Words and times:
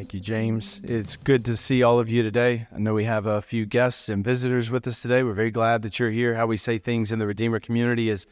Thank 0.00 0.14
you, 0.14 0.20
James. 0.20 0.80
It's 0.82 1.18
good 1.18 1.44
to 1.44 1.54
see 1.54 1.82
all 1.82 2.00
of 2.00 2.10
you 2.10 2.22
today. 2.22 2.66
I 2.74 2.78
know 2.78 2.94
we 2.94 3.04
have 3.04 3.26
a 3.26 3.42
few 3.42 3.66
guests 3.66 4.08
and 4.08 4.24
visitors 4.24 4.70
with 4.70 4.86
us 4.86 5.02
today. 5.02 5.22
We're 5.22 5.34
very 5.34 5.50
glad 5.50 5.82
that 5.82 5.98
you're 5.98 6.08
here. 6.08 6.36
How 6.36 6.46
we 6.46 6.56
say 6.56 6.78
things 6.78 7.12
in 7.12 7.18
the 7.18 7.26
Redeemer 7.26 7.60
community 7.60 8.08
is 8.08 8.26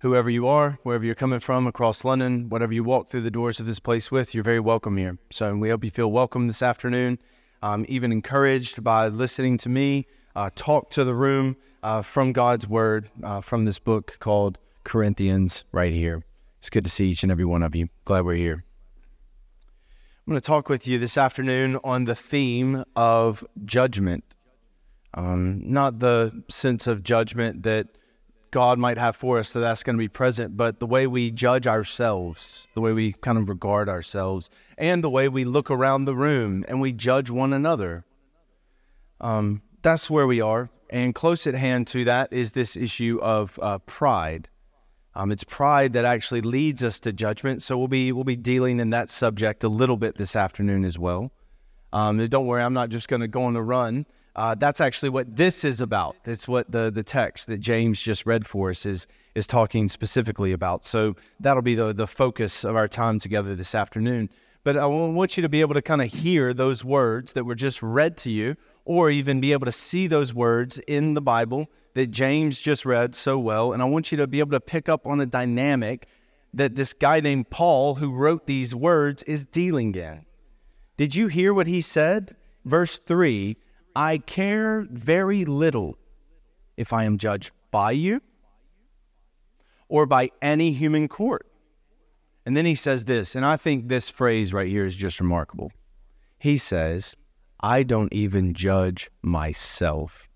whoever 0.00 0.28
you 0.28 0.48
are, 0.48 0.76
wherever 0.82 1.06
you're 1.06 1.14
coming 1.14 1.38
from 1.38 1.68
across 1.68 2.04
London, 2.04 2.48
whatever 2.48 2.74
you 2.74 2.82
walk 2.82 3.06
through 3.06 3.20
the 3.20 3.30
doors 3.30 3.60
of 3.60 3.66
this 3.66 3.78
place 3.78 4.10
with, 4.10 4.34
you're 4.34 4.42
very 4.42 4.58
welcome 4.58 4.96
here. 4.96 5.16
So 5.30 5.54
we 5.54 5.70
hope 5.70 5.84
you 5.84 5.90
feel 5.92 6.10
welcome 6.10 6.48
this 6.48 6.62
afternoon, 6.62 7.20
um, 7.62 7.86
even 7.88 8.10
encouraged 8.10 8.82
by 8.82 9.06
listening 9.06 9.56
to 9.58 9.68
me 9.68 10.08
uh, 10.34 10.50
talk 10.56 10.90
to 10.90 11.04
the 11.04 11.14
room 11.14 11.56
uh, 11.84 12.02
from 12.02 12.32
God's 12.32 12.66
Word 12.66 13.08
uh, 13.22 13.40
from 13.40 13.66
this 13.66 13.78
book 13.78 14.16
called 14.18 14.58
Corinthians 14.82 15.64
right 15.70 15.92
here. 15.92 16.24
It's 16.58 16.70
good 16.70 16.84
to 16.84 16.90
see 16.90 17.10
each 17.10 17.22
and 17.22 17.30
every 17.30 17.44
one 17.44 17.62
of 17.62 17.76
you. 17.76 17.86
Glad 18.04 18.24
we're 18.24 18.34
here. 18.34 18.64
I'm 20.26 20.30
going 20.30 20.40
to 20.40 20.46
talk 20.46 20.70
with 20.70 20.88
you 20.88 20.98
this 20.98 21.18
afternoon 21.18 21.78
on 21.84 22.04
the 22.04 22.14
theme 22.14 22.82
of 22.96 23.44
judgment. 23.66 24.24
Um, 25.12 25.60
not 25.70 25.98
the 25.98 26.42
sense 26.48 26.86
of 26.86 27.02
judgment 27.02 27.64
that 27.64 27.88
God 28.50 28.78
might 28.78 28.96
have 28.96 29.16
for 29.16 29.38
us, 29.38 29.52
that 29.52 29.60
that's 29.60 29.82
going 29.82 29.96
to 29.96 30.02
be 30.02 30.08
present, 30.08 30.56
but 30.56 30.80
the 30.80 30.86
way 30.86 31.06
we 31.06 31.30
judge 31.30 31.66
ourselves, 31.66 32.66
the 32.72 32.80
way 32.80 32.94
we 32.94 33.12
kind 33.12 33.36
of 33.36 33.50
regard 33.50 33.90
ourselves, 33.90 34.48
and 34.78 35.04
the 35.04 35.10
way 35.10 35.28
we 35.28 35.44
look 35.44 35.70
around 35.70 36.06
the 36.06 36.16
room 36.16 36.64
and 36.68 36.80
we 36.80 36.92
judge 36.92 37.28
one 37.28 37.52
another. 37.52 38.06
Um, 39.20 39.60
that's 39.82 40.08
where 40.08 40.26
we 40.26 40.40
are. 40.40 40.70
And 40.88 41.14
close 41.14 41.46
at 41.46 41.54
hand 41.54 41.86
to 41.88 42.02
that 42.04 42.32
is 42.32 42.52
this 42.52 42.78
issue 42.78 43.18
of 43.20 43.58
uh, 43.60 43.76
pride. 43.80 44.48
Um, 45.16 45.30
it's 45.30 45.44
pride 45.44 45.92
that 45.92 46.04
actually 46.04 46.40
leads 46.40 46.82
us 46.82 46.98
to 47.00 47.12
judgment. 47.12 47.62
So 47.62 47.78
we'll 47.78 47.88
be 47.88 48.12
we'll 48.12 48.24
be 48.24 48.36
dealing 48.36 48.80
in 48.80 48.90
that 48.90 49.10
subject 49.10 49.64
a 49.64 49.68
little 49.68 49.96
bit 49.96 50.16
this 50.16 50.34
afternoon 50.34 50.84
as 50.84 50.98
well. 50.98 51.30
Um, 51.92 52.26
don't 52.26 52.46
worry, 52.46 52.62
I'm 52.62 52.74
not 52.74 52.88
just 52.88 53.08
going 53.08 53.20
to 53.20 53.28
go 53.28 53.44
on 53.44 53.54
the 53.54 53.62
run. 53.62 54.06
Uh, 54.34 54.56
that's 54.56 54.80
actually 54.80 55.10
what 55.10 55.36
this 55.36 55.64
is 55.64 55.80
about. 55.80 56.16
That's 56.24 56.48
what 56.48 56.70
the 56.70 56.90
the 56.90 57.04
text 57.04 57.46
that 57.46 57.58
James 57.58 58.00
just 58.00 58.26
read 58.26 58.46
for 58.46 58.70
us 58.70 58.84
is 58.84 59.06
is 59.36 59.46
talking 59.46 59.88
specifically 59.88 60.52
about. 60.52 60.84
So 60.84 61.14
that'll 61.38 61.62
be 61.62 61.76
the 61.76 61.92
the 61.92 62.08
focus 62.08 62.64
of 62.64 62.74
our 62.74 62.88
time 62.88 63.20
together 63.20 63.54
this 63.54 63.74
afternoon. 63.74 64.28
But 64.64 64.76
I 64.76 64.86
want 64.86 65.36
you 65.36 65.42
to 65.42 65.48
be 65.48 65.60
able 65.60 65.74
to 65.74 65.82
kind 65.82 66.00
of 66.00 66.12
hear 66.12 66.54
those 66.54 66.84
words 66.84 67.34
that 67.34 67.44
were 67.44 67.54
just 67.54 67.82
read 67.82 68.16
to 68.18 68.30
you, 68.30 68.56
or 68.84 69.10
even 69.10 69.40
be 69.40 69.52
able 69.52 69.66
to 69.66 69.72
see 69.72 70.06
those 70.06 70.34
words 70.34 70.78
in 70.80 71.14
the 71.14 71.20
Bible 71.20 71.68
that 71.94 72.10
James 72.10 72.60
just 72.60 72.84
read 72.84 73.14
so 73.14 73.38
well. 73.38 73.72
And 73.72 73.80
I 73.80 73.86
want 73.86 74.12
you 74.12 74.18
to 74.18 74.26
be 74.26 74.40
able 74.40 74.50
to 74.52 74.60
pick 74.60 74.88
up 74.88 75.06
on 75.06 75.20
a 75.20 75.26
dynamic 75.26 76.06
that 76.52 76.76
this 76.76 76.92
guy 76.92 77.20
named 77.20 77.50
Paul, 77.50 77.96
who 77.96 78.12
wrote 78.12 78.46
these 78.46 78.74
words, 78.74 79.22
is 79.24 79.46
dealing 79.46 79.94
in. 79.94 80.24
Did 80.96 81.14
you 81.14 81.26
hear 81.28 81.52
what 81.52 81.66
he 81.66 81.80
said? 81.80 82.36
Verse 82.64 82.98
3 82.98 83.56
I 83.96 84.18
care 84.18 84.86
very 84.90 85.44
little 85.44 85.96
if 86.76 86.92
I 86.92 87.04
am 87.04 87.18
judged 87.18 87.52
by 87.70 87.92
you 87.92 88.20
or 89.88 90.06
by 90.06 90.30
any 90.42 90.72
human 90.72 91.06
court. 91.08 91.46
And 92.46 92.56
then 92.56 92.66
he 92.66 92.74
says 92.74 93.04
this, 93.04 93.34
and 93.34 93.44
I 93.44 93.56
think 93.56 93.88
this 93.88 94.10
phrase 94.10 94.52
right 94.52 94.68
here 94.68 94.84
is 94.84 94.96
just 94.96 95.20
remarkable. 95.20 95.72
He 96.38 96.58
says, 96.58 97.16
I 97.60 97.84
don't 97.84 98.12
even 98.12 98.52
judge 98.52 99.10
myself. 99.22 100.28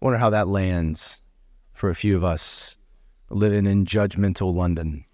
Wonder 0.00 0.18
how 0.18 0.30
that 0.30 0.48
lands 0.48 1.22
for 1.72 1.90
a 1.90 1.94
few 1.94 2.16
of 2.16 2.24
us 2.24 2.76
living 3.30 3.66
in 3.66 3.84
judgmental 3.84 4.54
London. 4.54 5.04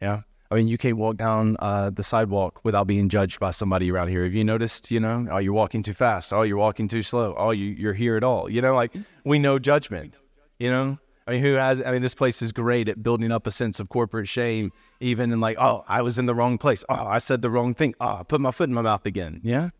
Yeah. 0.00 0.22
I 0.50 0.56
mean, 0.56 0.68
you 0.68 0.76
can't 0.76 0.98
walk 0.98 1.16
down 1.16 1.56
uh, 1.60 1.88
the 1.90 2.02
sidewalk 2.02 2.60
without 2.62 2.86
being 2.86 3.08
judged 3.08 3.40
by 3.40 3.52
somebody 3.52 3.90
around 3.90 4.08
here. 4.08 4.24
Have 4.24 4.34
you 4.34 4.44
noticed? 4.44 4.90
You 4.90 5.00
know, 5.00 5.26
oh, 5.30 5.38
you're 5.38 5.54
walking 5.54 5.82
too 5.82 5.94
fast. 5.94 6.30
Oh, 6.32 6.42
you're 6.42 6.58
walking 6.58 6.88
too 6.88 7.02
slow. 7.02 7.34
Oh, 7.38 7.52
you, 7.52 7.66
you're 7.66 7.94
here 7.94 8.16
at 8.16 8.22
all. 8.22 8.50
You 8.50 8.60
know, 8.60 8.74
like 8.74 8.92
we 9.24 9.38
know 9.38 9.58
judgment. 9.58 10.14
You 10.58 10.68
know, 10.68 10.98
I 11.26 11.30
mean, 11.30 11.42
who 11.42 11.54
has? 11.54 11.82
I 11.82 11.90
mean, 11.90 12.02
this 12.02 12.14
place 12.14 12.42
is 12.42 12.52
great 12.52 12.90
at 12.90 13.02
building 13.02 13.32
up 13.32 13.46
a 13.46 13.50
sense 13.50 13.80
of 13.80 13.88
corporate 13.88 14.28
shame, 14.28 14.72
even 15.00 15.32
in 15.32 15.40
like, 15.40 15.56
oh, 15.58 15.84
I 15.88 16.02
was 16.02 16.18
in 16.18 16.26
the 16.26 16.34
wrong 16.34 16.58
place. 16.58 16.84
Oh, 16.90 17.06
I 17.06 17.16
said 17.16 17.40
the 17.40 17.50
wrong 17.50 17.72
thing. 17.72 17.94
Oh, 17.98 18.18
I 18.20 18.22
put 18.22 18.40
my 18.42 18.50
foot 18.50 18.68
in 18.68 18.74
my 18.74 18.82
mouth 18.82 19.06
again. 19.06 19.40
Yeah 19.42 19.70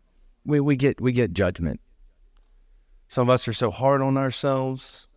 we, 0.45 0.59
we 0.59 0.75
get 0.75 0.99
we 1.01 1.11
get 1.11 1.33
judgment. 1.33 1.79
Some 3.13 3.29
of 3.29 3.33
us 3.35 3.47
are 3.47 3.53
so 3.53 3.69
hard 3.69 4.01
on 4.01 4.17
ourselves. 4.17 5.07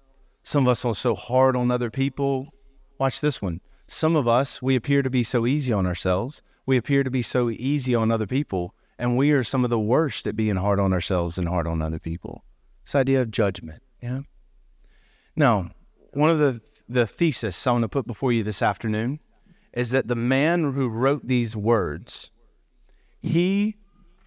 Some 0.42 0.66
of 0.66 0.70
us 0.72 0.84
are 0.84 0.94
so 0.94 1.14
hard 1.14 1.56
on 1.56 1.70
other 1.70 1.88
people. 1.88 2.52
Watch 2.98 3.22
this 3.22 3.40
one. 3.40 3.62
Some 3.86 4.16
of 4.16 4.28
us, 4.28 4.60
we 4.60 4.76
appear 4.76 5.00
to 5.00 5.08
be 5.08 5.22
so 5.22 5.46
easy 5.46 5.72
on 5.72 5.86
ourselves. 5.86 6.42
We 6.66 6.76
appear 6.76 7.04
to 7.04 7.10
be 7.10 7.22
so 7.22 7.48
easy 7.48 7.94
on 7.94 8.10
other 8.10 8.26
people. 8.26 8.74
And 8.98 9.16
we 9.16 9.30
are 9.30 9.42
some 9.42 9.64
of 9.64 9.70
the 9.70 9.78
worst 9.78 10.26
at 10.26 10.36
being 10.36 10.56
hard 10.56 10.78
on 10.78 10.92
ourselves 10.92 11.38
and 11.38 11.48
hard 11.48 11.66
on 11.66 11.80
other 11.80 11.98
people. 11.98 12.44
This 12.84 12.94
idea 12.94 13.22
of 13.22 13.30
judgment. 13.30 13.82
Yeah. 14.02 14.20
Now, 15.34 15.70
one 16.12 16.28
of 16.28 16.38
the 16.38 16.60
the 16.86 17.06
thesis 17.06 17.66
I 17.66 17.72
want 17.72 17.80
to 17.84 17.88
put 17.88 18.06
before 18.06 18.30
you 18.30 18.42
this 18.42 18.60
afternoon 18.60 19.20
is 19.72 19.88
that 19.92 20.06
the 20.06 20.14
man 20.14 20.74
who 20.74 20.90
wrote 20.90 21.26
these 21.26 21.56
words, 21.56 22.30
he 23.22 23.76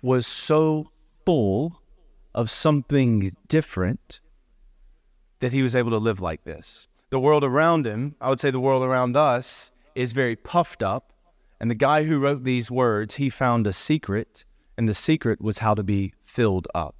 was 0.01 0.25
so 0.25 0.89
full 1.23 1.78
of 2.33 2.49
something 2.49 3.31
different 3.47 4.19
that 5.39 5.53
he 5.53 5.63
was 5.63 5.75
able 5.75 5.91
to 5.91 5.97
live 5.97 6.19
like 6.21 6.43
this. 6.43 6.87
The 7.09 7.19
world 7.19 7.43
around 7.43 7.87
him, 7.87 8.15
I 8.21 8.29
would 8.29 8.39
say 8.39 8.51
the 8.51 8.59
world 8.59 8.83
around 8.83 9.15
us, 9.15 9.71
is 9.95 10.13
very 10.13 10.35
puffed 10.35 10.83
up. 10.83 11.13
And 11.59 11.69
the 11.69 11.75
guy 11.75 12.03
who 12.03 12.19
wrote 12.19 12.43
these 12.43 12.71
words, 12.71 13.15
he 13.15 13.29
found 13.29 13.67
a 13.67 13.73
secret, 13.73 14.45
and 14.77 14.87
the 14.87 14.93
secret 14.93 15.41
was 15.41 15.57
how 15.57 15.73
to 15.73 15.83
be 15.83 16.13
filled 16.21 16.67
up. 16.73 16.95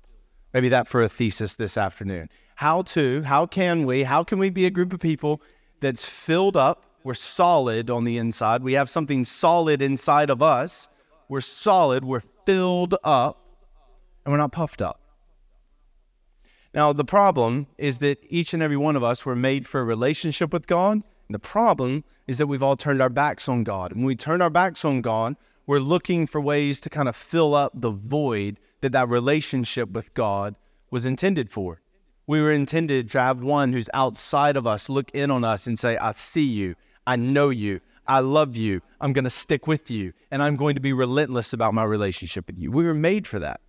Maybe 0.53 0.69
that 0.69 0.87
for 0.87 1.01
a 1.01 1.09
thesis 1.09 1.55
this 1.55 1.77
afternoon. 1.77 2.29
How 2.55 2.81
to, 2.81 3.21
how 3.23 3.45
can 3.45 3.85
we, 3.85 4.03
how 4.03 4.23
can 4.23 4.39
we 4.39 4.49
be 4.49 4.65
a 4.65 4.69
group 4.69 4.91
of 4.91 4.99
people 4.99 5.41
that's 5.79 6.03
filled 6.03 6.57
up? 6.57 6.85
We're 7.03 7.13
solid 7.13 7.89
on 7.89 8.03
the 8.03 8.17
inside. 8.17 8.63
We 8.63 8.73
have 8.73 8.89
something 8.89 9.23
solid 9.23 9.81
inside 9.81 10.29
of 10.29 10.41
us. 10.41 10.89
We're 11.29 11.41
solid. 11.41 12.03
We're 12.03 12.23
filled 12.45 12.95
up 13.03 13.39
and 14.25 14.33
we're 14.33 14.39
not 14.39 14.51
puffed 14.51 14.81
up. 14.81 14.98
Now, 16.73 16.93
the 16.93 17.05
problem 17.05 17.67
is 17.77 17.97
that 17.99 18.19
each 18.29 18.53
and 18.53 18.61
every 18.61 18.77
one 18.77 18.95
of 18.95 19.03
us 19.03 19.25
were 19.25 19.35
made 19.35 19.67
for 19.67 19.81
a 19.81 19.83
relationship 19.83 20.53
with 20.53 20.67
God. 20.67 20.93
And 20.93 21.03
the 21.35 21.39
problem 21.39 22.03
is 22.27 22.37
that 22.37 22.47
we've 22.47 22.63
all 22.63 22.77
turned 22.77 23.01
our 23.01 23.09
backs 23.09 23.49
on 23.49 23.63
God. 23.63 23.91
And 23.91 24.01
when 24.01 24.07
we 24.07 24.15
turn 24.15 24.41
our 24.41 24.49
backs 24.49 24.85
on 24.85 25.01
God, 25.01 25.35
we're 25.65 25.79
looking 25.79 26.27
for 26.27 26.41
ways 26.41 26.79
to 26.81 26.89
kind 26.89 27.09
of 27.09 27.15
fill 27.15 27.55
up 27.55 27.73
the 27.75 27.91
void 27.91 28.59
that 28.81 28.91
that 28.91 29.09
relationship 29.09 29.91
with 29.91 30.13
God 30.13 30.55
was 30.91 31.05
intended 31.05 31.49
for. 31.49 31.81
We 32.27 32.41
were 32.41 32.51
intended 32.51 33.09
to 33.11 33.19
have 33.19 33.41
one 33.41 33.73
who's 33.73 33.89
outside 33.93 34.55
of 34.55 34.67
us 34.67 34.89
look 34.89 35.09
in 35.11 35.31
on 35.31 35.43
us 35.43 35.65
and 35.65 35.77
say, 35.77 35.97
I 35.97 36.11
see 36.11 36.47
you, 36.47 36.75
I 37.05 37.15
know 37.15 37.49
you, 37.49 37.81
I 38.09 38.19
love 38.19 38.55
you. 38.55 38.81
I'm 38.99 39.13
going 39.13 39.23
to 39.23 39.29
stick 39.29 39.67
with 39.67 39.91
you. 39.91 40.13
And 40.31 40.41
I'm 40.41 40.55
going 40.55 40.73
to 40.73 40.81
be 40.81 40.93
relentless 40.93 41.53
about 41.53 41.75
my 41.75 41.83
relationship 41.83 42.47
with 42.47 42.57
you. 42.57 42.71
We 42.71 42.83
were 42.83 42.95
made 42.95 43.27
for 43.27 43.37
that. 43.39 43.61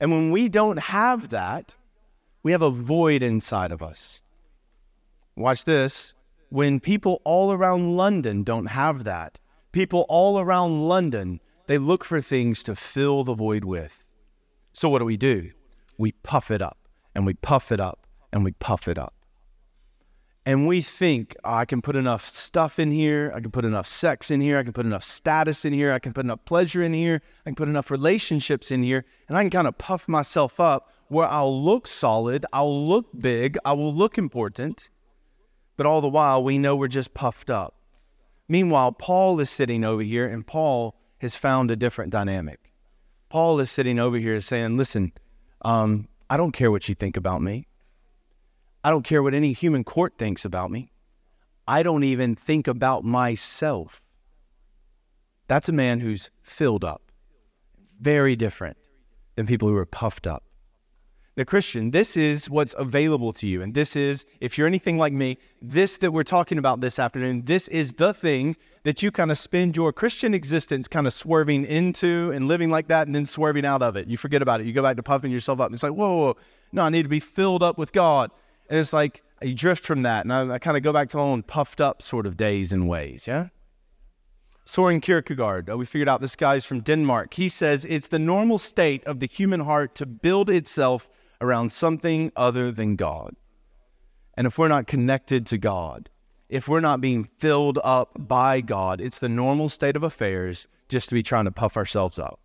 And 0.00 0.10
when 0.10 0.30
we 0.30 0.48
don't 0.48 0.78
have 0.78 1.30
that, 1.30 1.74
we 2.42 2.52
have 2.52 2.62
a 2.62 2.70
void 2.70 3.22
inside 3.22 3.72
of 3.72 3.82
us. 3.82 4.22
Watch 5.36 5.64
this. 5.64 6.14
When 6.50 6.80
people 6.80 7.20
all 7.24 7.52
around 7.52 7.96
London 7.96 8.42
don't 8.42 8.66
have 8.66 9.04
that, 9.04 9.38
people 9.72 10.06
all 10.08 10.40
around 10.40 10.88
London, 10.88 11.40
they 11.66 11.78
look 11.78 12.04
for 12.04 12.20
things 12.20 12.62
to 12.62 12.74
fill 12.74 13.24
the 13.24 13.34
void 13.34 13.64
with. 13.64 14.06
So 14.72 14.88
what 14.88 15.00
do 15.00 15.04
we 15.04 15.16
do? 15.16 15.50
We 15.98 16.12
puff 16.12 16.50
it 16.50 16.62
up 16.62 16.78
and 17.14 17.26
we 17.26 17.34
puff 17.34 17.72
it 17.72 17.80
up 17.80 18.06
and 18.32 18.44
we 18.44 18.52
puff 18.52 18.88
it 18.88 18.98
up 18.98 19.14
and 20.48 20.66
we 20.66 20.80
think 20.80 21.36
oh, 21.44 21.52
I 21.52 21.66
can 21.66 21.82
put 21.82 21.94
enough 21.94 22.24
stuff 22.24 22.78
in 22.78 22.90
here, 22.90 23.30
I 23.34 23.40
can 23.40 23.50
put 23.50 23.66
enough 23.66 23.86
sex 23.86 24.30
in 24.30 24.40
here, 24.40 24.56
I 24.56 24.62
can 24.62 24.72
put 24.72 24.86
enough 24.86 25.04
status 25.04 25.66
in 25.66 25.74
here, 25.74 25.92
I 25.92 25.98
can 25.98 26.14
put 26.14 26.24
enough 26.24 26.42
pleasure 26.46 26.82
in 26.82 26.94
here, 26.94 27.20
I 27.44 27.50
can 27.50 27.54
put 27.54 27.68
enough 27.68 27.90
relationships 27.90 28.70
in 28.70 28.82
here, 28.82 29.04
and 29.28 29.36
I 29.36 29.42
can 29.42 29.50
kind 29.50 29.68
of 29.68 29.76
puff 29.76 30.08
myself 30.08 30.58
up 30.58 30.90
where 31.08 31.26
I'll 31.26 31.62
look 31.62 31.86
solid, 31.86 32.46
I'll 32.50 32.88
look 32.88 33.08
big, 33.20 33.58
I 33.62 33.74
will 33.74 33.92
look 33.92 34.16
important, 34.16 34.88
but 35.76 35.84
all 35.84 36.00
the 36.00 36.08
while 36.08 36.42
we 36.42 36.56
know 36.56 36.74
we're 36.74 36.88
just 36.88 37.12
puffed 37.12 37.50
up. 37.50 37.74
Meanwhile, 38.48 38.92
Paul 38.92 39.38
is 39.40 39.50
sitting 39.50 39.84
over 39.84 40.02
here, 40.02 40.26
and 40.26 40.46
Paul 40.46 40.98
has 41.18 41.34
found 41.34 41.70
a 41.70 41.76
different 41.76 42.10
dynamic. 42.10 42.72
Paul 43.28 43.60
is 43.60 43.70
sitting 43.70 43.98
over 43.98 44.16
here 44.16 44.40
saying, 44.40 44.78
Listen, 44.78 45.12
um, 45.60 46.08
I 46.30 46.38
don't 46.38 46.52
care 46.52 46.70
what 46.70 46.88
you 46.88 46.94
think 46.94 47.18
about 47.18 47.42
me. 47.42 47.66
I 48.88 48.90
don't 48.90 49.02
care 49.02 49.22
what 49.22 49.34
any 49.34 49.52
human 49.52 49.84
court 49.84 50.14
thinks 50.16 50.46
about 50.46 50.70
me. 50.70 50.90
I 51.66 51.82
don't 51.82 52.04
even 52.04 52.34
think 52.34 52.66
about 52.66 53.04
myself. 53.04 54.00
That's 55.46 55.68
a 55.68 55.74
man 55.74 56.00
who's 56.00 56.30
filled 56.40 56.86
up. 56.86 57.02
Very 58.00 58.34
different 58.34 58.78
than 59.36 59.46
people 59.46 59.68
who 59.68 59.76
are 59.76 59.84
puffed 59.84 60.26
up. 60.26 60.44
the 61.38 61.44
Christian, 61.44 61.92
this 61.92 62.16
is 62.16 62.50
what's 62.50 62.74
available 62.78 63.32
to 63.34 63.46
you. 63.46 63.62
And 63.62 63.72
this 63.72 63.94
is, 63.94 64.26
if 64.40 64.58
you're 64.58 64.66
anything 64.66 64.98
like 64.98 65.12
me, 65.12 65.36
this 65.60 65.98
that 65.98 66.10
we're 66.10 66.24
talking 66.24 66.56
about 66.56 66.80
this 66.80 66.98
afternoon, 66.98 67.44
this 67.44 67.68
is 67.68 67.92
the 67.92 68.14
thing 68.14 68.56
that 68.82 69.02
you 69.04 69.12
kind 69.12 69.30
of 69.30 69.38
spend 69.38 69.76
your 69.76 69.92
Christian 69.92 70.32
existence 70.32 70.88
kind 70.88 71.06
of 71.06 71.12
swerving 71.12 71.64
into 71.66 72.32
and 72.34 72.48
living 72.48 72.70
like 72.70 72.88
that 72.88 73.06
and 73.06 73.14
then 73.14 73.26
swerving 73.26 73.66
out 73.66 73.82
of 73.82 73.96
it. 73.96 74.08
You 74.08 74.16
forget 74.16 74.40
about 74.40 74.62
it. 74.62 74.66
You 74.66 74.72
go 74.72 74.82
back 74.82 74.96
to 74.96 75.02
puffing 75.02 75.30
yourself 75.30 75.60
up. 75.60 75.72
It's 75.74 75.82
like, 75.82 75.92
whoa, 75.92 76.16
whoa, 76.16 76.36
no, 76.72 76.82
I 76.82 76.88
need 76.88 77.02
to 77.02 77.08
be 77.10 77.20
filled 77.20 77.62
up 77.62 77.76
with 77.76 77.92
God. 77.92 78.30
And 78.68 78.78
it's 78.78 78.92
like, 78.92 79.22
you 79.42 79.54
drift 79.54 79.84
from 79.84 80.02
that. 80.02 80.24
And 80.24 80.32
I, 80.32 80.54
I 80.54 80.58
kind 80.58 80.76
of 80.76 80.82
go 80.82 80.92
back 80.92 81.08
to 81.10 81.16
my 81.16 81.22
own 81.22 81.42
puffed 81.42 81.80
up 81.80 82.02
sort 82.02 82.26
of 82.26 82.36
days 82.36 82.72
and 82.72 82.88
ways. 82.88 83.26
Yeah. 83.26 83.48
Soren 84.64 85.00
Kierkegaard, 85.00 85.70
uh, 85.70 85.78
we 85.78 85.86
figured 85.86 86.08
out 86.08 86.20
this 86.20 86.36
guy's 86.36 86.66
from 86.66 86.80
Denmark. 86.80 87.32
He 87.32 87.48
says 87.48 87.86
it's 87.86 88.08
the 88.08 88.18
normal 88.18 88.58
state 88.58 89.02
of 89.06 89.20
the 89.20 89.26
human 89.26 89.60
heart 89.60 89.94
to 89.94 90.04
build 90.04 90.50
itself 90.50 91.08
around 91.40 91.72
something 91.72 92.32
other 92.36 92.70
than 92.70 92.96
God. 92.96 93.34
And 94.34 94.46
if 94.46 94.58
we're 94.58 94.68
not 94.68 94.86
connected 94.86 95.46
to 95.46 95.58
God, 95.58 96.10
if 96.48 96.68
we're 96.68 96.80
not 96.80 97.00
being 97.00 97.24
filled 97.24 97.78
up 97.82 98.10
by 98.18 98.60
God, 98.60 99.00
it's 99.00 99.18
the 99.18 99.28
normal 99.28 99.68
state 99.68 99.96
of 99.96 100.02
affairs 100.02 100.66
just 100.88 101.08
to 101.08 101.14
be 101.14 101.22
trying 101.22 101.44
to 101.46 101.50
puff 101.50 101.76
ourselves 101.76 102.18
up. 102.18 102.40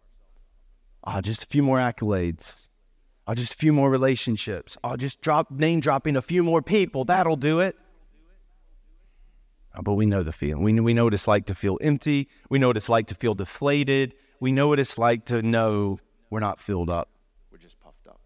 Ah, 1.04 1.18
oh, 1.18 1.22
just 1.22 1.44
a 1.44 1.48
few 1.48 1.64
more 1.64 1.78
accolades. 1.78 2.70
Oh, 3.26 3.34
just 3.34 3.54
a 3.54 3.58
few 3.58 3.72
more 3.72 3.90
relationships. 3.90 4.78
I'll 4.84 4.98
just 4.98 5.22
drop 5.22 5.50
name 5.50 5.80
dropping 5.80 6.18
a 6.18 6.22
few 6.22 6.44
more 6.44 6.62
people. 6.62 7.06
That'll 7.06 7.38
do 7.38 7.62
it. 7.62 7.78
Oh, 9.76 9.82
but 9.82 9.94
we 9.94 10.06
know 10.06 10.24
the 10.24 10.32
feeling. 10.32 10.64
We, 10.64 10.80
we 10.80 10.94
know 10.94 11.06
what 11.06 11.14
it's 11.14 11.28
like 11.28 11.46
to 11.46 11.56
feel 11.56 11.78
empty. 11.82 12.28
We 12.50 12.60
know 12.60 12.68
what 12.68 12.78
it's 12.78 12.90
like 12.90 13.08
to 13.08 13.16
feel 13.16 13.34
deflated. 13.34 14.14
We 14.40 14.52
know 14.52 14.68
what 14.68 14.80
it's 14.80 14.98
like 14.98 15.26
to 15.26 15.42
know 15.42 16.00
we're 16.30 16.42
not 16.42 16.60
filled 16.60 16.90
up. 16.90 17.10
We're 17.50 17.60
just 17.60 17.80
puffed 17.80 18.08
up. 18.08 18.20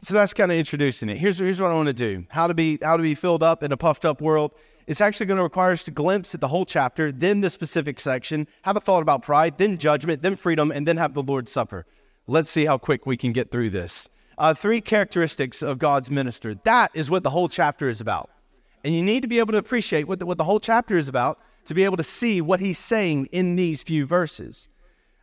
So 0.00 0.14
that's 0.14 0.32
kind 0.32 0.50
of 0.50 0.56
introducing 0.56 1.10
it. 1.10 1.18
Here's, 1.18 1.38
here's 1.38 1.60
what 1.60 1.70
I 1.70 1.74
want 1.74 1.88
to 1.88 1.92
do. 1.92 2.24
How 2.30 2.46
to 2.46 2.54
be 2.54 2.78
how 2.82 2.96
to 2.96 3.02
be 3.02 3.14
filled 3.14 3.42
up 3.42 3.62
in 3.62 3.72
a 3.72 3.76
puffed 3.76 4.04
up 4.04 4.22
world. 4.22 4.52
It's 4.86 5.02
actually 5.02 5.26
going 5.26 5.36
to 5.36 5.42
require 5.42 5.72
us 5.72 5.84
to 5.84 5.90
glimpse 5.90 6.34
at 6.34 6.40
the 6.40 6.48
whole 6.48 6.64
chapter, 6.64 7.12
then 7.12 7.42
the 7.42 7.50
specific 7.50 8.00
section, 8.00 8.48
have 8.62 8.74
a 8.74 8.80
thought 8.80 9.02
about 9.02 9.22
pride, 9.22 9.58
then 9.58 9.76
judgment, 9.76 10.22
then 10.22 10.34
freedom, 10.34 10.70
and 10.70 10.86
then 10.88 10.96
have 10.96 11.12
the 11.12 11.22
Lord's 11.22 11.52
Supper. 11.52 11.84
Let's 12.30 12.50
see 12.50 12.66
how 12.66 12.76
quick 12.76 13.06
we 13.06 13.16
can 13.16 13.32
get 13.32 13.50
through 13.50 13.70
this. 13.70 14.10
Uh, 14.36 14.52
three 14.52 14.82
characteristics 14.82 15.62
of 15.62 15.78
God's 15.78 16.10
minister. 16.10 16.54
That 16.64 16.90
is 16.92 17.10
what 17.10 17.22
the 17.22 17.30
whole 17.30 17.48
chapter 17.48 17.88
is 17.88 18.02
about. 18.02 18.28
And 18.84 18.94
you 18.94 19.02
need 19.02 19.22
to 19.22 19.28
be 19.28 19.38
able 19.38 19.52
to 19.52 19.58
appreciate 19.58 20.06
what 20.06 20.18
the, 20.18 20.26
what 20.26 20.36
the 20.36 20.44
whole 20.44 20.60
chapter 20.60 20.98
is 20.98 21.08
about 21.08 21.40
to 21.64 21.74
be 21.74 21.84
able 21.84 21.96
to 21.96 22.04
see 22.04 22.42
what 22.42 22.60
he's 22.60 22.78
saying 22.78 23.26
in 23.32 23.56
these 23.56 23.82
few 23.82 24.04
verses. 24.04 24.68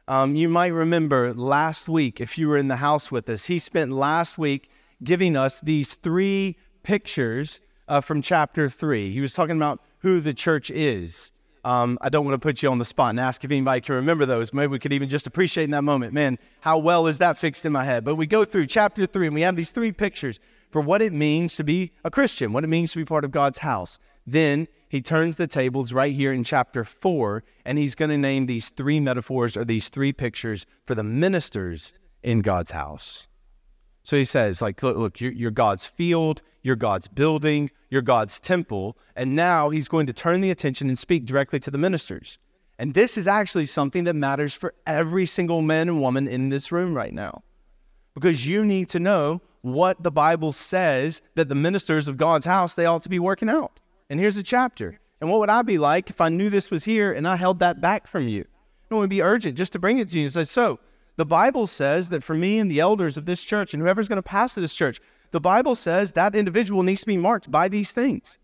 Um, 0.08 0.36
you 0.36 0.50
might 0.50 0.74
remember 0.74 1.32
last 1.34 1.88
week, 1.88 2.20
if 2.20 2.40
you 2.40 2.48
were 2.48 2.58
in 2.58 2.70
the 2.70 2.78
house 2.78 3.12
with 3.12 3.30
us, 3.30 3.46
he 3.46 3.60
spent 3.60 3.92
last 3.92 4.40
week 4.40 4.70
giving 5.04 5.38
us 5.38 5.62
these 5.62 5.94
three 5.94 6.58
pictures 6.82 7.62
uh, 7.88 8.02
from 8.02 8.24
chapter 8.24 8.68
three. 8.68 9.12
He 9.12 9.22
was 9.22 9.36
talking 9.36 9.58
about 9.58 9.80
who 10.00 10.20
the 10.20 10.34
church 10.34 10.72
is. 10.72 11.32
Um, 11.66 11.98
I 12.00 12.10
don't 12.10 12.24
want 12.24 12.36
to 12.36 12.40
put 12.40 12.62
you 12.62 12.70
on 12.70 12.78
the 12.78 12.86
spot 12.86 13.10
and 13.10 13.20
ask 13.20 13.44
if 13.44 13.50
anybody 13.50 13.82
can 13.82 13.96
remember 13.96 14.28
those. 14.28 14.54
Maybe 14.54 14.68
we 14.68 14.78
could 14.78 14.94
even 14.94 15.10
just 15.10 15.26
appreciate 15.26 15.64
in 15.64 15.72
that 15.72 15.82
moment. 15.82 16.14
Man, 16.14 16.38
how 16.62 16.78
well 16.78 17.08
is 17.08 17.18
that 17.18 17.40
fixed 17.40 17.66
in 17.66 17.72
my 17.72 17.84
head? 17.84 18.06
But 18.06 18.16
we 18.16 18.28
go 18.28 18.46
through 18.46 18.68
chapter 18.68 19.08
three 19.08 19.26
and 19.26 19.34
we 19.34 19.42
have 19.42 19.56
these 19.56 19.72
three 19.72 19.92
pictures 19.92 20.40
for 20.70 20.80
what 20.80 21.02
it 21.02 21.12
means 21.12 21.56
to 21.56 21.64
be 21.64 21.92
a 22.04 22.12
Christian, 22.12 22.54
what 22.54 22.64
it 22.64 22.68
means 22.68 22.92
to 22.92 23.00
be 23.00 23.06
part 23.06 23.26
of 23.26 23.32
God's 23.32 23.58
house. 23.58 23.98
Then 24.28 24.68
he 24.88 25.02
turns 25.02 25.38
the 25.38 25.48
tables 25.48 25.92
right 25.92 26.14
here 26.14 26.32
in 26.32 26.44
chapter 26.44 26.84
four, 26.84 27.44
and 27.66 27.80
he's 27.80 27.96
going 27.96 28.12
to 28.12 28.18
name 28.18 28.46
these 28.46 28.70
three 28.70 29.00
metaphors 29.00 29.58
or 29.58 29.66
these 29.66 29.90
three 29.90 30.14
pictures 30.14 30.68
for 30.86 30.94
the 30.94 31.04
ministers 31.04 31.94
in 32.22 32.42
God's 32.42 32.72
house. 32.72 33.28
So 34.06 34.16
he 34.16 34.24
says, 34.24 34.62
like, 34.62 34.84
look, 34.84 34.98
look 34.98 35.20
you're, 35.20 35.32
you're, 35.32 35.50
God's 35.50 35.84
field, 35.84 36.44
you're 36.62 36.76
God's 36.76 37.08
building, 37.08 37.72
you're 37.90 38.04
God's 38.04 38.40
temple. 38.40 38.96
And 39.16 39.36
now 39.36 39.72
he's 39.72 39.88
going 39.88 40.06
to 40.06 40.14
turn 40.14 40.42
the 40.42 40.52
attention 40.52 40.90
and 40.90 40.98
speak 40.98 41.26
directly 41.26 41.60
to 41.62 41.72
the 41.72 41.80
ministers. 41.80 42.38
And 42.78 42.94
this 42.94 43.18
is 43.18 43.28
actually 43.28 43.66
something 43.66 44.04
that 44.04 44.14
matters 44.14 44.54
for 44.54 44.76
every 44.86 45.26
single 45.26 45.64
man 45.64 45.90
and 45.90 46.02
woman 46.02 46.28
in 46.28 46.50
this 46.50 46.72
room 46.72 46.96
right 46.96 47.16
now. 47.16 47.42
Because 48.14 48.46
you 48.46 48.64
need 48.64 48.90
to 48.90 49.00
know 49.00 49.42
what 49.62 50.04
the 50.04 50.12
Bible 50.12 50.52
says 50.52 51.24
that 51.34 51.50
the 51.50 51.56
ministers 51.56 52.08
of 52.08 52.16
God's 52.16 52.46
house 52.46 52.76
they 52.76 52.86
ought 52.86 53.02
to 53.02 53.10
be 53.10 53.18
working 53.18 53.50
out. 53.50 53.80
And 54.12 54.20
here's 54.20 54.38
a 54.38 54.44
chapter. 54.44 55.00
And 55.20 55.32
what 55.32 55.40
would 55.40 55.50
I 55.50 55.64
be 55.64 55.80
like 55.80 56.12
if 56.12 56.22
I 56.22 56.30
knew 56.30 56.52
this 56.52 56.70
was 56.70 56.84
here 56.84 57.12
and 57.12 57.28
I 57.28 57.38
held 57.38 57.58
that 57.58 57.82
back 57.82 58.06
from 58.06 58.28
you? 58.28 58.46
It 58.92 58.94
would 58.94 59.10
be 59.10 59.24
urgent 59.24 59.58
just 59.58 59.74
to 59.74 59.80
bring 59.80 59.98
it 59.98 60.10
to 60.10 60.20
you 60.20 60.26
and 60.26 60.34
say, 60.34 60.44
so 60.44 60.80
the 61.18 61.26
Bible 61.26 61.68
says 61.68 62.10
that 62.10 62.24
for 62.24 62.34
me 62.34 62.60
and 62.60 62.70
the 62.70 62.80
elders 62.80 63.18
of 63.18 63.26
this 63.26 63.44
church 63.44 63.74
and 63.74 63.82
whoever's 63.82 64.08
going 64.08 64.18
to 64.18 64.24
pastor 64.24 64.62
this 64.62 64.76
church, 64.76 65.00
the 65.32 65.40
Bible 65.40 65.76
says 65.76 66.12
that 66.14 66.36
individual 66.36 66.84
needs 66.84 67.02
to 67.02 67.08
be 67.08 67.18
marked 67.18 67.50
by 67.50 67.68
these 67.68 67.92
things. 67.92 68.38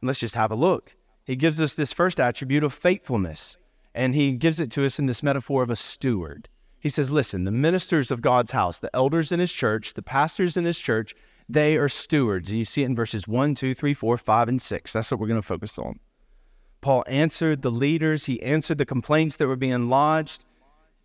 And 0.00 0.06
let's 0.06 0.20
just 0.20 0.34
have 0.34 0.50
a 0.50 0.56
look. 0.56 0.96
He 1.24 1.36
gives 1.36 1.60
us 1.60 1.74
this 1.74 1.92
first 1.92 2.20
attribute 2.20 2.64
of 2.64 2.72
faithfulness, 2.72 3.56
and 3.94 4.14
he 4.14 4.32
gives 4.32 4.60
it 4.60 4.70
to 4.72 4.84
us 4.84 4.98
in 4.98 5.06
this 5.06 5.22
metaphor 5.22 5.62
of 5.62 5.70
a 5.70 5.76
steward. 5.76 6.48
He 6.78 6.90
says, 6.90 7.10
Listen, 7.10 7.44
the 7.44 7.50
ministers 7.50 8.10
of 8.10 8.20
God's 8.20 8.50
house, 8.50 8.78
the 8.78 8.94
elders 8.94 9.32
in 9.32 9.40
his 9.40 9.52
church, 9.52 9.94
the 9.94 10.02
pastors 10.02 10.56
in 10.56 10.66
his 10.66 10.78
church, 10.78 11.14
they 11.48 11.76
are 11.76 11.88
stewards. 11.88 12.50
And 12.50 12.58
you 12.58 12.64
see 12.64 12.82
it 12.82 12.86
in 12.86 12.94
verses 12.94 13.26
1, 13.26 13.54
2, 13.54 13.74
3, 13.74 13.94
4, 13.94 14.18
5, 14.18 14.48
and 14.48 14.60
6. 14.60 14.92
That's 14.92 15.10
what 15.10 15.18
we're 15.18 15.28
going 15.28 15.40
to 15.40 15.46
focus 15.46 15.78
on. 15.78 15.98
Paul 16.82 17.02
answered 17.06 17.62
the 17.62 17.70
leaders, 17.70 18.26
he 18.26 18.42
answered 18.42 18.76
the 18.76 18.84
complaints 18.84 19.36
that 19.36 19.48
were 19.48 19.56
being 19.56 19.88
lodged. 19.88 20.44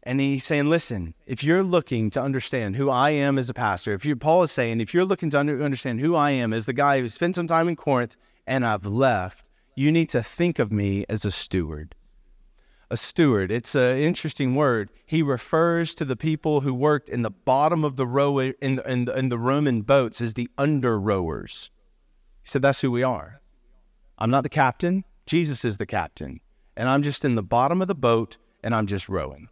And 0.04 0.20
he's 0.20 0.46
saying, 0.46 0.68
listen, 0.68 1.14
if 1.26 1.44
you're 1.44 1.64
looking 1.64 2.10
to 2.12 2.22
understand 2.22 2.76
who 2.76 2.90
I 2.90 3.10
am 3.12 3.38
as 3.38 3.50
a 3.50 3.54
pastor, 3.54 3.94
if 3.94 4.06
you 4.06 4.16
Paul 4.16 4.44
is 4.44 4.52
saying, 4.52 4.80
if 4.80 4.94
you're 4.94 5.06
looking 5.06 5.30
to 5.32 5.40
under, 5.40 5.62
understand 5.62 6.00
who 6.00 6.16
I 6.16 6.32
am 6.32 6.54
as 6.54 6.66
the 6.66 6.74
guy 6.74 7.02
who 7.02 7.10
spent 7.10 7.36
some 7.36 7.48
time 7.48 7.68
in 7.68 7.76
Corinth 7.76 8.16
and 8.48 8.66
I've 8.66 8.86
left, 8.86 9.50
you 9.76 9.92
need 9.92 10.10
to 10.10 10.24
think 10.24 10.58
of 10.58 10.72
me 10.72 11.06
as 11.10 11.26
a 11.26 11.32
steward 11.32 11.96
a 12.90 12.98
steward. 12.98 13.52
It's 13.52 13.76
an 13.76 13.98
interesting 13.98 14.56
word. 14.56 14.90
He 15.06 15.22
refers 15.22 15.94
to 15.96 16.06
the 16.06 16.16
people 16.16 16.62
who 16.62 16.74
worked 16.74 17.10
in 17.10 17.22
the 17.22 17.32
bottom 17.32 17.84
of 17.84 17.96
the 17.96 18.08
row 18.08 18.40
in, 18.40 18.56
in, 18.62 19.10
in 19.10 19.30
the 19.30 19.38
Roman 19.38 19.82
boats 19.82 20.22
as 20.22 20.34
the 20.34 20.50
under 20.58 21.00
rowers. 21.00 21.70
He 22.44 22.50
said, 22.50 22.62
That's 22.62 22.82
who 22.82 22.92
we 22.92 23.04
are. 23.04 23.42
I'm 24.18 24.32
not 24.32 24.44
the 24.44 24.50
captain, 24.50 25.06
Jesus 25.26 25.64
is 25.64 25.78
the 25.78 25.86
captain. 25.86 26.42
And 26.76 26.90
I'm 26.90 27.04
just 27.04 27.24
in 27.24 27.36
the 27.36 27.44
bottom 27.44 27.82
of 27.82 27.88
the 27.88 27.96
boat 27.96 28.38
and 28.64 28.74
I'm 28.74 28.88
just 28.88 29.08
rowing. 29.08 29.50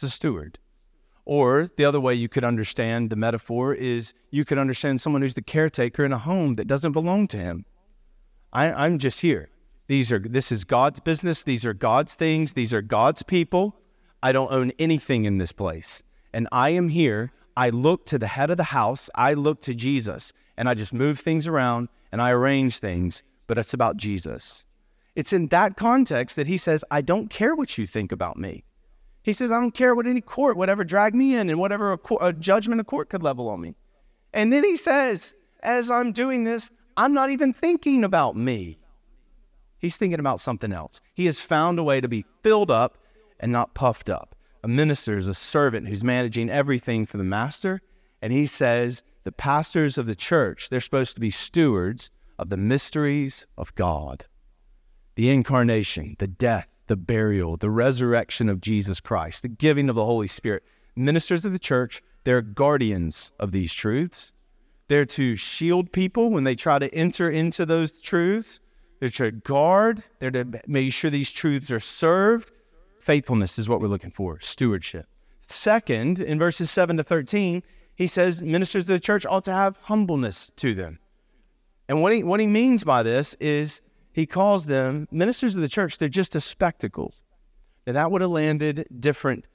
It's 0.00 0.14
a 0.14 0.16
steward. 0.16 0.58
Or 1.26 1.68
the 1.76 1.84
other 1.84 2.00
way 2.00 2.14
you 2.14 2.26
could 2.26 2.42
understand 2.42 3.10
the 3.10 3.16
metaphor 3.16 3.74
is 3.74 4.14
you 4.30 4.46
could 4.46 4.56
understand 4.56 4.98
someone 4.98 5.20
who's 5.20 5.34
the 5.34 5.42
caretaker 5.42 6.06
in 6.06 6.12
a 6.14 6.16
home 6.16 6.54
that 6.54 6.66
doesn't 6.66 6.92
belong 6.92 7.26
to 7.26 7.36
him. 7.36 7.66
I, 8.50 8.72
I'm 8.72 8.96
just 8.96 9.20
here. 9.20 9.50
These 9.88 10.10
are 10.10 10.18
this 10.18 10.50
is 10.50 10.64
God's 10.64 11.00
business. 11.00 11.42
These 11.42 11.66
are 11.66 11.74
God's 11.74 12.14
things. 12.14 12.54
These 12.54 12.72
are 12.72 12.80
God's 12.80 13.22
people. 13.22 13.76
I 14.22 14.32
don't 14.32 14.50
own 14.50 14.72
anything 14.78 15.26
in 15.26 15.36
this 15.36 15.52
place. 15.52 16.02
And 16.32 16.48
I 16.50 16.70
am 16.70 16.88
here. 16.88 17.30
I 17.54 17.68
look 17.68 18.06
to 18.06 18.18
the 18.18 18.28
head 18.28 18.48
of 18.48 18.56
the 18.56 18.72
house. 18.72 19.10
I 19.14 19.34
look 19.34 19.60
to 19.62 19.74
Jesus. 19.74 20.32
And 20.56 20.66
I 20.66 20.72
just 20.72 20.94
move 20.94 21.18
things 21.18 21.46
around 21.46 21.90
and 22.10 22.22
I 22.22 22.30
arrange 22.30 22.78
things, 22.78 23.22
but 23.46 23.58
it's 23.58 23.74
about 23.74 23.98
Jesus. 23.98 24.64
It's 25.14 25.34
in 25.34 25.48
that 25.48 25.76
context 25.76 26.36
that 26.36 26.46
he 26.46 26.56
says, 26.56 26.86
I 26.90 27.02
don't 27.02 27.28
care 27.28 27.54
what 27.54 27.76
you 27.76 27.84
think 27.84 28.12
about 28.12 28.38
me. 28.38 28.64
He 29.22 29.32
says, 29.32 29.52
I 29.52 29.60
don't 29.60 29.74
care 29.74 29.94
what 29.94 30.06
any 30.06 30.20
court 30.20 30.56
would 30.56 30.70
ever 30.70 30.84
drag 30.84 31.14
me 31.14 31.34
in 31.34 31.50
and 31.50 31.58
whatever 31.58 31.92
a, 31.92 31.98
court, 31.98 32.22
a 32.24 32.32
judgment 32.32 32.80
a 32.80 32.84
court 32.84 33.10
could 33.10 33.22
level 33.22 33.48
on 33.48 33.60
me. 33.60 33.74
And 34.32 34.52
then 34.52 34.64
he 34.64 34.76
says, 34.76 35.34
as 35.62 35.90
I'm 35.90 36.12
doing 36.12 36.44
this, 36.44 36.70
I'm 36.96 37.12
not 37.12 37.30
even 37.30 37.52
thinking 37.52 38.04
about 38.04 38.36
me. 38.36 38.78
He's 39.78 39.96
thinking 39.96 40.20
about 40.20 40.40
something 40.40 40.72
else. 40.72 41.00
He 41.14 41.26
has 41.26 41.40
found 41.40 41.78
a 41.78 41.82
way 41.82 42.00
to 42.00 42.08
be 42.08 42.24
filled 42.42 42.70
up 42.70 42.98
and 43.38 43.50
not 43.50 43.74
puffed 43.74 44.10
up. 44.10 44.34
A 44.62 44.68
minister 44.68 45.16
is 45.16 45.26
a 45.26 45.34
servant 45.34 45.88
who's 45.88 46.04
managing 46.04 46.50
everything 46.50 47.06
for 47.06 47.16
the 47.16 47.24
master. 47.24 47.80
And 48.20 48.32
he 48.32 48.46
says 48.46 49.02
the 49.22 49.32
pastors 49.32 49.96
of 49.96 50.06
the 50.06 50.14
church, 50.14 50.68
they're 50.68 50.80
supposed 50.80 51.14
to 51.14 51.20
be 51.20 51.30
stewards 51.30 52.10
of 52.38 52.48
the 52.48 52.56
mysteries 52.56 53.46
of 53.56 53.74
God 53.74 54.26
the 55.16 55.28
incarnation, 55.28 56.16
the 56.18 56.26
death, 56.26 56.66
the 56.90 56.96
burial, 56.96 57.56
the 57.56 57.70
resurrection 57.70 58.48
of 58.48 58.60
Jesus 58.60 58.98
Christ, 58.98 59.42
the 59.42 59.48
giving 59.48 59.88
of 59.88 59.94
the 59.94 60.04
Holy 60.04 60.26
Spirit. 60.26 60.64
Ministers 60.96 61.44
of 61.44 61.52
the 61.52 61.58
church, 61.60 62.02
they're 62.24 62.42
guardians 62.42 63.30
of 63.38 63.52
these 63.52 63.72
truths. 63.72 64.32
They're 64.88 65.04
to 65.04 65.36
shield 65.36 65.92
people 65.92 66.32
when 66.32 66.42
they 66.42 66.56
try 66.56 66.80
to 66.80 66.92
enter 66.92 67.30
into 67.30 67.64
those 67.64 68.00
truths. 68.00 68.58
They're 68.98 69.08
to 69.08 69.30
guard, 69.30 70.02
they're 70.18 70.32
to 70.32 70.60
make 70.66 70.92
sure 70.92 71.10
these 71.10 71.30
truths 71.30 71.70
are 71.70 71.78
served. 71.78 72.50
Faithfulness 72.98 73.56
is 73.56 73.68
what 73.68 73.80
we're 73.80 73.86
looking 73.86 74.10
for, 74.10 74.40
stewardship. 74.40 75.06
Second, 75.46 76.18
in 76.18 76.40
verses 76.40 76.72
7 76.72 76.96
to 76.96 77.04
13, 77.04 77.62
he 77.94 78.08
says 78.08 78.42
ministers 78.42 78.88
of 78.88 78.94
the 78.94 78.98
church 78.98 79.24
ought 79.24 79.44
to 79.44 79.52
have 79.52 79.76
humbleness 79.82 80.50
to 80.56 80.74
them. 80.74 80.98
And 81.88 82.02
what 82.02 82.12
he, 82.12 82.24
what 82.24 82.40
he 82.40 82.48
means 82.48 82.82
by 82.82 83.04
this 83.04 83.34
is 83.34 83.80
he 84.12 84.26
calls 84.26 84.66
them 84.66 85.06
ministers 85.10 85.54
of 85.54 85.62
the 85.62 85.68
church, 85.68 85.98
they're 85.98 86.08
just 86.08 86.34
a 86.34 86.40
spectacle. 86.40 87.14
Now, 87.86 87.94
that 87.94 88.10
would 88.10 88.20
have 88.20 88.30
landed 88.30 88.86
different 88.98 89.46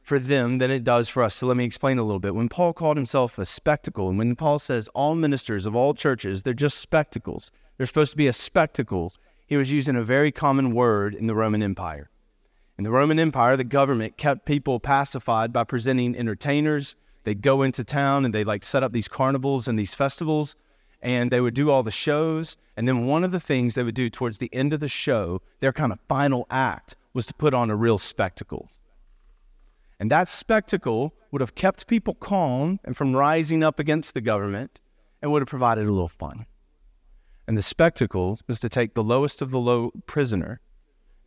for 0.00 0.18
them 0.18 0.58
than 0.58 0.70
it 0.70 0.84
does 0.84 1.08
for 1.08 1.22
us. 1.22 1.34
So 1.34 1.46
let 1.46 1.56
me 1.56 1.64
explain 1.64 1.98
a 1.98 2.02
little 2.02 2.20
bit. 2.20 2.34
When 2.34 2.48
Paul 2.48 2.72
called 2.72 2.96
himself 2.96 3.38
a 3.38 3.46
spectacle, 3.46 4.08
and 4.08 4.18
when 4.18 4.36
Paul 4.36 4.58
says 4.58 4.88
all 4.88 5.14
ministers 5.14 5.64
of 5.66 5.74
all 5.74 5.94
churches, 5.94 6.42
they're 6.42 6.52
just 6.52 6.78
spectacles, 6.78 7.50
they're 7.76 7.86
supposed 7.86 8.10
to 8.12 8.16
be 8.16 8.26
a 8.26 8.32
spectacle, 8.32 9.12
he 9.46 9.56
was 9.56 9.72
using 9.72 9.96
a 9.96 10.04
very 10.04 10.30
common 10.30 10.74
word 10.74 11.14
in 11.14 11.26
the 11.26 11.34
Roman 11.34 11.62
Empire. 11.62 12.10
In 12.76 12.84
the 12.84 12.90
Roman 12.90 13.18
Empire, 13.18 13.56
the 13.56 13.64
government 13.64 14.16
kept 14.16 14.46
people 14.46 14.80
pacified 14.80 15.52
by 15.52 15.64
presenting 15.64 16.16
entertainers. 16.16 16.96
They'd 17.24 17.40
go 17.40 17.62
into 17.62 17.84
town 17.84 18.24
and 18.24 18.34
they'd 18.34 18.46
like 18.46 18.64
set 18.64 18.82
up 18.82 18.92
these 18.92 19.08
carnivals 19.08 19.68
and 19.68 19.78
these 19.78 19.94
festivals, 19.94 20.56
and 21.04 21.30
they 21.30 21.40
would 21.40 21.54
do 21.54 21.70
all 21.70 21.82
the 21.82 21.90
shows. 21.90 22.56
And 22.76 22.88
then 22.88 23.06
one 23.06 23.22
of 23.22 23.30
the 23.30 23.38
things 23.38 23.74
they 23.74 23.84
would 23.84 23.94
do 23.94 24.08
towards 24.08 24.38
the 24.38 24.52
end 24.52 24.72
of 24.72 24.80
the 24.80 24.88
show, 24.88 25.42
their 25.60 25.72
kind 25.72 25.92
of 25.92 26.00
final 26.08 26.46
act, 26.50 26.96
was 27.12 27.26
to 27.26 27.34
put 27.34 27.54
on 27.54 27.70
a 27.70 27.76
real 27.76 27.98
spectacle. 27.98 28.68
And 30.00 30.10
that 30.10 30.28
spectacle 30.28 31.14
would 31.30 31.42
have 31.42 31.54
kept 31.54 31.86
people 31.86 32.14
calm 32.14 32.80
and 32.84 32.96
from 32.96 33.14
rising 33.14 33.62
up 33.62 33.78
against 33.78 34.14
the 34.14 34.20
government 34.22 34.80
and 35.22 35.30
would 35.30 35.42
have 35.42 35.48
provided 35.48 35.86
a 35.86 35.92
little 35.92 36.08
fun. 36.08 36.46
And 37.46 37.56
the 37.56 37.62
spectacle 37.62 38.38
was 38.48 38.58
to 38.60 38.70
take 38.70 38.94
the 38.94 39.04
lowest 39.04 39.42
of 39.42 39.50
the 39.50 39.60
low 39.60 39.90
prisoner 40.06 40.60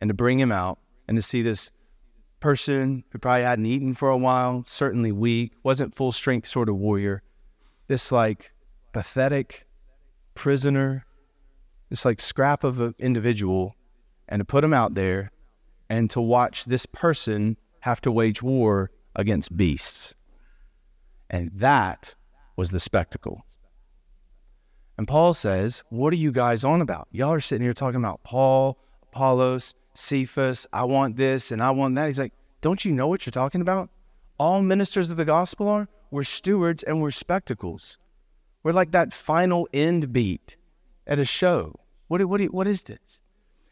and 0.00 0.08
to 0.08 0.14
bring 0.14 0.40
him 0.40 0.50
out 0.50 0.80
and 1.06 1.16
to 1.16 1.22
see 1.22 1.40
this 1.40 1.70
person 2.40 3.04
who 3.10 3.18
probably 3.18 3.44
hadn't 3.44 3.66
eaten 3.66 3.94
for 3.94 4.10
a 4.10 4.16
while, 4.16 4.64
certainly 4.66 5.12
weak, 5.12 5.52
wasn't 5.62 5.94
full 5.94 6.12
strength 6.12 6.48
sort 6.48 6.68
of 6.68 6.76
warrior, 6.76 7.22
this 7.86 8.10
like 8.10 8.52
pathetic 8.92 9.67
prisoner, 10.38 11.04
this 11.90 12.04
like 12.04 12.20
scrap 12.20 12.62
of 12.62 12.80
an 12.80 12.94
individual, 13.00 13.74
and 14.28 14.38
to 14.38 14.44
put 14.44 14.62
him 14.62 14.72
out 14.72 14.94
there 14.94 15.32
and 15.90 16.08
to 16.10 16.20
watch 16.20 16.64
this 16.64 16.86
person 16.86 17.56
have 17.80 18.00
to 18.02 18.12
wage 18.12 18.40
war 18.40 18.90
against 19.16 19.56
beasts. 19.56 20.14
And 21.28 21.50
that 21.54 22.14
was 22.56 22.70
the 22.70 22.78
spectacle. 22.78 23.44
And 24.96 25.08
Paul 25.08 25.34
says, 25.34 25.82
What 25.88 26.12
are 26.12 26.16
you 26.16 26.30
guys 26.30 26.62
on 26.62 26.80
about? 26.80 27.08
Y'all 27.10 27.32
are 27.32 27.40
sitting 27.40 27.64
here 27.64 27.72
talking 27.72 28.00
about 28.00 28.22
Paul, 28.22 28.78
Apollos, 29.12 29.74
Cephas, 29.94 30.66
I 30.72 30.84
want 30.84 31.16
this 31.16 31.50
and 31.50 31.60
I 31.60 31.72
want 31.72 31.96
that. 31.96 32.06
He's 32.06 32.18
like, 32.18 32.32
Don't 32.60 32.84
you 32.84 32.92
know 32.92 33.08
what 33.08 33.26
you're 33.26 33.32
talking 33.32 33.60
about? 33.60 33.90
All 34.38 34.62
ministers 34.62 35.10
of 35.10 35.16
the 35.16 35.24
gospel 35.24 35.68
are? 35.68 35.88
We're 36.12 36.22
stewards 36.22 36.84
and 36.84 37.02
we're 37.02 37.10
spectacles. 37.10 37.98
We're 38.62 38.72
like 38.72 38.90
that 38.92 39.12
final 39.12 39.68
end 39.72 40.12
beat 40.12 40.56
at 41.06 41.18
a 41.18 41.24
show. 41.24 41.74
What, 42.08 42.24
what, 42.24 42.40
what 42.42 42.66
is 42.66 42.84
this? 42.84 43.22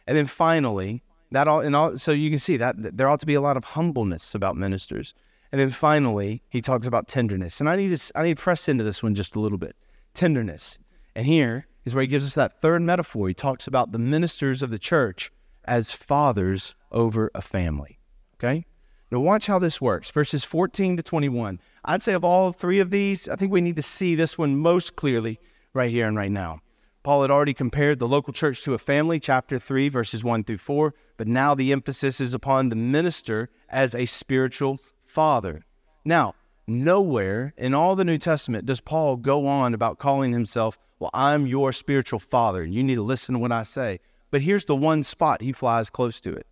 And 0.06 0.16
then 0.16 0.26
finally, 0.26 1.02
that 1.32 1.48
all 1.48 1.60
and 1.60 1.74
all 1.74 1.98
so 1.98 2.12
you 2.12 2.30
can 2.30 2.38
see 2.38 2.56
that, 2.56 2.80
that 2.82 2.96
there 2.96 3.08
ought 3.08 3.20
to 3.20 3.26
be 3.26 3.34
a 3.34 3.40
lot 3.40 3.56
of 3.56 3.64
humbleness 3.64 4.34
about 4.34 4.56
ministers. 4.56 5.14
And 5.52 5.60
then 5.60 5.70
finally, 5.70 6.42
he 6.48 6.60
talks 6.60 6.86
about 6.86 7.08
tenderness. 7.08 7.60
And 7.60 7.68
I 7.68 7.76
need 7.76 7.96
to 7.96 8.12
I 8.14 8.24
need 8.24 8.36
to 8.36 8.42
press 8.42 8.68
into 8.68 8.84
this 8.84 9.02
one 9.02 9.14
just 9.14 9.36
a 9.36 9.40
little 9.40 9.58
bit. 9.58 9.76
Tenderness. 10.14 10.78
And 11.14 11.26
here 11.26 11.66
is 11.84 11.94
where 11.94 12.02
he 12.02 12.08
gives 12.08 12.26
us 12.26 12.34
that 12.34 12.60
third 12.60 12.82
metaphor. 12.82 13.28
He 13.28 13.34
talks 13.34 13.66
about 13.66 13.92
the 13.92 13.98
ministers 13.98 14.62
of 14.62 14.70
the 14.70 14.78
church 14.78 15.32
as 15.64 15.92
fathers 15.92 16.74
over 16.92 17.30
a 17.34 17.42
family. 17.42 17.98
Okay? 18.34 18.64
Now 19.10 19.20
watch 19.20 19.46
how 19.46 19.58
this 19.58 19.80
works. 19.80 20.10
Verses 20.10 20.44
14 20.44 20.96
to 20.96 21.02
21. 21.02 21.60
I'd 21.88 22.02
say 22.02 22.14
of 22.14 22.24
all 22.24 22.50
three 22.50 22.80
of 22.80 22.90
these, 22.90 23.28
I 23.28 23.36
think 23.36 23.52
we 23.52 23.60
need 23.60 23.76
to 23.76 23.82
see 23.82 24.16
this 24.16 24.36
one 24.36 24.56
most 24.56 24.96
clearly 24.96 25.38
right 25.72 25.90
here 25.90 26.08
and 26.08 26.16
right 26.16 26.32
now. 26.32 26.60
Paul 27.04 27.22
had 27.22 27.30
already 27.30 27.54
compared 27.54 28.00
the 28.00 28.08
local 28.08 28.32
church 28.32 28.64
to 28.64 28.74
a 28.74 28.78
family, 28.78 29.20
chapter 29.20 29.60
3, 29.60 29.88
verses 29.88 30.24
1 30.24 30.42
through 30.42 30.58
4, 30.58 30.92
but 31.16 31.28
now 31.28 31.54
the 31.54 31.70
emphasis 31.70 32.20
is 32.20 32.34
upon 32.34 32.68
the 32.68 32.74
minister 32.74 33.50
as 33.68 33.94
a 33.94 34.04
spiritual 34.04 34.80
father. 35.04 35.62
Now, 36.04 36.34
nowhere 36.66 37.54
in 37.56 37.72
all 37.72 37.94
the 37.94 38.04
New 38.04 38.18
Testament 38.18 38.66
does 38.66 38.80
Paul 38.80 39.16
go 39.16 39.46
on 39.46 39.72
about 39.72 40.00
calling 40.00 40.32
himself, 40.32 40.76
Well, 40.98 41.10
I'm 41.14 41.46
your 41.46 41.72
spiritual 41.72 42.18
father, 42.18 42.62
and 42.62 42.74
you 42.74 42.82
need 42.82 42.96
to 42.96 43.02
listen 43.02 43.34
to 43.34 43.38
what 43.38 43.52
I 43.52 43.62
say. 43.62 44.00
But 44.32 44.40
here's 44.40 44.64
the 44.64 44.74
one 44.74 45.04
spot 45.04 45.40
he 45.40 45.52
flies 45.52 45.88
close 45.88 46.20
to 46.22 46.34
it. 46.34 46.48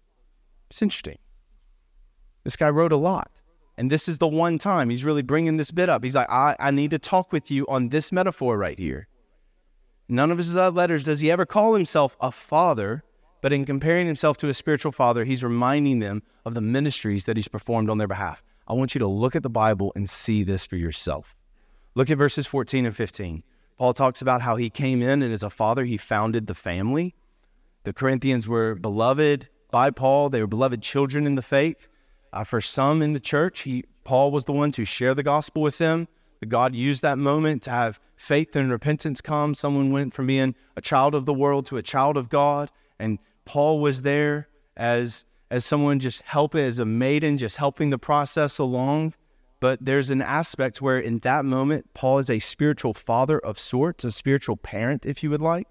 It's 0.71 0.81
interesting. 0.81 1.19
This 2.45 2.55
guy 2.55 2.71
wrote 2.71 2.93
a 2.93 2.97
lot. 2.97 3.33
And 3.77 3.91
this 3.91 4.09
is 4.09 4.19
the 4.19 4.29
one 4.29 4.59
time 4.59 4.91
he's 4.91 5.05
really 5.05 5.23
bringing 5.23 5.57
this 5.57 5.71
bit 5.71 5.89
up. 5.89 6.05
He's 6.05 6.15
like, 6.15 6.31
I, 6.31 6.55
I 6.59 6.71
need 6.71 6.91
to 6.91 6.99
talk 6.99 7.33
with 7.33 7.51
you 7.51 7.67
on 7.69 7.89
this 7.89 8.13
metaphor 8.13 8.57
right 8.57 8.79
here. 8.79 9.09
None 10.09 10.31
of 10.31 10.39
his 10.39 10.55
letters 10.55 11.05
does 11.05 11.21
he 11.21 11.31
ever 11.31 11.47
call 11.47 11.75
himself 11.75 12.17
a 12.21 12.31
father, 12.31 13.03
but 13.41 13.53
in 13.53 13.65
comparing 13.65 14.07
himself 14.07 14.37
to 14.39 14.49
a 14.49 14.55
spiritual 14.55 14.93
father, 14.93 15.25
he's 15.25 15.43
reminding 15.43 15.99
them 15.99 16.23
of 16.45 16.55
the 16.55 16.61
ministries 16.61 17.25
that 17.25 17.37
he's 17.37 17.49
performed 17.49 17.91
on 17.91 17.99
their 17.99 18.09
behalf. 18.09 18.43
I 18.69 18.75
want 18.75 18.95
you 18.95 18.99
to 19.01 19.07
look 19.07 19.35
at 19.35 19.43
the 19.43 19.51
Bible 19.51 19.93
and 19.97 20.09
see 20.09 20.43
this 20.43 20.67
for 20.67 20.77
yourself. 20.77 21.35
Look 21.95 22.11
at 22.11 22.19
verses 22.19 22.47
14 22.47 22.87
and 22.87 22.97
15. 22.97 23.43
Paul 23.77 23.93
talks 23.93 24.23
about 24.23 24.43
how 24.43 24.57
he 24.57 24.71
came 24.71 25.03
in 25.03 25.23
and 25.23 25.33
as 25.33 25.43
a 25.43 25.51
father, 25.51 25.85
he 25.85 25.97
founded 25.97 26.47
the 26.47 26.55
family. 26.55 27.15
The 27.83 27.93
Corinthians 27.93 28.49
were 28.49 28.75
beloved 28.75 29.49
by 29.71 29.91
Paul, 29.91 30.31
they 30.31 30.41
were 30.41 30.47
beloved 30.47 30.83
children 30.83 31.27
in 31.27 31.35
the 31.35 31.43
faith. 31.43 31.89
Uh, 32.35 32.43
for 32.43 32.61
some 32.61 33.01
in 33.01 33.13
the 33.13 33.21
church, 33.21 33.61
he, 33.61 33.85
Paul 34.03 34.33
was 34.33 34.45
the 34.45 34.53
one 34.53 34.73
to 34.73 34.85
share 34.85 35.15
the 35.15 35.23
gospel 35.23 35.63
with 35.63 35.79
them. 35.79 36.09
God 36.49 36.75
used 36.75 37.03
that 37.03 37.17
moment 37.17 37.63
to 37.63 37.71
have 37.71 38.01
faith 38.17 38.55
and 38.57 38.71
repentance 38.71 39.21
come. 39.21 39.55
Someone 39.55 39.93
went 39.93 40.13
from 40.13 40.27
being 40.27 40.55
a 40.77 40.81
child 40.81 41.15
of 41.15 41.27
the 41.27 41.33
world 41.33 41.65
to 41.67 41.77
a 41.77 41.83
child 41.83 42.17
of 42.17 42.29
God, 42.29 42.71
and 42.99 43.19
Paul 43.47 43.81
was 43.81 44.03
there 44.03 44.49
as 44.77 45.25
as 45.51 45.65
someone 45.65 46.01
just 46.01 46.23
helping 46.23 46.63
as 46.63 46.81
a 46.81 46.85
maiden, 46.85 47.39
just 47.39 47.57
helping 47.57 47.91
the 47.91 47.99
process 47.99 48.59
along. 48.59 49.15
But 49.61 49.85
there's 49.85 50.11
an 50.11 50.21
aspect 50.21 50.83
where 50.83 50.99
in 50.99 51.21
that 51.21 51.45
moment, 51.45 51.95
Paul 51.95 52.19
is 52.19 52.29
a 52.29 52.41
spiritual 52.41 52.93
father 52.93 53.39
of 53.39 53.59
sorts, 53.59 54.05
a 54.05 54.11
spiritual 54.11 54.57
parent, 54.57 55.07
if 55.07 55.23
you 55.23 55.31
would 55.31 55.41
like. 55.41 55.69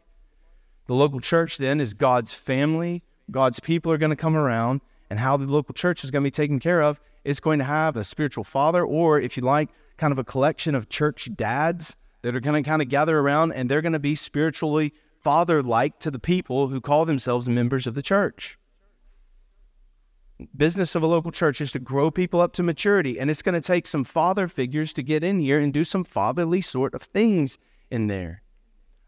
The 0.87 0.95
local 0.95 1.19
church 1.19 1.57
then 1.57 1.81
is 1.81 1.93
God's 1.93 2.33
family. 2.33 3.03
God's 3.29 3.59
people 3.59 3.91
are 3.91 3.97
going 3.97 4.09
to 4.09 4.15
come 4.15 4.35
around, 4.35 4.81
and 5.09 5.19
how 5.19 5.37
the 5.37 5.45
local 5.45 5.73
church 5.73 6.03
is 6.03 6.11
going 6.11 6.23
to 6.23 6.27
be 6.27 6.31
taken 6.31 6.59
care 6.59 6.81
of 6.81 6.99
It's 7.23 7.39
going 7.39 7.59
to 7.59 7.65
have 7.65 7.95
a 7.95 8.03
spiritual 8.03 8.43
father, 8.43 8.83
or 8.83 9.19
if 9.19 9.37
you 9.37 9.43
like, 9.43 9.69
kind 9.97 10.11
of 10.11 10.19
a 10.19 10.23
collection 10.23 10.75
of 10.75 10.89
church 10.89 11.29
dads 11.35 11.95
that 12.21 12.35
are 12.35 12.39
going 12.39 12.61
to 12.61 12.67
kind 12.67 12.81
of 12.81 12.89
gather 12.89 13.19
around 13.19 13.51
and 13.51 13.69
they're 13.69 13.81
going 13.81 13.93
to 13.93 13.99
be 13.99 14.15
spiritually 14.15 14.93
father 15.19 15.61
like 15.63 15.99
to 15.99 16.11
the 16.11 16.19
people 16.19 16.67
who 16.67 16.81
call 16.81 17.05
themselves 17.05 17.47
members 17.47 17.87
of 17.87 17.95
the 17.95 18.01
church. 18.01 18.57
Business 20.57 20.95
of 20.95 21.03
a 21.03 21.07
local 21.07 21.31
church 21.31 21.61
is 21.61 21.71
to 21.71 21.79
grow 21.79 22.11
people 22.11 22.41
up 22.41 22.51
to 22.53 22.63
maturity, 22.63 23.19
and 23.19 23.29
it's 23.29 23.41
going 23.41 23.55
to 23.55 23.61
take 23.61 23.87
some 23.87 24.03
father 24.03 24.47
figures 24.47 24.91
to 24.93 25.03
get 25.03 25.23
in 25.23 25.39
here 25.39 25.59
and 25.59 25.71
do 25.71 25.83
some 25.83 26.03
fatherly 26.03 26.59
sort 26.59 26.93
of 26.93 27.01
things 27.01 27.57
in 27.89 28.07
there. 28.07 28.41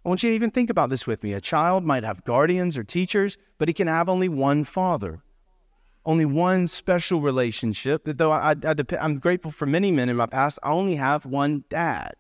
I 0.06 0.10
want 0.10 0.24
you 0.24 0.30
to 0.30 0.36
even 0.36 0.52
think 0.52 0.70
about 0.70 0.90
this 0.90 1.08
with 1.08 1.24
me. 1.24 1.34
A 1.34 1.42
child 1.42 1.84
might 1.84 2.04
have 2.04 2.24
guardians 2.24 2.78
or 2.78 2.84
teachers, 2.84 3.38
but 3.58 3.68
he 3.68 3.74
can 3.74 3.88
have 3.88 4.08
only 4.08 4.30
one 4.30 4.64
father 4.64 5.24
only 6.06 6.26
one 6.26 6.68
special 6.68 7.22
relationship 7.22 8.04
that 8.04 8.18
though 8.18 8.32
I, 8.32 8.52
I, 8.52 8.56
I 8.64 8.98
I'm 9.00 9.20
grateful 9.20 9.52
for 9.52 9.66
many 9.66 9.92
men 9.92 10.10
in 10.10 10.16
my 10.16 10.28
past, 10.28 10.60
I 10.64 10.72
only 10.72 10.96
have 10.96 11.26
one 11.26 11.64
dad. 11.70 12.14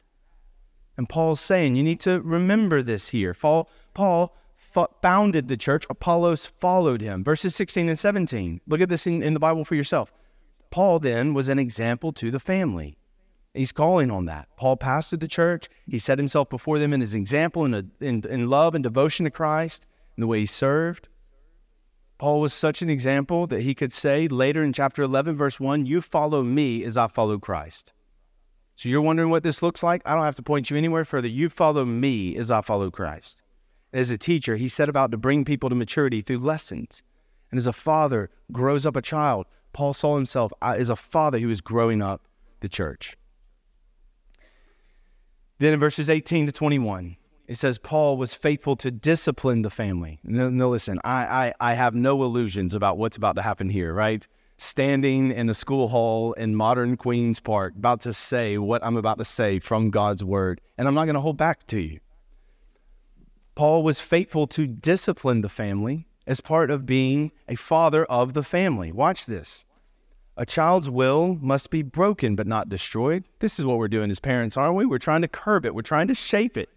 And 0.97 1.09
Paul's 1.09 1.41
saying 1.41 1.75
you 1.75 1.83
need 1.83 1.99
to 2.01 2.21
remember 2.21 2.81
this 2.81 3.09
here. 3.09 3.33
Paul, 3.33 3.69
Paul 3.93 4.35
founded 5.01 5.47
the 5.47 5.57
church, 5.57 5.85
Apollos 5.89 6.45
followed 6.45 7.01
him. 7.01 7.23
Verses 7.23 7.55
16 7.55 7.89
and 7.89 7.99
17. 7.99 8.61
Look 8.67 8.81
at 8.81 8.89
this 8.89 9.05
in, 9.05 9.21
in 9.21 9.33
the 9.33 9.39
Bible 9.39 9.65
for 9.65 9.75
yourself. 9.75 10.13
Paul 10.71 10.99
then 10.99 11.33
was 11.33 11.49
an 11.49 11.59
example 11.59 12.11
to 12.13 12.31
the 12.31 12.39
family. 12.39 12.97
He's 13.53 13.71
calling 13.71 14.11
on 14.11 14.25
that. 14.25 14.49
Paul 14.57 14.75
pastored 14.75 15.21
the 15.21 15.27
church. 15.27 15.69
He 15.87 15.99
set 15.99 16.17
himself 16.17 16.49
before 16.49 16.77
them 16.77 16.91
in 16.91 16.99
his 16.99 17.13
example 17.13 17.63
in, 17.63 17.73
a, 17.73 17.85
in, 18.01 18.23
in 18.27 18.49
love 18.49 18.75
and 18.75 18.83
devotion 18.83 19.23
to 19.23 19.31
Christ, 19.31 19.87
in 20.17 20.21
the 20.21 20.27
way 20.27 20.41
he 20.41 20.45
served. 20.45 21.07
Paul 22.17 22.39
was 22.39 22.53
such 22.53 22.81
an 22.81 22.89
example 22.89 23.45
that 23.47 23.61
he 23.61 23.75
could 23.75 23.91
say 23.91 24.27
later 24.27 24.61
in 24.61 24.71
chapter 24.71 25.01
11, 25.01 25.35
verse 25.35 25.59
1, 25.59 25.85
You 25.85 25.99
follow 25.99 26.43
me 26.43 26.83
as 26.83 26.95
I 26.95 27.07
follow 27.07 27.37
Christ. 27.37 27.91
So 28.75 28.89
you're 28.89 29.01
wondering 29.01 29.29
what 29.29 29.43
this 29.43 29.61
looks 29.61 29.83
like? 29.83 30.01
I 30.05 30.15
don't 30.15 30.23
have 30.23 30.35
to 30.35 30.43
point 30.43 30.69
you 30.69 30.77
anywhere 30.77 31.03
further. 31.03 31.27
You 31.27 31.49
follow 31.49 31.85
me 31.85 32.35
as 32.37 32.51
I 32.51 32.61
follow 32.61 32.89
Christ. 32.89 33.41
As 33.93 34.11
a 34.11 34.17
teacher, 34.17 34.57
he 34.57 34.67
set 34.67 34.89
about 34.89 35.11
to 35.11 35.17
bring 35.17 35.45
people 35.45 35.69
to 35.69 35.75
maturity 35.75 36.21
through 36.21 36.39
lessons. 36.39 37.03
And 37.51 37.57
as 37.57 37.67
a 37.67 37.73
father 37.73 38.29
grows 38.51 38.85
up 38.85 38.95
a 38.95 39.01
child, 39.01 39.45
Paul 39.71 39.93
saw 39.93 40.15
himself 40.15 40.51
uh, 40.61 40.75
as 40.77 40.89
a 40.89 40.95
father 40.95 41.39
who 41.39 41.47
was 41.47 41.61
growing 41.61 42.01
up 42.01 42.27
the 42.59 42.69
church. 42.69 43.17
Then 45.59 45.73
in 45.73 45.79
verses 45.79 46.09
18 46.09 46.47
to 46.47 46.51
21, 46.51 47.17
it 47.47 47.55
says 47.55 47.77
Paul 47.77 48.17
was 48.17 48.33
faithful 48.33 48.75
to 48.77 48.91
discipline 48.91 49.61
the 49.61 49.69
family. 49.69 50.19
No, 50.23 50.49
no 50.49 50.69
listen, 50.69 50.99
I, 51.03 51.53
I, 51.59 51.71
I 51.71 51.73
have 51.73 51.93
no 51.93 52.23
illusions 52.23 52.73
about 52.73 52.97
what's 52.97 53.17
about 53.17 53.35
to 53.35 53.41
happen 53.41 53.69
here, 53.69 53.93
right? 53.93 54.25
Standing 54.57 55.31
in 55.31 55.49
a 55.49 55.53
school 55.53 55.89
hall 55.89 56.33
in 56.33 56.55
modern 56.55 56.97
Queen's 56.97 57.39
Park, 57.39 57.73
about 57.75 58.01
to 58.01 58.13
say 58.13 58.57
what 58.57 58.83
I'm 58.83 58.97
about 58.97 59.17
to 59.19 59.25
say 59.25 59.59
from 59.59 59.91
God's 59.91 60.23
word, 60.23 60.61
and 60.77 60.87
I'm 60.87 60.93
not 60.93 61.05
going 61.05 61.15
to 61.15 61.21
hold 61.21 61.37
back 61.37 61.65
to 61.67 61.79
you. 61.79 61.99
Paul 63.53 63.83
was 63.83 64.01
faithful 64.01 64.47
to 64.47 64.67
discipline 64.67 65.41
the 65.41 65.49
family 65.49 66.07
as 66.27 66.41
part 66.41 66.71
of 66.71 66.85
being 66.85 67.31
a 67.47 67.55
father 67.55 68.05
of 68.05 68.33
the 68.33 68.43
family. 68.43 68.91
Watch 68.91 69.27
this. 69.27 69.65
A 70.37 70.45
child's 70.45 70.89
will 70.89 71.37
must 71.41 71.69
be 71.69 71.81
broken 71.81 72.35
but 72.35 72.47
not 72.47 72.67
destroyed. 72.67 73.23
This 73.39 73.57
is 73.57 73.65
what 73.65 73.77
we're 73.77 73.87
doing 73.87 74.11
as 74.11 74.19
parents, 74.19 74.57
aren't 74.57 74.75
we? 74.75 74.85
We're 74.85 74.97
trying 74.97 75.21
to 75.21 75.29
curb 75.29 75.65
it, 75.65 75.75
we're 75.75 75.81
trying 75.81 76.07
to 76.07 76.15
shape 76.15 76.57
it. 76.57 76.69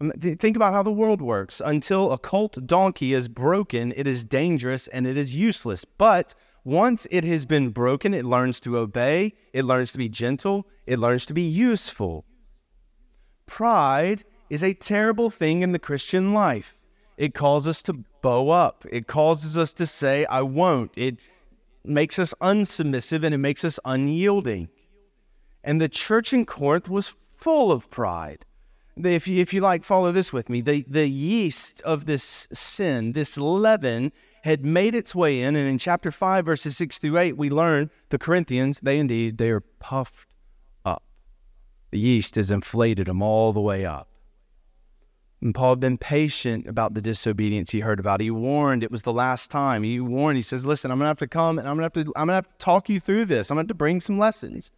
Um, 0.00 0.12
think 0.18 0.56
about 0.56 0.72
how 0.72 0.82
the 0.82 0.92
world 0.92 1.20
works. 1.20 1.60
Until 1.64 2.12
a 2.12 2.18
colt 2.18 2.58
donkey 2.66 3.12
is 3.12 3.28
broken, 3.28 3.92
it 3.96 4.06
is 4.06 4.24
dangerous 4.24 4.88
and 4.88 5.06
it 5.06 5.16
is 5.16 5.36
useless. 5.36 5.84
But 5.84 6.34
once 6.64 7.06
it 7.10 7.24
has 7.24 7.46
been 7.46 7.70
broken, 7.70 8.14
it 8.14 8.24
learns 8.24 8.60
to 8.60 8.78
obey, 8.78 9.34
it 9.52 9.64
learns 9.64 9.92
to 9.92 9.98
be 9.98 10.08
gentle, 10.08 10.66
it 10.86 10.98
learns 10.98 11.26
to 11.26 11.34
be 11.34 11.42
useful. 11.42 12.24
Pride 13.46 14.24
is 14.48 14.62
a 14.62 14.74
terrible 14.74 15.30
thing 15.30 15.62
in 15.62 15.72
the 15.72 15.78
Christian 15.78 16.32
life. 16.32 16.80
It 17.16 17.34
calls 17.34 17.68
us 17.68 17.82
to 17.84 18.04
bow 18.22 18.50
up, 18.50 18.86
it 18.90 19.06
causes 19.06 19.58
us 19.58 19.74
to 19.74 19.86
say, 19.86 20.24
I 20.26 20.42
won't. 20.42 20.92
It 20.96 21.18
makes 21.84 22.18
us 22.18 22.34
unsubmissive 22.40 23.24
and 23.24 23.34
it 23.34 23.38
makes 23.38 23.64
us 23.64 23.80
unyielding. 23.84 24.68
And 25.62 25.80
the 25.80 25.88
church 25.88 26.32
in 26.32 26.46
Corinth 26.46 26.88
was 26.88 27.14
full 27.36 27.72
of 27.72 27.90
pride. 27.90 28.44
If 29.04 29.28
you, 29.28 29.40
if 29.40 29.52
you 29.52 29.60
like, 29.60 29.84
follow 29.84 30.12
this 30.12 30.32
with 30.32 30.48
me. 30.48 30.60
The, 30.60 30.84
the 30.88 31.08
yeast 31.08 31.82
of 31.82 32.06
this 32.06 32.48
sin, 32.52 33.12
this 33.12 33.36
leaven, 33.36 34.12
had 34.42 34.64
made 34.64 34.94
its 34.94 35.14
way 35.14 35.42
in. 35.42 35.56
And 35.56 35.68
in 35.68 35.78
chapter 35.78 36.10
5, 36.10 36.46
verses 36.46 36.76
6 36.76 36.98
through 36.98 37.18
8, 37.18 37.36
we 37.36 37.50
learn 37.50 37.90
the 38.08 38.18
Corinthians, 38.18 38.80
they 38.80 38.98
indeed, 38.98 39.38
they 39.38 39.50
are 39.50 39.60
puffed 39.60 40.26
up. 40.84 41.02
The 41.90 41.98
yeast 41.98 42.36
has 42.36 42.50
inflated 42.50 43.06
them 43.06 43.22
all 43.22 43.52
the 43.52 43.60
way 43.60 43.84
up. 43.84 44.08
And 45.42 45.54
Paul 45.54 45.70
had 45.70 45.80
been 45.80 45.96
patient 45.96 46.66
about 46.66 46.92
the 46.92 47.00
disobedience 47.00 47.70
he 47.70 47.80
heard 47.80 47.98
about. 47.98 48.20
He 48.20 48.30
warned 48.30 48.84
it 48.84 48.90
was 48.90 49.04
the 49.04 49.12
last 49.12 49.50
time. 49.50 49.82
He 49.82 49.98
warned, 49.98 50.36
he 50.36 50.42
says, 50.42 50.66
Listen, 50.66 50.90
I'm 50.90 50.98
gonna 50.98 51.08
have 51.08 51.16
to 51.18 51.26
come 51.26 51.58
and 51.58 51.66
I'm 51.66 51.76
gonna 51.76 51.84
have 51.84 51.92
to 51.94 52.00
I'm 52.14 52.26
gonna 52.26 52.34
have 52.34 52.48
to 52.48 52.56
talk 52.58 52.90
you 52.90 53.00
through 53.00 53.24
this. 53.24 53.50
I'm 53.50 53.54
gonna 53.54 53.62
have 53.62 53.68
to 53.68 53.74
bring 53.74 54.00
some 54.00 54.18
lessons. 54.18 54.70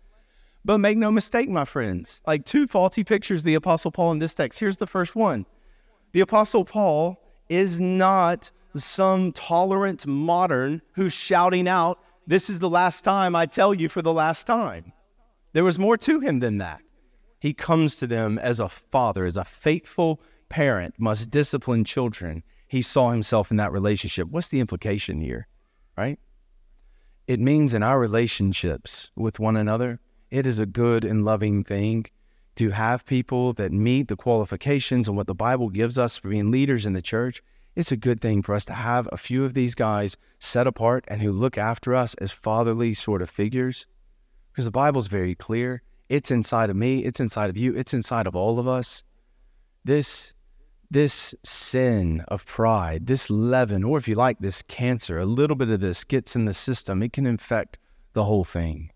But 0.64 0.78
make 0.78 0.96
no 0.96 1.10
mistake, 1.10 1.48
my 1.48 1.64
friends, 1.64 2.22
like 2.26 2.44
two 2.44 2.66
faulty 2.66 3.02
pictures 3.04 3.42
the 3.42 3.54
Apostle 3.54 3.90
Paul 3.90 4.12
in 4.12 4.18
this 4.20 4.34
text. 4.34 4.60
Here's 4.60 4.76
the 4.76 4.86
first 4.86 5.16
one. 5.16 5.46
The 6.12 6.20
Apostle 6.20 6.64
Paul 6.64 7.20
is 7.48 7.80
not 7.80 8.50
some 8.76 9.32
tolerant 9.32 10.06
modern 10.06 10.82
who's 10.92 11.12
shouting 11.12 11.68
out, 11.68 11.98
This 12.26 12.48
is 12.48 12.60
the 12.60 12.70
last 12.70 13.02
time 13.02 13.34
I 13.34 13.46
tell 13.46 13.74
you 13.74 13.88
for 13.88 14.02
the 14.02 14.12
last 14.12 14.46
time. 14.46 14.92
There 15.52 15.64
was 15.64 15.78
more 15.78 15.96
to 15.98 16.20
him 16.20 16.38
than 16.38 16.58
that. 16.58 16.80
He 17.40 17.52
comes 17.52 17.96
to 17.96 18.06
them 18.06 18.38
as 18.38 18.60
a 18.60 18.68
father, 18.68 19.24
as 19.24 19.36
a 19.36 19.44
faithful 19.44 20.20
parent 20.52 20.94
must 20.98 21.30
discipline 21.30 21.82
children, 21.82 22.44
he 22.68 22.82
saw 22.82 23.10
himself 23.10 23.50
in 23.50 23.56
that 23.56 23.72
relationship. 23.72 24.28
What's 24.28 24.48
the 24.48 24.60
implication 24.60 25.20
here, 25.20 25.48
right? 25.96 26.18
It 27.26 27.40
means 27.40 27.74
in 27.74 27.82
our 27.82 27.98
relationships 27.98 29.10
with 29.16 29.40
one 29.40 29.56
another, 29.56 29.98
it 30.32 30.46
is 30.46 30.58
a 30.58 30.64
good 30.64 31.04
and 31.04 31.26
loving 31.26 31.62
thing 31.62 32.06
to 32.56 32.70
have 32.70 33.04
people 33.04 33.52
that 33.52 33.70
meet 33.70 34.08
the 34.08 34.16
qualifications 34.16 35.06
and 35.06 35.14
what 35.14 35.26
the 35.26 35.34
Bible 35.34 35.68
gives 35.68 35.98
us 35.98 36.16
for 36.16 36.30
being 36.30 36.50
leaders 36.50 36.86
in 36.86 36.94
the 36.94 37.02
church. 37.02 37.42
It's 37.76 37.92
a 37.92 37.98
good 37.98 38.22
thing 38.22 38.40
for 38.40 38.54
us 38.54 38.64
to 38.64 38.72
have 38.72 39.06
a 39.12 39.18
few 39.18 39.44
of 39.44 39.52
these 39.52 39.74
guys 39.74 40.16
set 40.38 40.66
apart 40.66 41.04
and 41.06 41.20
who 41.20 41.32
look 41.32 41.58
after 41.58 41.94
us 41.94 42.14
as 42.14 42.32
fatherly 42.32 42.94
sort 42.94 43.20
of 43.20 43.28
figures. 43.28 43.86
Because 44.50 44.64
the 44.64 44.70
Bible's 44.70 45.08
very 45.08 45.34
clear. 45.34 45.82
It's 46.08 46.30
inside 46.30 46.70
of 46.70 46.76
me, 46.76 47.04
it's 47.04 47.20
inside 47.20 47.50
of 47.50 47.58
you, 47.58 47.76
it's 47.76 47.92
inside 47.92 48.26
of 48.26 48.34
all 48.34 48.58
of 48.58 48.66
us. 48.66 49.04
This 49.84 50.32
this 50.90 51.34
sin 51.42 52.24
of 52.28 52.46
pride, 52.46 53.06
this 53.06 53.28
leaven, 53.28 53.84
or 53.84 53.98
if 53.98 54.08
you 54.08 54.14
like, 54.14 54.38
this 54.38 54.62
cancer, 54.62 55.18
a 55.18 55.26
little 55.26 55.56
bit 55.56 55.70
of 55.70 55.80
this 55.80 56.04
gets 56.04 56.36
in 56.36 56.46
the 56.46 56.54
system, 56.54 57.02
it 57.02 57.12
can 57.12 57.26
infect 57.26 57.78
the 58.14 58.24
whole 58.24 58.44
thing. 58.44 58.91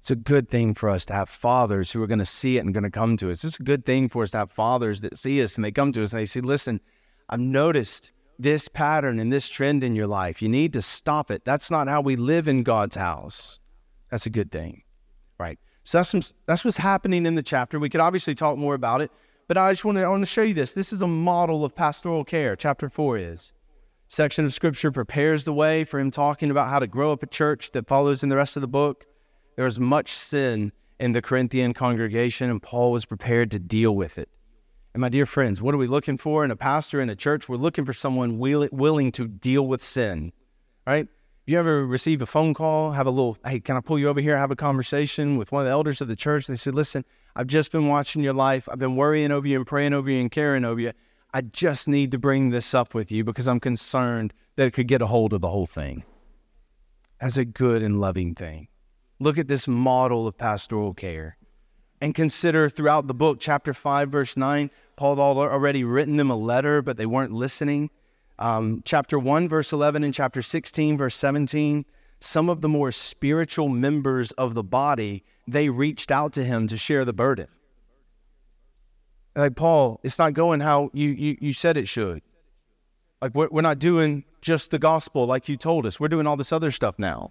It's 0.00 0.10
a 0.10 0.16
good 0.16 0.48
thing 0.48 0.72
for 0.72 0.88
us 0.88 1.04
to 1.06 1.12
have 1.12 1.28
fathers 1.28 1.92
who 1.92 2.02
are 2.02 2.06
going 2.06 2.20
to 2.20 2.26
see 2.26 2.56
it 2.56 2.64
and 2.64 2.72
going 2.72 2.84
to 2.84 2.90
come 2.90 3.18
to 3.18 3.30
us. 3.30 3.44
It's 3.44 3.60
a 3.60 3.62
good 3.62 3.84
thing 3.84 4.08
for 4.08 4.22
us 4.22 4.30
to 4.30 4.38
have 4.38 4.50
fathers 4.50 5.02
that 5.02 5.18
see 5.18 5.42
us 5.42 5.56
and 5.56 5.64
they 5.64 5.70
come 5.70 5.92
to 5.92 6.02
us 6.02 6.12
and 6.12 6.20
they 6.20 6.24
say, 6.24 6.40
Listen, 6.40 6.80
I've 7.28 7.40
noticed 7.40 8.12
this 8.38 8.66
pattern 8.66 9.18
and 9.18 9.30
this 9.30 9.50
trend 9.50 9.84
in 9.84 9.94
your 9.94 10.06
life. 10.06 10.40
You 10.40 10.48
need 10.48 10.72
to 10.72 10.80
stop 10.80 11.30
it. 11.30 11.44
That's 11.44 11.70
not 11.70 11.86
how 11.86 12.00
we 12.00 12.16
live 12.16 12.48
in 12.48 12.62
God's 12.62 12.96
house. 12.96 13.60
That's 14.10 14.24
a 14.24 14.30
good 14.30 14.50
thing, 14.50 14.82
right? 15.38 15.58
So 15.84 15.98
that's, 15.98 16.08
some, 16.08 16.22
that's 16.46 16.64
what's 16.64 16.78
happening 16.78 17.26
in 17.26 17.34
the 17.34 17.42
chapter. 17.42 17.78
We 17.78 17.90
could 17.90 18.00
obviously 18.00 18.34
talk 18.34 18.56
more 18.56 18.74
about 18.74 19.02
it. 19.02 19.12
But 19.48 19.58
I 19.58 19.70
just 19.72 19.84
want 19.84 19.98
to, 19.98 20.04
I 20.04 20.08
want 20.08 20.22
to 20.22 20.26
show 20.26 20.42
you 20.42 20.54
this. 20.54 20.72
This 20.72 20.92
is 20.92 21.02
a 21.02 21.06
model 21.06 21.64
of 21.64 21.74
pastoral 21.74 22.24
care, 22.24 22.56
chapter 22.56 22.88
4 22.88 23.18
is. 23.18 23.52
Section 24.08 24.44
of 24.44 24.54
scripture 24.54 24.90
prepares 24.90 25.44
the 25.44 25.52
way 25.52 25.84
for 25.84 26.00
him 26.00 26.10
talking 26.10 26.50
about 26.50 26.70
how 26.70 26.78
to 26.78 26.86
grow 26.86 27.12
up 27.12 27.22
a 27.22 27.26
church 27.26 27.72
that 27.72 27.86
follows 27.86 28.22
in 28.22 28.28
the 28.28 28.36
rest 28.36 28.56
of 28.56 28.62
the 28.62 28.68
book. 28.68 29.06
There 29.60 29.66
was 29.66 29.78
much 29.78 30.12
sin 30.12 30.72
in 30.98 31.12
the 31.12 31.20
Corinthian 31.20 31.74
congregation, 31.74 32.48
and 32.48 32.62
Paul 32.62 32.92
was 32.92 33.04
prepared 33.04 33.50
to 33.50 33.58
deal 33.58 33.94
with 33.94 34.16
it. 34.16 34.30
And 34.94 35.02
my 35.02 35.10
dear 35.10 35.26
friends, 35.26 35.60
what 35.60 35.74
are 35.74 35.76
we 35.76 35.86
looking 35.86 36.16
for 36.16 36.46
in 36.46 36.50
a 36.50 36.56
pastor 36.56 36.98
in 36.98 37.10
a 37.10 37.14
church? 37.14 37.46
We're 37.46 37.56
looking 37.56 37.84
for 37.84 37.92
someone 37.92 38.38
willing 38.38 39.12
to 39.12 39.28
deal 39.28 39.66
with 39.66 39.82
sin, 39.82 40.32
right? 40.86 41.06
If 41.06 41.52
you 41.52 41.58
ever 41.58 41.84
receive 41.86 42.22
a 42.22 42.26
phone 42.26 42.54
call, 42.54 42.92
have 42.92 43.06
a 43.06 43.10
little, 43.10 43.36
hey, 43.44 43.60
can 43.60 43.76
I 43.76 43.80
pull 43.80 43.98
you 43.98 44.08
over 44.08 44.22
here? 44.22 44.34
Have 44.34 44.50
a 44.50 44.56
conversation 44.56 45.36
with 45.36 45.52
one 45.52 45.60
of 45.60 45.66
the 45.66 45.72
elders 45.72 46.00
of 46.00 46.08
the 46.08 46.16
church. 46.16 46.46
They 46.46 46.56
said, 46.56 46.74
listen, 46.74 47.04
I've 47.36 47.46
just 47.46 47.70
been 47.70 47.86
watching 47.86 48.22
your 48.22 48.32
life. 48.32 48.66
I've 48.66 48.78
been 48.78 48.96
worrying 48.96 49.30
over 49.30 49.46
you 49.46 49.58
and 49.58 49.66
praying 49.66 49.92
over 49.92 50.10
you 50.10 50.22
and 50.22 50.30
caring 50.30 50.64
over 50.64 50.80
you. 50.80 50.92
I 51.34 51.42
just 51.42 51.86
need 51.86 52.12
to 52.12 52.18
bring 52.18 52.48
this 52.48 52.72
up 52.72 52.94
with 52.94 53.12
you 53.12 53.24
because 53.24 53.46
I'm 53.46 53.60
concerned 53.60 54.32
that 54.56 54.68
it 54.68 54.70
could 54.70 54.88
get 54.88 55.02
a 55.02 55.06
hold 55.06 55.34
of 55.34 55.42
the 55.42 55.50
whole 55.50 55.66
thing 55.66 56.04
as 57.20 57.36
a 57.36 57.44
good 57.44 57.82
and 57.82 58.00
loving 58.00 58.34
thing. 58.34 58.68
Look 59.20 59.38
at 59.38 59.46
this 59.46 59.68
model 59.68 60.26
of 60.26 60.36
pastoral 60.36 60.94
care 60.94 61.36
and 62.00 62.14
consider 62.14 62.68
throughout 62.68 63.06
the 63.06 63.14
book, 63.14 63.38
chapter 63.40 63.74
5, 63.74 64.08
verse 64.08 64.36
9, 64.36 64.70
Paul 64.96 65.16
had 65.16 65.22
already 65.22 65.84
written 65.84 66.16
them 66.16 66.30
a 66.30 66.36
letter, 66.36 66.80
but 66.82 66.96
they 66.96 67.06
weren't 67.06 67.32
listening. 67.32 67.90
Um, 68.38 68.82
chapter 68.84 69.18
1, 69.18 69.48
verse 69.48 69.72
11, 69.72 70.02
and 70.02 70.14
chapter 70.14 70.40
16, 70.40 70.96
verse 70.96 71.14
17, 71.14 71.84
some 72.20 72.48
of 72.48 72.62
the 72.62 72.68
more 72.68 72.90
spiritual 72.90 73.68
members 73.68 74.32
of 74.32 74.54
the 74.54 74.62
body 74.62 75.24
they 75.46 75.68
reached 75.68 76.10
out 76.10 76.32
to 76.34 76.44
him 76.44 76.66
to 76.68 76.78
share 76.78 77.04
the 77.04 77.12
burden. 77.12 77.48
Like, 79.36 79.56
Paul, 79.56 80.00
it's 80.02 80.18
not 80.18 80.32
going 80.32 80.60
how 80.60 80.90
you, 80.94 81.10
you, 81.10 81.36
you 81.40 81.52
said 81.52 81.76
it 81.76 81.86
should. 81.86 82.22
Like, 83.20 83.34
we're, 83.34 83.48
we're 83.50 83.62
not 83.62 83.78
doing 83.78 84.24
just 84.40 84.70
the 84.70 84.78
gospel 84.78 85.26
like 85.26 85.48
you 85.48 85.56
told 85.56 85.84
us. 85.84 86.00
We're 86.00 86.08
doing 86.08 86.26
all 86.26 86.36
this 86.36 86.52
other 86.52 86.70
stuff 86.70 86.98
now. 86.98 87.30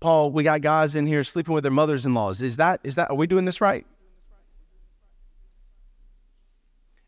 Paul, 0.00 0.30
we 0.30 0.42
got 0.42 0.60
guys 0.60 0.96
in 0.96 1.06
here 1.06 1.24
sleeping 1.24 1.54
with 1.54 1.64
their 1.64 1.72
mothers 1.72 2.06
in 2.06 2.14
laws. 2.14 2.42
Is 2.42 2.56
that, 2.58 2.80
is 2.84 2.96
that, 2.96 3.10
are 3.10 3.16
we 3.16 3.26
doing 3.26 3.44
this 3.44 3.60
right? 3.60 3.86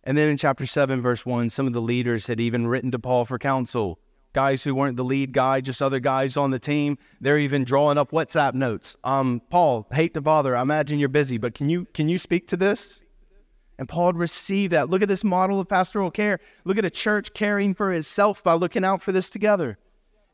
And 0.05 0.16
then 0.16 0.31
in 0.31 0.37
chapter 0.37 0.64
7, 0.64 1.03
verse 1.03 1.27
1, 1.27 1.51
some 1.51 1.66
of 1.66 1.74
the 1.74 1.83
leaders 1.83 2.27
had 2.27 2.40
even 2.40 2.66
written 2.66 2.90
to 2.92 2.98
Paul 2.98 3.24
for 3.24 3.38
counsel 3.38 3.98
guys 4.33 4.62
who 4.62 4.74
weren't 4.74 4.96
the 4.96 5.05
lead 5.05 5.33
guy, 5.33 5.61
just 5.61 5.83
other 5.83 6.01
guys 6.01 6.37
on 6.37 6.51
the 6.51 6.59
team. 6.59 6.98
They're 7.20 7.38
even 7.38 7.64
drawing 7.64 7.98
up 7.98 8.11
WhatsApp 8.11 8.55
notes. 8.55 8.96
Um, 9.05 9.42
Paul, 9.51 9.87
hate 9.92 10.14
to 10.14 10.20
bother. 10.20 10.57
I 10.57 10.62
imagine 10.62 10.98
you're 10.98 11.09
busy, 11.09 11.38
but 11.38 11.55
can 11.55 11.68
you 11.68 11.87
can 11.87 12.09
you 12.09 12.18
speak 12.18 12.46
to 12.48 12.57
this? 12.57 13.03
And 13.79 13.88
Paul 13.88 14.12
received 14.12 14.72
that. 14.72 14.90
Look 14.90 15.03
at 15.03 15.09
this 15.09 15.22
model 15.22 15.61
of 15.61 15.68
pastoral 15.68 16.11
care. 16.11 16.40
Look 16.64 16.79
at 16.79 16.85
a 16.85 16.90
church 16.90 17.33
caring 17.33 17.74
for 17.74 17.92
itself 17.92 18.42
by 18.42 18.55
looking 18.55 18.85
out 18.85 19.03
for 19.03 19.12
this 19.12 19.31
together. 19.31 19.79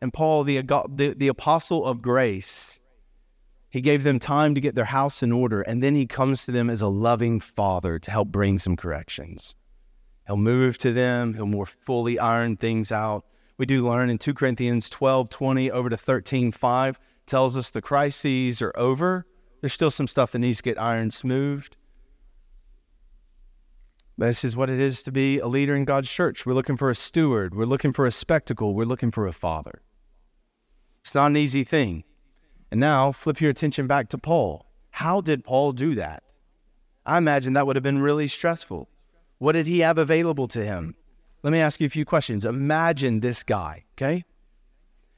And 0.05 0.13
Paul, 0.13 0.45
the, 0.45 0.61
the, 0.61 1.15
the 1.17 1.29
apostle 1.29 1.85
of 1.85 2.01
grace, 2.01 2.79
he 3.71 3.81
gave 3.81 4.05
them 4.05 4.21
time 4.21 4.55
to 4.55 4.61
get 4.61 4.77
their 4.77 4.85
house 4.85 5.23
in 5.23 5.33
order, 5.33 5.63
and 5.63 5.83
then 5.83 5.97
he 5.97 6.07
comes 6.07 6.45
to 6.45 6.53
them 6.53 6.71
as 6.71 6.81
a 6.81 6.89
loving 6.89 7.41
father 7.41 7.99
to 7.99 8.11
help 8.11 8.29
bring 8.29 8.61
some 8.61 8.77
corrections. 8.77 9.57
He'll 10.27 10.37
move 10.37 10.79
to 10.79 10.93
them, 10.93 11.35
he'll 11.35 11.47
more 11.47 11.67
fully 11.67 12.21
iron 12.21 12.57
things 12.57 12.93
out 12.93 13.25
we 13.57 13.67
do 13.67 13.89
learn 13.89 14.11
in 14.11 14.19
2 14.19 14.35
Corinthians 14.35 14.91
12 14.91 15.31
20 15.31 15.71
over 15.71 15.89
to 15.89 15.97
13 15.97 16.51
5 16.51 17.01
tells 17.27 17.57
us 17.57 17.71
the 17.71 17.81
crises 17.81 18.61
are 18.61 18.73
over. 18.77 19.27
There's 19.61 19.73
still 19.73 19.91
some 19.91 20.09
stuff 20.09 20.33
that 20.33 20.41
needs 20.41 20.59
to 20.59 20.63
get 20.65 20.81
ironed 20.81 21.15
smoothed. 21.15 21.77
This 24.19 24.45
is 24.45 24.57
what 24.57 24.71
it 24.71 24.79
is 24.79 25.03
to 25.05 25.13
be 25.13 25.39
a 25.39 25.47
leader 25.47 25.75
in 25.75 25.85
God's 25.85 26.11
church. 26.11 26.47
We're 26.47 26.55
looking 26.55 26.77
for 26.77 26.91
a 26.91 26.95
steward, 26.95 27.55
we're 27.55 27.65
looking 27.65 27.93
for 27.93 28.07
a 28.07 28.11
spectacle, 28.11 28.75
we're 28.75 28.85
looking 28.85 29.11
for 29.11 29.27
a 29.27 29.33
father. 29.33 29.83
It's 31.05 31.15
not 31.15 31.27
an 31.27 31.37
easy 31.37 31.65
thing. 31.65 32.03
And 32.71 32.81
now 32.81 33.13
flip 33.13 33.39
your 33.39 33.51
attention 33.51 33.87
back 33.87 34.09
to 34.09 34.19
Paul. 34.19 34.65
How 34.91 35.21
did 35.21 35.45
Paul 35.45 35.73
do 35.73 35.95
that? 35.97 36.23
I 37.05 37.19
imagine 37.19 37.53
that 37.53 37.67
would 37.67 37.77
have 37.77 37.83
been 37.83 38.01
really 38.01 38.27
stressful. 38.27 38.89
What 39.37 39.53
did 39.53 39.67
he 39.67 39.81
have 39.81 39.99
available 39.99 40.49
to 40.49 40.65
him? 40.65 40.95
Let 41.43 41.53
me 41.53 41.61
ask 41.61 41.79
you 41.79 41.87
a 41.87 41.91
few 41.91 42.07
questions. 42.07 42.47
Imagine 42.47 43.21
this 43.21 43.43
guy, 43.43 43.85
okay? 43.99 44.25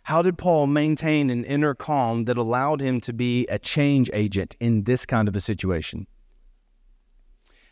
How 0.03 0.23
did 0.23 0.37
Paul 0.37 0.67
maintain 0.67 1.31
an 1.31 1.45
inner 1.45 1.73
calm 1.73 2.25
that 2.25 2.37
allowed 2.37 2.81
him 2.81 3.01
to 3.03 3.13
be 3.13 3.47
a 3.47 3.61
change 3.61 4.11
agent 4.13 4.57
in 4.59 4.83
this 4.85 5.07
kind 5.07 5.29
of 5.29 5.37
a 5.37 5.41
situation? 5.41 6.09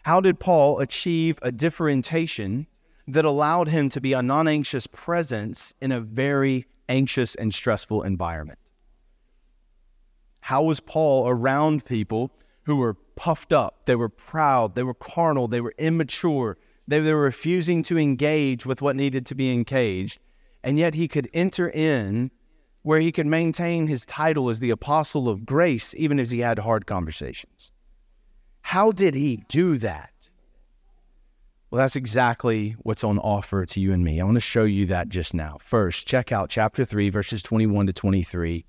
How 0.05 0.20
did 0.20 0.38
Paul 0.38 0.79
achieve 0.79 1.40
a 1.42 1.50
differentiation 1.50 2.68
that 3.09 3.24
allowed 3.24 3.68
him 3.68 3.88
to 3.88 4.00
be 4.00 4.12
a 4.12 4.22
non 4.22 4.46
anxious 4.46 4.87
presence 4.87 5.74
in 5.81 5.90
a 5.90 6.00
very 6.00 6.66
anxious 6.88 7.35
and 7.35 7.53
stressful 7.53 8.03
environment? 8.03 8.59
How 10.40 10.62
was 10.62 10.81
Paul 10.81 11.29
around 11.29 11.85
people 11.85 12.31
who 12.64 12.77
were 12.77 12.94
puffed 13.16 13.53
up? 13.53 13.87
They 13.87 13.97
were 13.97 14.09
proud, 14.09 14.75
they 14.75 14.83
were 14.83 14.94
carnal, 14.94 15.49
they 15.49 15.61
were 15.61 15.75
immature, 15.79 16.59
they, 16.87 17.01
were 17.01 17.23
refusing 17.23 17.83
to 17.85 17.99
engage 17.99 18.66
with 18.66 18.83
what 18.83 18.97
needed 18.97 19.25
to 19.27 19.35
be 19.35 19.53
engaged. 19.53 20.18
And 20.62 20.79
yet 20.79 20.94
he 20.94 21.09
could 21.09 21.31
enter 21.33 21.70
in 21.70 22.31
where 22.83 23.01
he 23.01 23.11
could 23.11 23.27
maintain 23.27 23.87
his 23.87 24.05
title 24.05 24.51
as 24.51 24.61
the 24.61 24.68
apostle 24.68 25.29
of 25.29 25.47
grace, 25.47 25.94
even 25.97 26.20
as 26.20 26.31
he 26.31 26.40
had 26.40 26.59
hard 26.59 26.87
conversations. 26.87 27.73
How 28.61 28.92
did 28.92 29.14
he 29.14 29.44
do 29.49 29.79
that? 29.79 30.13
Well, 31.75 31.81
that's 31.81 31.97
exactly 31.97 32.77
what's 32.85 33.03
on 33.03 33.19
offer 33.19 33.65
to 33.65 33.81
you 33.81 33.93
and 33.93 34.05
me. 34.05 34.21
I 34.21 34.25
want 34.25 34.37
to 34.37 34.41
show 34.41 34.63
you 34.63 34.87
that 34.87 35.09
just 35.09 35.35
now. 35.35 35.57
First, 35.61 36.07
check 36.07 36.31
out 36.31 36.49
chapter 36.49 36.85
3, 36.85 37.11
verses 37.11 37.43
21 37.43 37.89
to 37.89 37.93
23. 37.93 38.65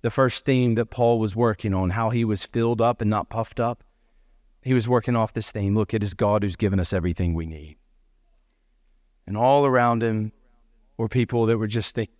The 0.00 0.10
first 0.10 0.44
theme 0.44 0.74
that 0.74 0.86
Paul 0.86 1.20
was 1.20 1.36
working 1.36 1.72
on, 1.72 1.90
how 1.90 2.10
he 2.10 2.24
was 2.24 2.44
filled 2.44 2.80
up 2.80 3.00
and 3.00 3.08
not 3.08 3.28
puffed 3.28 3.60
up. 3.60 3.84
He 4.60 4.74
was 4.74 4.88
working 4.88 5.14
off 5.14 5.34
this 5.34 5.52
theme 5.52 5.76
look, 5.76 5.94
it 5.94 6.02
is 6.02 6.14
God 6.14 6.42
who's 6.42 6.56
given 6.56 6.80
us 6.80 6.92
everything 6.92 7.32
we 7.32 7.46
need. 7.46 7.76
And 9.24 9.36
all 9.36 9.64
around 9.64 10.02
him 10.02 10.32
were 10.96 11.08
people 11.08 11.46
that 11.46 11.58
were 11.58 11.68
just 11.68 11.94
think, 11.94 12.10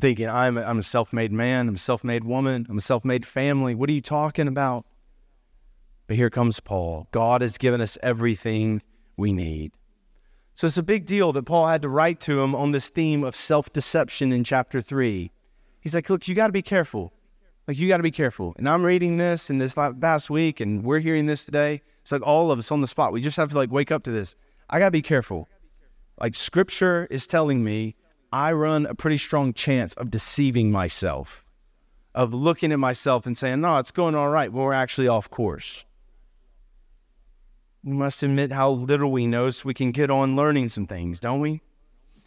thinking, 0.00 0.26
I'm 0.26 0.56
a, 0.56 0.62
I'm 0.62 0.78
a 0.78 0.82
self 0.82 1.12
made 1.12 1.32
man, 1.32 1.68
I'm 1.68 1.74
a 1.74 1.78
self 1.78 2.02
made 2.02 2.24
woman, 2.24 2.66
I'm 2.70 2.78
a 2.78 2.80
self 2.80 3.04
made 3.04 3.26
family. 3.26 3.74
What 3.74 3.90
are 3.90 3.92
you 3.92 4.00
talking 4.00 4.48
about? 4.48 4.86
But 6.06 6.16
here 6.16 6.30
comes 6.30 6.60
Paul. 6.60 7.08
God 7.10 7.42
has 7.42 7.58
given 7.58 7.82
us 7.82 7.98
everything 8.02 8.80
we 9.18 9.34
need. 9.34 9.72
So 10.54 10.66
it's 10.66 10.76
a 10.76 10.82
big 10.82 11.06
deal 11.06 11.32
that 11.32 11.44
Paul 11.44 11.66
had 11.66 11.82
to 11.82 11.88
write 11.88 12.20
to 12.20 12.40
him 12.40 12.54
on 12.54 12.72
this 12.72 12.88
theme 12.88 13.24
of 13.24 13.34
self 13.34 13.72
deception 13.72 14.32
in 14.32 14.44
chapter 14.44 14.80
3. 14.80 15.30
He's 15.80 15.94
like, 15.94 16.10
Look, 16.10 16.28
you 16.28 16.34
got 16.34 16.48
to 16.48 16.52
be 16.52 16.62
careful. 16.62 17.12
Like, 17.66 17.78
you 17.78 17.88
got 17.88 17.98
to 17.98 18.02
be 18.02 18.10
careful. 18.10 18.54
And 18.58 18.68
I'm 18.68 18.84
reading 18.84 19.16
this 19.16 19.48
in 19.48 19.58
this 19.58 19.74
past 19.74 20.30
week, 20.30 20.60
and 20.60 20.84
we're 20.84 20.98
hearing 20.98 21.26
this 21.26 21.44
today. 21.44 21.80
It's 22.02 22.10
like 22.10 22.22
all 22.22 22.50
of 22.50 22.58
us 22.58 22.72
on 22.72 22.80
the 22.80 22.86
spot. 22.86 23.12
We 23.12 23.20
just 23.20 23.36
have 23.36 23.50
to 23.50 23.56
like 23.56 23.70
wake 23.70 23.92
up 23.92 24.02
to 24.04 24.10
this. 24.10 24.34
I 24.68 24.78
got 24.78 24.86
to 24.86 24.90
be 24.90 25.02
careful. 25.02 25.48
Like, 26.20 26.34
scripture 26.34 27.06
is 27.10 27.26
telling 27.26 27.62
me 27.64 27.94
I 28.32 28.52
run 28.52 28.86
a 28.86 28.94
pretty 28.94 29.18
strong 29.18 29.52
chance 29.52 29.94
of 29.94 30.10
deceiving 30.10 30.70
myself, 30.70 31.44
of 32.14 32.34
looking 32.34 32.72
at 32.72 32.78
myself 32.78 33.26
and 33.26 33.38
saying, 33.38 33.60
No, 33.60 33.78
it's 33.78 33.90
going 33.90 34.14
all 34.14 34.28
right, 34.28 34.52
but 34.52 34.60
we're 34.60 34.72
actually 34.72 35.08
off 35.08 35.30
course. 35.30 35.84
We 37.84 37.94
must 37.94 38.22
admit 38.22 38.52
how 38.52 38.70
little 38.70 39.10
we 39.10 39.26
know 39.26 39.50
so 39.50 39.66
we 39.66 39.74
can 39.74 39.90
get 39.90 40.08
on 40.08 40.36
learning 40.36 40.68
some 40.68 40.86
things, 40.86 41.18
don't 41.18 41.40
we? 41.40 41.62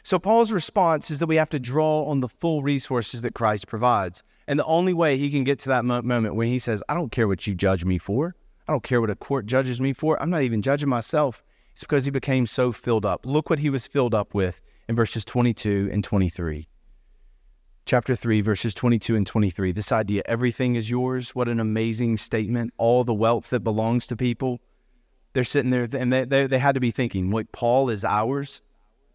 So, 0.03 0.19
Paul's 0.19 0.51
response 0.51 1.09
is 1.09 1.19
that 1.19 1.27
we 1.27 1.37
have 1.37 1.49
to 1.51 1.59
draw 1.59 2.03
on 2.03 2.19
the 2.19 2.27
full 2.27 2.61
resources 2.61 3.21
that 3.21 3.33
Christ 3.33 3.65
provides. 3.65 4.21
And 4.47 4.59
the 4.59 4.65
only 4.65 4.93
way 4.93 5.17
he 5.17 5.31
can 5.31 5.45
get 5.45 5.57
to 5.59 5.69
that 5.69 5.85
mo- 5.85 6.01
moment 6.01 6.35
when 6.35 6.49
he 6.49 6.59
says, 6.59 6.83
I 6.89 6.93
don't 6.93 7.11
care 7.11 7.27
what 7.27 7.47
you 7.47 7.55
judge 7.55 7.85
me 7.85 7.97
for, 7.97 8.35
I 8.67 8.73
don't 8.73 8.83
care 8.83 8.99
what 8.99 9.09
a 9.09 9.15
court 9.15 9.45
judges 9.45 9.79
me 9.79 9.93
for, 9.93 10.21
I'm 10.21 10.29
not 10.29 10.43
even 10.43 10.61
judging 10.61 10.89
myself, 10.89 11.41
it's 11.71 11.83
because 11.83 12.03
he 12.03 12.11
became 12.11 12.45
so 12.45 12.73
filled 12.73 13.05
up. 13.05 13.25
Look 13.25 13.49
what 13.49 13.59
he 13.59 13.69
was 13.69 13.87
filled 13.87 14.13
up 14.13 14.33
with 14.33 14.59
in 14.89 14.95
verses 14.95 15.23
22 15.23 15.89
and 15.91 16.03
23. 16.03 16.67
Chapter 17.85 18.15
3, 18.15 18.41
verses 18.41 18.73
22 18.73 19.15
and 19.15 19.25
23. 19.25 19.71
This 19.71 19.91
idea, 19.91 20.21
everything 20.25 20.75
is 20.75 20.89
yours. 20.89 21.33
What 21.33 21.47
an 21.47 21.59
amazing 21.59 22.17
statement. 22.17 22.73
All 22.77 23.03
the 23.03 23.13
wealth 23.13 23.49
that 23.51 23.61
belongs 23.61 24.05
to 24.07 24.17
people 24.17 24.59
they're 25.35 25.43
sitting 25.43 25.69
there 25.69 25.85
and 25.91 26.13
they, 26.13 26.23
they, 26.23 26.47
they 26.47 26.59
had 26.59 26.75
to 26.75 26.79
be 26.79 26.91
thinking, 26.91 27.29
wait, 27.29 27.51
Paul 27.51 27.89
is 27.89 28.05
ours. 28.05 28.61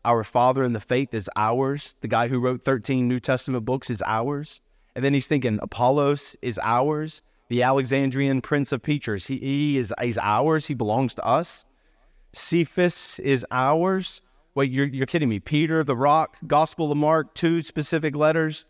Our 0.05 0.23
father 0.23 0.63
in 0.63 0.75
the 0.75 0.81
faith 0.81 1.15
is 1.15 1.31
ours. 1.35 1.95
The 2.03 2.09
guy 2.09 2.29
who 2.29 2.39
wrote 2.39 2.63
13 2.63 3.09
New 3.09 3.19
Testament 3.19 3.65
books 3.65 3.89
is 3.89 4.03
ours. 4.07 4.61
And 4.95 5.03
then 5.03 5.15
he's 5.15 5.27
thinking, 5.27 5.59
Apollos 5.63 6.37
is 6.43 6.61
ours. 6.63 7.23
The 7.49 7.63
Alexandrian 7.63 8.43
prince 8.43 8.71
of 8.71 8.83
preachers, 8.83 9.29
he, 9.29 9.39
he 9.39 9.79
is 9.79 9.95
he's 9.99 10.19
ours. 10.19 10.67
He 10.67 10.75
belongs 10.75 11.15
to 11.15 11.25
us. 11.25 11.65
Cephas 12.35 13.19
is 13.21 13.47
ours. 13.51 14.21
Wait, 14.55 14.71
you're, 14.71 14.89
you're 14.89 15.07
kidding 15.07 15.31
me. 15.31 15.41
Peter, 15.41 15.83
the 15.83 15.97
rock, 15.97 16.37
Gospel 16.47 16.93
of 16.93 16.99
Mark, 16.99 17.33
two 17.33 17.63
specific 17.63 18.15
letters, 18.15 18.67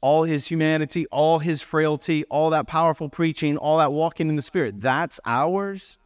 all 0.00 0.22
his 0.22 0.48
humanity, 0.48 1.06
all 1.08 1.40
his 1.40 1.60
frailty, 1.60 2.24
all 2.30 2.48
that 2.50 2.66
powerful 2.66 3.10
preaching, 3.10 3.58
all 3.58 3.76
that 3.78 3.92
walking 3.92 4.30
in 4.30 4.36
the 4.36 4.42
Spirit, 4.42 4.80
that's 4.80 5.20
ours. 5.26 5.98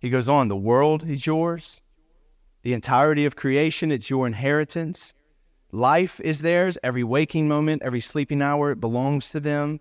He 0.00 0.10
goes 0.10 0.28
on, 0.28 0.48
the 0.48 0.56
world 0.56 1.08
is 1.08 1.26
yours. 1.26 1.80
The 2.62 2.72
entirety 2.72 3.26
of 3.26 3.36
creation, 3.36 3.92
it's 3.92 4.10
your 4.10 4.26
inheritance. 4.26 5.14
Life 5.72 6.20
is 6.20 6.42
theirs. 6.42 6.76
Every 6.82 7.04
waking 7.04 7.46
moment, 7.46 7.82
every 7.82 8.00
sleeping 8.00 8.42
hour, 8.42 8.72
it 8.72 8.80
belongs 8.80 9.30
to 9.30 9.40
them. 9.40 9.80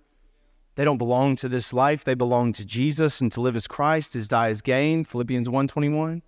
They 0.75 0.85
don't 0.85 0.97
belong 0.97 1.35
to 1.37 1.49
this 1.49 1.73
life. 1.73 2.03
They 2.03 2.13
belong 2.13 2.53
to 2.53 2.65
Jesus, 2.65 3.21
and 3.21 3.31
to 3.31 3.41
live 3.41 3.55
as 3.55 3.67
Christ 3.67 4.15
is 4.15 4.27
die 4.27 4.49
as 4.49 4.61
gain. 4.61 5.03
Philippians 5.03 5.47
1.21. 5.47 6.21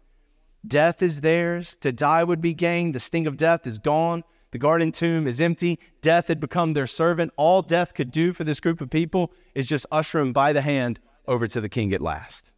Death 0.65 1.01
is 1.01 1.21
theirs. 1.21 1.75
To 1.77 1.91
die 1.91 2.23
would 2.23 2.41
be 2.41 2.53
gain. 2.53 2.91
The 2.91 2.99
sting 2.99 3.27
of 3.27 3.37
death 3.37 3.67
is 3.67 3.79
gone. 3.79 4.23
The 4.51 4.57
garden 4.57 4.91
tomb 4.91 5.27
is 5.27 5.39
empty. 5.39 5.79
Death 6.01 6.27
had 6.27 6.39
become 6.39 6.73
their 6.73 6.87
servant. 6.87 7.31
All 7.37 7.61
death 7.61 7.93
could 7.93 8.11
do 8.11 8.33
for 8.33 8.43
this 8.43 8.59
group 8.59 8.81
of 8.81 8.89
people 8.89 9.31
is 9.55 9.67
just 9.67 9.85
usher 9.91 10.19
them 10.19 10.33
by 10.33 10.53
the 10.53 10.61
hand 10.61 10.99
over 11.27 11.47
to 11.47 11.61
the 11.61 11.69
king 11.69 11.93
at 11.93 12.01
last. 12.01 12.50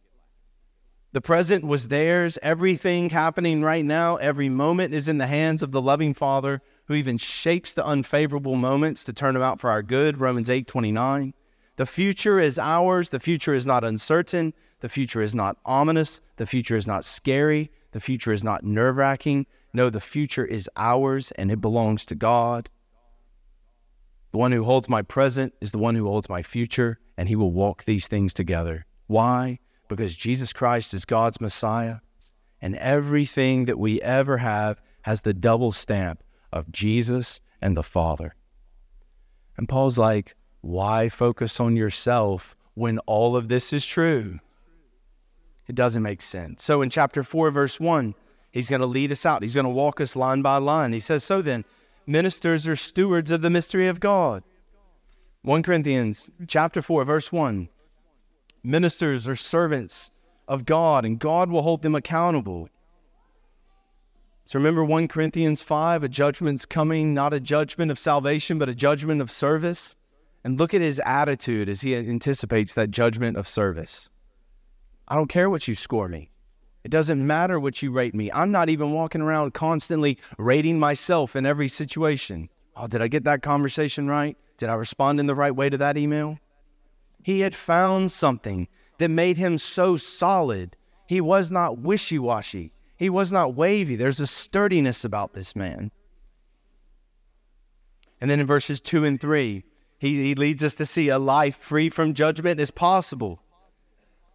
The 1.14 1.20
present 1.20 1.64
was 1.64 1.86
theirs. 1.86 2.40
Everything 2.42 3.10
happening 3.10 3.62
right 3.62 3.84
now, 3.84 4.16
every 4.16 4.48
moment 4.48 4.92
is 4.92 5.06
in 5.06 5.18
the 5.18 5.28
hands 5.28 5.62
of 5.62 5.70
the 5.70 5.80
loving 5.80 6.12
Father 6.12 6.60
who 6.86 6.94
even 6.94 7.18
shapes 7.18 7.72
the 7.72 7.86
unfavorable 7.86 8.56
moments 8.56 9.04
to 9.04 9.12
turn 9.12 9.34
them 9.34 9.42
out 9.42 9.60
for 9.60 9.70
our 9.70 9.80
good. 9.80 10.16
Romans 10.16 10.50
8 10.50 10.66
29. 10.66 11.32
The 11.76 11.86
future 11.86 12.40
is 12.40 12.58
ours. 12.58 13.10
The 13.10 13.20
future 13.20 13.54
is 13.54 13.64
not 13.64 13.84
uncertain. 13.84 14.54
The 14.80 14.88
future 14.88 15.20
is 15.20 15.36
not 15.36 15.56
ominous. 15.64 16.20
The 16.34 16.46
future 16.46 16.74
is 16.74 16.88
not 16.88 17.04
scary. 17.04 17.70
The 17.92 18.00
future 18.00 18.32
is 18.32 18.42
not 18.42 18.64
nerve 18.64 18.96
wracking. 18.96 19.46
No, 19.72 19.90
the 19.90 20.00
future 20.00 20.44
is 20.44 20.68
ours 20.74 21.30
and 21.38 21.48
it 21.52 21.60
belongs 21.60 22.04
to 22.06 22.16
God. 22.16 22.70
The 24.32 24.38
one 24.38 24.50
who 24.50 24.64
holds 24.64 24.88
my 24.88 25.02
present 25.02 25.54
is 25.60 25.70
the 25.70 25.78
one 25.78 25.94
who 25.94 26.08
holds 26.08 26.28
my 26.28 26.42
future, 26.42 26.98
and 27.16 27.28
he 27.28 27.36
will 27.36 27.52
walk 27.52 27.84
these 27.84 28.08
things 28.08 28.34
together. 28.34 28.84
Why? 29.06 29.60
Because 29.88 30.16
Jesus 30.16 30.52
Christ 30.52 30.94
is 30.94 31.04
God's 31.04 31.40
Messiah, 31.40 31.96
and 32.60 32.76
everything 32.76 33.66
that 33.66 33.78
we 33.78 34.00
ever 34.02 34.38
have 34.38 34.80
has 35.02 35.22
the 35.22 35.34
double 35.34 35.72
stamp 35.72 36.22
of 36.52 36.70
Jesus 36.72 37.40
and 37.60 37.76
the 37.76 37.82
Father. 37.82 38.34
And 39.56 39.68
Paul's 39.68 39.98
like, 39.98 40.34
why 40.60 41.08
focus 41.08 41.60
on 41.60 41.76
yourself 41.76 42.56
when 42.74 42.98
all 43.00 43.36
of 43.36 43.48
this 43.48 43.72
is 43.72 43.84
true? 43.84 44.40
It 45.66 45.74
doesn't 45.74 46.02
make 46.02 46.22
sense. 46.22 46.62
So 46.62 46.82
in 46.82 46.90
chapter 46.90 47.22
4, 47.22 47.50
verse 47.50 47.78
1, 47.78 48.14
he's 48.50 48.70
going 48.70 48.80
to 48.80 48.86
lead 48.86 49.12
us 49.12 49.26
out. 49.26 49.42
He's 49.42 49.54
going 49.54 49.64
to 49.64 49.70
walk 49.70 50.00
us 50.00 50.16
line 50.16 50.42
by 50.42 50.56
line. 50.56 50.92
He 50.92 51.00
says, 51.00 51.24
So 51.24 51.42
then, 51.42 51.64
ministers 52.06 52.66
are 52.66 52.76
stewards 52.76 53.30
of 53.30 53.42
the 53.42 53.50
mystery 53.50 53.88
of 53.88 54.00
God. 54.00 54.42
1 55.42 55.62
Corinthians 55.62 56.30
chapter 56.46 56.80
4, 56.80 57.04
verse 57.04 57.30
1 57.30 57.68
ministers 58.64 59.28
or 59.28 59.36
servants 59.36 60.10
of 60.48 60.64
God, 60.64 61.04
and 61.04 61.18
God 61.18 61.50
will 61.50 61.62
hold 61.62 61.82
them 61.82 61.94
accountable. 61.94 62.68
So 64.46 64.58
remember 64.58 64.84
1 64.84 65.08
Corinthians 65.08 65.62
5 65.62 66.02
a 66.02 66.08
judgment's 66.08 66.66
coming, 66.66 67.14
not 67.14 67.32
a 67.32 67.40
judgment 67.40 67.90
of 67.90 67.98
salvation, 67.98 68.58
but 68.58 68.68
a 68.68 68.74
judgment 68.74 69.20
of 69.20 69.30
service. 69.30 69.96
And 70.42 70.58
look 70.58 70.74
at 70.74 70.82
his 70.82 71.00
attitude 71.06 71.70
as 71.70 71.80
he 71.80 71.96
anticipates 71.96 72.74
that 72.74 72.90
judgment 72.90 73.38
of 73.38 73.48
service. 73.48 74.10
I 75.08 75.16
don't 75.16 75.28
care 75.28 75.48
what 75.48 75.66
you 75.66 75.74
score 75.74 76.08
me. 76.08 76.30
It 76.82 76.90
doesn't 76.90 77.26
matter 77.26 77.58
what 77.58 77.80
you 77.80 77.90
rate 77.90 78.14
me. 78.14 78.30
I'm 78.30 78.50
not 78.50 78.68
even 78.68 78.92
walking 78.92 79.22
around 79.22 79.54
constantly 79.54 80.18
rating 80.36 80.78
myself 80.78 81.34
in 81.34 81.46
every 81.46 81.68
situation. 81.68 82.50
Oh, 82.76 82.86
did 82.86 83.00
I 83.00 83.08
get 83.08 83.24
that 83.24 83.40
conversation 83.40 84.06
right? 84.06 84.36
Did 84.58 84.68
I 84.68 84.74
respond 84.74 85.18
in 85.18 85.26
the 85.26 85.34
right 85.34 85.54
way 85.54 85.70
to 85.70 85.78
that 85.78 85.96
email? 85.96 86.38
He 87.24 87.40
had 87.40 87.54
found 87.54 88.12
something 88.12 88.68
that 88.98 89.08
made 89.08 89.38
him 89.38 89.56
so 89.56 89.96
solid. 89.96 90.76
He 91.08 91.22
was 91.22 91.50
not 91.50 91.78
wishy 91.78 92.18
washy, 92.18 92.72
he 92.96 93.08
was 93.08 93.32
not 93.32 93.54
wavy. 93.54 93.96
There's 93.96 94.20
a 94.20 94.26
sturdiness 94.26 95.04
about 95.06 95.32
this 95.32 95.56
man. 95.56 95.90
And 98.20 98.30
then 98.30 98.40
in 98.40 98.46
verses 98.46 98.78
2 98.80 99.04
and 99.04 99.18
3, 99.18 99.64
he, 99.98 100.22
he 100.22 100.34
leads 100.34 100.62
us 100.62 100.74
to 100.74 100.84
see 100.84 101.08
a 101.08 101.18
life 101.18 101.56
free 101.56 101.88
from 101.88 102.12
judgment 102.12 102.60
is 102.60 102.70
possible. 102.70 103.42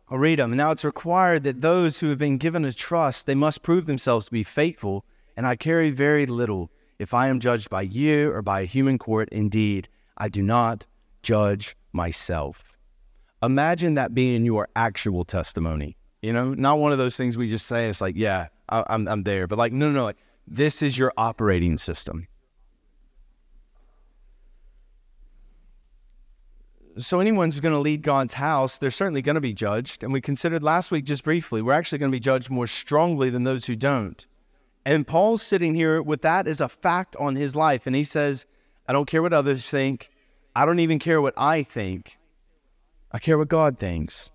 I'll 0.10 0.18
read 0.18 0.40
them. 0.40 0.58
Now 0.58 0.72
it's 0.72 0.84
required 0.84 1.44
that 1.44 1.62
those 1.62 2.00
who 2.00 2.10
have 2.10 2.18
been 2.18 2.40
given 2.40 2.66
a 2.66 2.74
trust, 2.74 3.28
they 3.28 3.36
must 3.36 3.62
prove 3.62 3.86
themselves 3.86 4.26
to 4.26 4.32
be 4.32 4.44
faithful, 4.44 5.06
and 5.38 5.46
I 5.46 5.56
carry 5.56 5.92
very 5.92 6.26
little 6.26 6.72
if 6.98 7.14
I 7.14 7.28
am 7.28 7.40
judged 7.40 7.70
by 7.70 7.84
you 7.84 8.32
or 8.32 8.42
by 8.42 8.62
a 8.62 8.66
human 8.66 8.98
court. 8.98 9.30
Indeed, 9.32 9.88
I 10.18 10.28
do 10.28 10.42
not 10.42 10.88
judge 11.22 11.76
myself. 11.94 12.79
Imagine 13.42 13.94
that 13.94 14.14
being 14.14 14.46
your 14.46 14.68
actual 14.76 15.24
testimony. 15.24 15.96
You 16.22 16.34
know, 16.34 16.54
not 16.54 16.80
one 16.80 16.92
of 16.92 16.98
those 16.98 17.16
things 17.16 17.38
we 17.38 17.48
just 17.48 17.66
say. 17.66 17.88
It's 17.88 18.02
like, 18.02 18.16
yeah, 18.18 18.48
I, 18.68 18.80
am 18.80 18.86
I'm, 18.90 19.08
I'm 19.08 19.24
there, 19.24 19.48
but 19.48 19.58
like, 19.58 19.72
no, 19.72 19.88
no, 19.88 19.94
no. 19.94 20.04
Like, 20.06 20.18
this 20.46 20.82
is 20.82 20.98
your 20.98 21.14
operating 21.18 21.78
system. 21.78 22.28
so 27.04 27.20
anyone 27.20 27.50
who's 27.50 27.60
going 27.60 27.74
to 27.74 27.80
lead 27.80 28.02
God's 28.02 28.34
house, 28.34 28.78
they're 28.78 28.92
certainly 28.92 29.22
going 29.22 29.36
to 29.36 29.42
be 29.42 29.54
judged. 29.54 30.04
And 30.04 30.12
we 30.12 30.22
considered 30.22 30.64
last 30.64 30.92
week 30.92 31.06
just 31.06 31.24
briefly, 31.24 31.62
we're 31.62 31.74
actually 31.74 32.00
going 32.00 32.12
to 32.12 32.16
be 32.16 32.20
judged 32.20 32.50
more 32.50 32.68
strongly 32.68 33.30
than 33.30 33.44
those 33.44 33.66
who 33.66 33.76
don't. 33.76 34.26
And 34.86 35.06
Paul's 35.08 35.42
sitting 35.42 35.76
here 35.76 36.02
with 36.02 36.22
that 36.22 36.48
as 36.48 36.62
a 36.62 36.70
fact 36.70 37.16
on 37.18 37.36
his 37.36 37.56
life. 37.56 37.88
And 37.88 37.96
he 37.96 38.04
says, 38.04 38.46
I 38.88 38.94
don't 38.94 39.06
care 39.06 39.22
what 39.22 39.34
others 39.34 39.70
think. 39.70 40.10
I 40.56 40.66
don't 40.66 40.80
even 40.80 41.00
care 41.00 41.22
what 41.22 41.34
I 41.38 41.64
think. 41.64 42.18
I 43.12 43.20
care 43.20 43.38
what 43.38 43.48
God 43.48 43.78
thinks. 43.78 44.32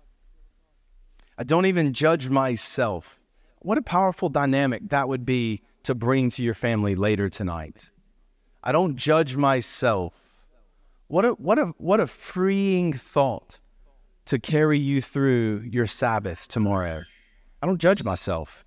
I 1.37 1.43
don't 1.43 1.65
even 1.65 1.93
judge 1.93 2.29
myself. 2.29 3.19
What 3.59 3.77
a 3.77 3.81
powerful 3.81 4.29
dynamic 4.29 4.89
that 4.89 5.07
would 5.07 5.25
be 5.25 5.61
to 5.83 5.95
bring 5.95 6.29
to 6.31 6.43
your 6.43 6.53
family 6.53 6.95
later 6.95 7.29
tonight. 7.29 7.91
I 8.63 8.71
don't 8.71 8.95
judge 8.95 9.37
myself. 9.37 10.13
What 11.07 11.25
a, 11.25 11.31
what 11.31 11.59
a, 11.59 11.65
what 11.77 11.99
a 11.99 12.07
freeing 12.07 12.93
thought 12.93 13.59
to 14.25 14.39
carry 14.39 14.79
you 14.79 15.01
through 15.01 15.63
your 15.69 15.85
Sabbath 15.85 16.47
tomorrow. 16.47 17.03
I 17.61 17.67
don't 17.67 17.79
judge 17.79 18.03
myself. 18.03 18.65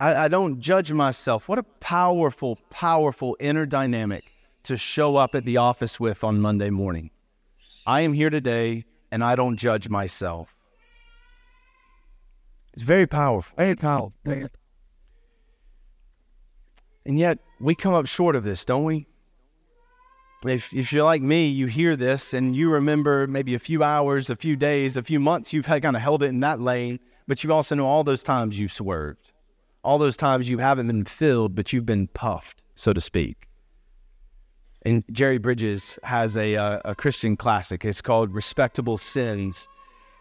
I, 0.00 0.24
I 0.24 0.28
don't 0.28 0.60
judge 0.60 0.92
myself. 0.92 1.48
What 1.48 1.58
a 1.58 1.62
powerful, 1.62 2.58
powerful 2.70 3.36
inner 3.38 3.66
dynamic 3.66 4.24
to 4.64 4.76
show 4.76 5.16
up 5.16 5.34
at 5.34 5.44
the 5.44 5.56
office 5.58 6.00
with 6.00 6.24
on 6.24 6.40
Monday 6.40 6.70
morning. 6.70 7.10
I 7.86 8.00
am 8.02 8.12
here 8.12 8.30
today 8.30 8.84
and 9.10 9.22
I 9.22 9.36
don't 9.36 9.56
judge 9.56 9.88
myself. 9.88 10.56
It's 12.72 12.82
very 12.82 13.06
powerful. 13.06 13.54
Very 13.56 13.74
powerful. 13.76 14.14
And 17.04 17.18
yet, 17.18 17.38
we 17.60 17.74
come 17.74 17.94
up 17.94 18.06
short 18.06 18.36
of 18.36 18.44
this, 18.44 18.64
don't 18.64 18.84
we? 18.84 19.06
If, 20.46 20.72
if 20.72 20.92
you're 20.92 21.04
like 21.04 21.22
me, 21.22 21.48
you 21.48 21.66
hear 21.66 21.94
this 21.94 22.32
and 22.32 22.56
you 22.56 22.70
remember 22.70 23.26
maybe 23.26 23.54
a 23.54 23.58
few 23.58 23.82
hours, 23.82 24.30
a 24.30 24.36
few 24.36 24.56
days, 24.56 24.96
a 24.96 25.02
few 25.02 25.20
months, 25.20 25.52
you've 25.52 25.66
had, 25.66 25.82
kind 25.82 25.96
of 25.96 26.02
held 26.02 26.22
it 26.22 26.26
in 26.26 26.40
that 26.40 26.60
lane, 26.60 26.98
but 27.28 27.44
you 27.44 27.52
also 27.52 27.74
know 27.74 27.86
all 27.86 28.04
those 28.04 28.22
times 28.22 28.58
you've 28.58 28.72
swerved, 28.72 29.32
all 29.84 29.98
those 29.98 30.16
times 30.16 30.48
you 30.48 30.58
haven't 30.58 30.86
been 30.86 31.04
filled, 31.04 31.54
but 31.54 31.72
you've 31.72 31.86
been 31.86 32.08
puffed, 32.08 32.62
so 32.74 32.92
to 32.92 33.00
speak. 33.00 33.48
And 34.84 35.04
Jerry 35.12 35.38
Bridges 35.38 35.98
has 36.02 36.36
a, 36.36 36.56
uh, 36.56 36.80
a 36.84 36.94
Christian 36.94 37.36
classic. 37.36 37.84
It's 37.84 38.02
called 38.02 38.34
Respectable 38.34 38.96
Sins. 38.96 39.68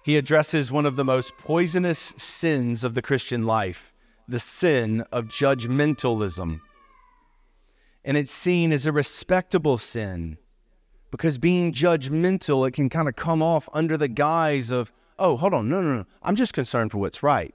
He 0.03 0.17
addresses 0.17 0.71
one 0.71 0.85
of 0.85 0.95
the 0.95 1.03
most 1.03 1.37
poisonous 1.37 1.99
sins 1.99 2.83
of 2.83 2.93
the 2.93 3.01
Christian 3.01 3.45
life 3.45 3.93
the 4.27 4.39
sin 4.39 5.03
of 5.11 5.25
judgmentalism 5.25 6.61
and 8.03 8.17
it's 8.17 8.31
seen 8.31 8.71
as 8.71 8.85
a 8.85 8.91
respectable 8.91 9.77
sin 9.77 10.37
because 11.11 11.37
being 11.37 11.73
judgmental, 11.73 12.67
it 12.67 12.71
can 12.71 12.89
kind 12.89 13.07
of 13.07 13.15
come 13.15 13.41
off 13.41 13.67
under 13.73 13.97
the 13.97 14.07
guise 14.07 14.71
of, 14.71 14.91
oh, 15.19 15.37
hold 15.37 15.53
on, 15.53 15.69
no, 15.69 15.81
no, 15.81 15.97
no, 15.97 16.05
I'm 16.23 16.35
just 16.35 16.53
concerned 16.53 16.91
for 16.91 16.97
what's 16.99 17.21
right. 17.21 17.53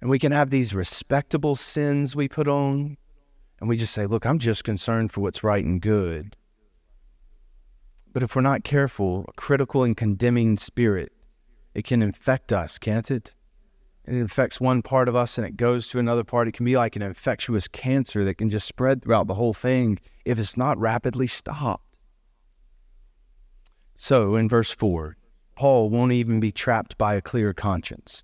And 0.00 0.10
we 0.10 0.18
can 0.18 0.32
have 0.32 0.50
these 0.50 0.74
respectable 0.74 1.56
sins 1.56 2.14
we 2.14 2.28
put 2.28 2.46
on, 2.46 2.98
and 3.60 3.68
we 3.68 3.76
just 3.76 3.94
say, 3.94 4.06
look, 4.06 4.26
I'm 4.26 4.38
just 4.38 4.64
concerned 4.64 5.12
for 5.12 5.20
what's 5.20 5.44
right 5.44 5.64
and 5.64 5.80
good. 5.80 6.36
But 8.12 8.22
if 8.22 8.34
we're 8.34 8.42
not 8.42 8.64
careful, 8.64 9.24
a 9.28 9.32
critical 9.32 9.84
and 9.84 9.96
condemning 9.96 10.56
spirit, 10.56 11.12
it 11.74 11.84
can 11.84 12.02
infect 12.02 12.52
us, 12.52 12.78
can't 12.78 13.10
it? 13.10 13.34
it 14.06 14.14
infects 14.14 14.60
one 14.60 14.82
part 14.82 15.08
of 15.08 15.16
us 15.16 15.36
and 15.36 15.46
it 15.46 15.56
goes 15.56 15.88
to 15.88 15.98
another 15.98 16.22
part. 16.22 16.46
It 16.46 16.52
can 16.52 16.64
be 16.64 16.76
like 16.76 16.94
an 16.96 17.02
infectious 17.02 17.66
cancer 17.66 18.24
that 18.24 18.38
can 18.38 18.50
just 18.50 18.68
spread 18.68 19.02
throughout 19.02 19.26
the 19.26 19.34
whole 19.34 19.54
thing 19.54 19.98
if 20.24 20.38
it's 20.38 20.56
not 20.56 20.78
rapidly 20.78 21.26
stopped. 21.26 21.98
So 23.96 24.36
in 24.36 24.48
verse 24.48 24.70
4, 24.70 25.16
Paul 25.56 25.90
won't 25.90 26.12
even 26.12 26.38
be 26.38 26.52
trapped 26.52 26.96
by 26.98 27.14
a 27.14 27.22
clear 27.22 27.52
conscience. 27.52 28.22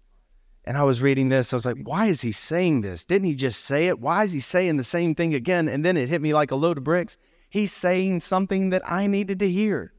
And 0.64 0.76
I 0.76 0.84
was 0.84 1.02
reading 1.02 1.28
this, 1.28 1.52
I 1.52 1.56
was 1.56 1.66
like, 1.66 1.78
why 1.82 2.06
is 2.06 2.20
he 2.20 2.30
saying 2.30 2.82
this? 2.82 3.04
Didn't 3.04 3.26
he 3.26 3.34
just 3.34 3.64
say 3.64 3.88
it? 3.88 3.98
Why 3.98 4.22
is 4.22 4.32
he 4.32 4.38
saying 4.38 4.76
the 4.76 4.84
same 4.84 5.14
thing 5.14 5.34
again? 5.34 5.68
And 5.68 5.84
then 5.84 5.96
it 5.96 6.08
hit 6.08 6.22
me 6.22 6.32
like 6.32 6.52
a 6.52 6.56
load 6.56 6.78
of 6.78 6.84
bricks. 6.84 7.18
He's 7.50 7.72
saying 7.72 8.20
something 8.20 8.70
that 8.70 8.82
I 8.88 9.08
needed 9.08 9.40
to 9.40 9.50
hear. 9.50 9.92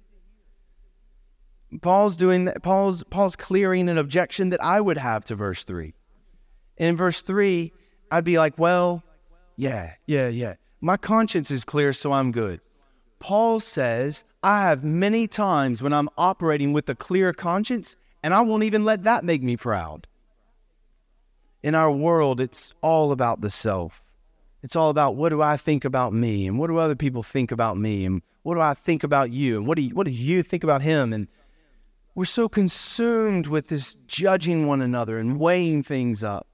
Paul's 1.82 2.16
doing 2.16 2.46
that. 2.46 2.64
Paul's 2.64 3.04
Paul's 3.04 3.36
clearing 3.36 3.90
an 3.90 3.98
objection 3.98 4.50
that 4.50 4.64
I 4.64 4.80
would 4.80 4.98
have 4.98 5.26
to 5.26 5.36
verse 5.36 5.64
three. 5.64 5.96
In 6.78 6.96
verse 6.96 7.22
three, 7.22 7.74
I'd 8.12 8.24
be 8.24 8.38
like, 8.38 8.58
well, 8.58 9.04
yeah, 9.58 9.94
yeah, 10.06 10.30
yeah. 10.30 10.56
My 10.82 10.98
conscience 10.98 11.52
is 11.52 11.66
clear, 11.66 11.92
so 11.94 12.12
I'm 12.12 12.32
good. 12.32 12.62
Paul 13.20 13.60
says, 13.60 14.24
I 14.44 14.64
have 14.64 14.84
many 14.84 15.28
times 15.28 15.82
when 15.82 15.94
I'm 15.94 16.10
operating 16.18 16.74
with 16.74 16.90
a 16.90 16.96
clear 16.96 17.34
conscience, 17.34 17.96
and 18.22 18.34
I 18.34 18.42
won't 18.42 18.64
even 18.64 18.86
let 18.86 19.04
that 19.04 19.24
make 19.24 19.42
me 19.42 19.58
proud. 19.58 20.08
In 21.64 21.76
our 21.76 21.92
world, 21.92 22.42
it's 22.42 22.74
all 22.82 23.12
about 23.12 23.42
the 23.42 23.50
self. 23.50 24.12
It's 24.62 24.76
all 24.76 24.90
about 24.90 25.16
what 25.16 25.30
do 25.30 25.42
I 25.42 25.58
think 25.58 25.86
about 25.86 26.14
me, 26.14 26.46
and 26.46 26.60
what 26.60 26.68
do 26.68 26.78
other 26.78 26.96
people 26.96 27.24
think 27.24 27.52
about 27.52 27.78
me, 27.78 28.06
and 28.06 28.22
what 28.44 28.56
do 28.56 28.62
I 28.62 28.74
think 28.74 29.04
about 29.04 29.32
you, 29.32 29.58
and 29.58 29.66
what 29.66 29.78
do 29.78 29.84
you, 29.84 29.96
what 29.96 30.06
do 30.06 30.12
you 30.12 30.44
think 30.44 30.64
about 30.64 30.82
him, 30.82 31.14
and 31.14 31.28
we're 32.16 32.26
so 32.26 32.48
consumed 32.48 33.48
with 33.48 33.70
this 33.70 33.96
judging 34.06 34.68
one 34.68 34.82
another 34.82 35.18
and 35.18 35.40
weighing 35.40 35.82
things 35.82 36.24
up. 36.24 36.48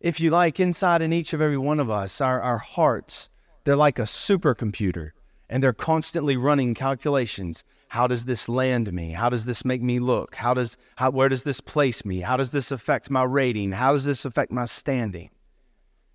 If 0.00 0.18
you 0.18 0.30
like, 0.30 0.58
inside 0.58 1.02
in 1.02 1.12
each 1.12 1.32
of 1.32 1.40
every 1.40 1.58
one 1.58 1.78
of 1.78 1.90
us, 1.90 2.20
our, 2.20 2.40
our 2.40 2.58
hearts, 2.58 3.30
they're 3.64 3.76
like 3.76 3.98
a 3.98 4.02
supercomputer 4.02 5.10
and 5.48 5.62
they're 5.62 5.72
constantly 5.72 6.36
running 6.36 6.74
calculations. 6.74 7.64
How 7.90 8.06
does 8.06 8.24
this 8.24 8.48
land 8.48 8.92
me? 8.92 9.10
How 9.10 9.28
does 9.28 9.46
this 9.46 9.64
make 9.64 9.82
me 9.82 9.98
look? 9.98 10.36
How 10.36 10.54
does 10.54 10.76
how, 10.94 11.10
where 11.10 11.28
does 11.28 11.42
this 11.42 11.60
place 11.60 12.04
me? 12.04 12.20
How 12.20 12.36
does 12.36 12.52
this 12.52 12.70
affect 12.70 13.10
my 13.10 13.24
rating? 13.24 13.72
How 13.72 13.92
does 13.92 14.04
this 14.04 14.24
affect 14.24 14.52
my 14.52 14.66
standing? 14.66 15.30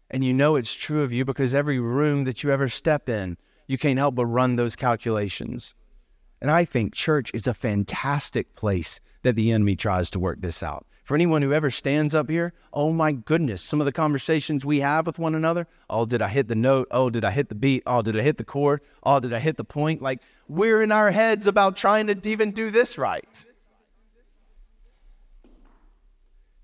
And 0.10 0.24
you 0.24 0.34
know 0.34 0.56
it's 0.56 0.74
true 0.74 1.02
of 1.02 1.12
you 1.12 1.26
because 1.26 1.54
every 1.54 1.78
room 1.78 2.24
that 2.24 2.44
you 2.44 2.50
ever 2.50 2.70
step 2.70 3.10
in, 3.10 3.38
you 3.68 3.78
can't 3.78 4.00
help 4.00 4.16
but 4.16 4.26
run 4.26 4.56
those 4.56 4.78
calculations. 4.78 5.76
And 6.42 6.50
I 6.50 6.64
think 6.64 6.94
church 6.94 7.30
is 7.34 7.46
a 7.46 7.54
fantastic 7.54 8.56
place 8.56 9.02
that 9.24 9.36
the 9.36 9.52
enemy 9.52 9.76
tries 9.76 10.10
to 10.12 10.20
work 10.20 10.40
this 10.40 10.64
out. 10.64 10.88
For 11.06 11.16
anyone 11.16 11.42
who 11.42 11.54
ever 11.54 11.70
stands 11.70 12.14
up 12.14 12.30
here, 12.30 12.52
oh 12.74 12.92
my 12.92 13.14
goodness, 13.14 13.62
some 13.62 13.80
of 13.80 13.86
the 13.86 13.94
conversations 13.94 14.66
we 14.66 14.82
have 14.82 15.06
with 15.06 15.20
one 15.20 15.36
another. 15.36 15.68
Oh, 15.90 16.06
did 16.06 16.22
I 16.22 16.28
hit 16.28 16.50
the 16.50 16.56
note? 16.56 16.88
Oh, 16.92 17.10
did 17.10 17.24
I 17.24 17.32
hit 17.32 17.48
the 17.50 17.56
beat? 17.56 17.84
Oh, 17.86 18.02
did 18.02 18.20
I 18.20 18.22
hit 18.22 18.38
the 18.38 18.44
chord? 18.44 18.82
Oh, 19.04 19.22
did 19.22 19.32
I 19.32 19.40
hit 19.40 19.56
the 19.56 19.64
point? 19.64 20.02
Like 20.02 20.22
we're 20.50 20.82
in 20.82 20.92
our 20.92 21.12
heads 21.12 21.48
about 21.48 21.78
trying 21.78 22.08
to 22.08 22.20
even 22.28 22.52
do 22.52 22.70
this 22.72 22.98
right. 22.98 23.46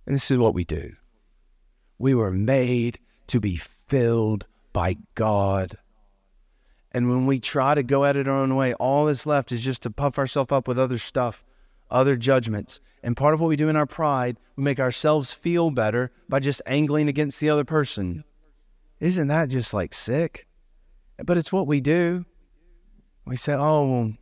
And 0.06 0.16
this 0.16 0.30
is 0.30 0.38
what 0.38 0.54
we 0.54 0.66
do. 0.66 0.96
We 1.98 2.14
were 2.14 2.32
made 2.32 3.00
to 3.28 3.40
be 3.40 3.56
filled 3.56 4.48
by 4.74 4.98
God 5.16 5.78
and 6.92 7.10
when 7.10 7.26
we 7.26 7.40
try 7.40 7.74
to 7.74 7.84
go 7.84 8.04
at 8.04 8.18
it 8.18 8.28
our 8.28 8.36
own 8.36 8.56
way, 8.56 8.74
all 8.74 9.06
that's 9.06 9.26
left 9.26 9.52
is 9.52 9.64
just 9.64 9.84
to 9.84 9.90
puff 9.90 10.20
ourselves 10.20 10.52
up 10.52 10.68
with 10.68 10.78
other 10.78 10.98
stuff, 10.98 11.44
other 11.92 12.16
judgments. 12.16 12.80
And 13.04 13.18
part 13.18 13.34
of 13.34 13.40
what 13.42 13.48
we 13.48 13.56
do 13.56 13.70
in 13.70 13.76
our 13.76 13.86
pride, 13.86 14.38
we 14.56 14.64
make 14.64 14.80
ourselves 14.80 15.34
feel 15.34 15.70
better 15.72 16.12
by 16.30 16.40
just 16.40 16.62
angling 16.66 17.08
against 17.08 17.40
the 17.40 17.50
other 17.50 17.64
person. 17.64 18.24
Isn't 19.00 19.28
that 19.28 19.50
just 19.50 19.74
like 19.74 19.94
sick? 19.94 20.48
But 21.24 21.38
it's 21.38 21.52
what 21.52 21.68
we 21.68 21.82
do. 21.82 22.26
We 23.26 23.36
say, 23.36 23.54
oh, 23.54 23.92
well, 23.92 24.14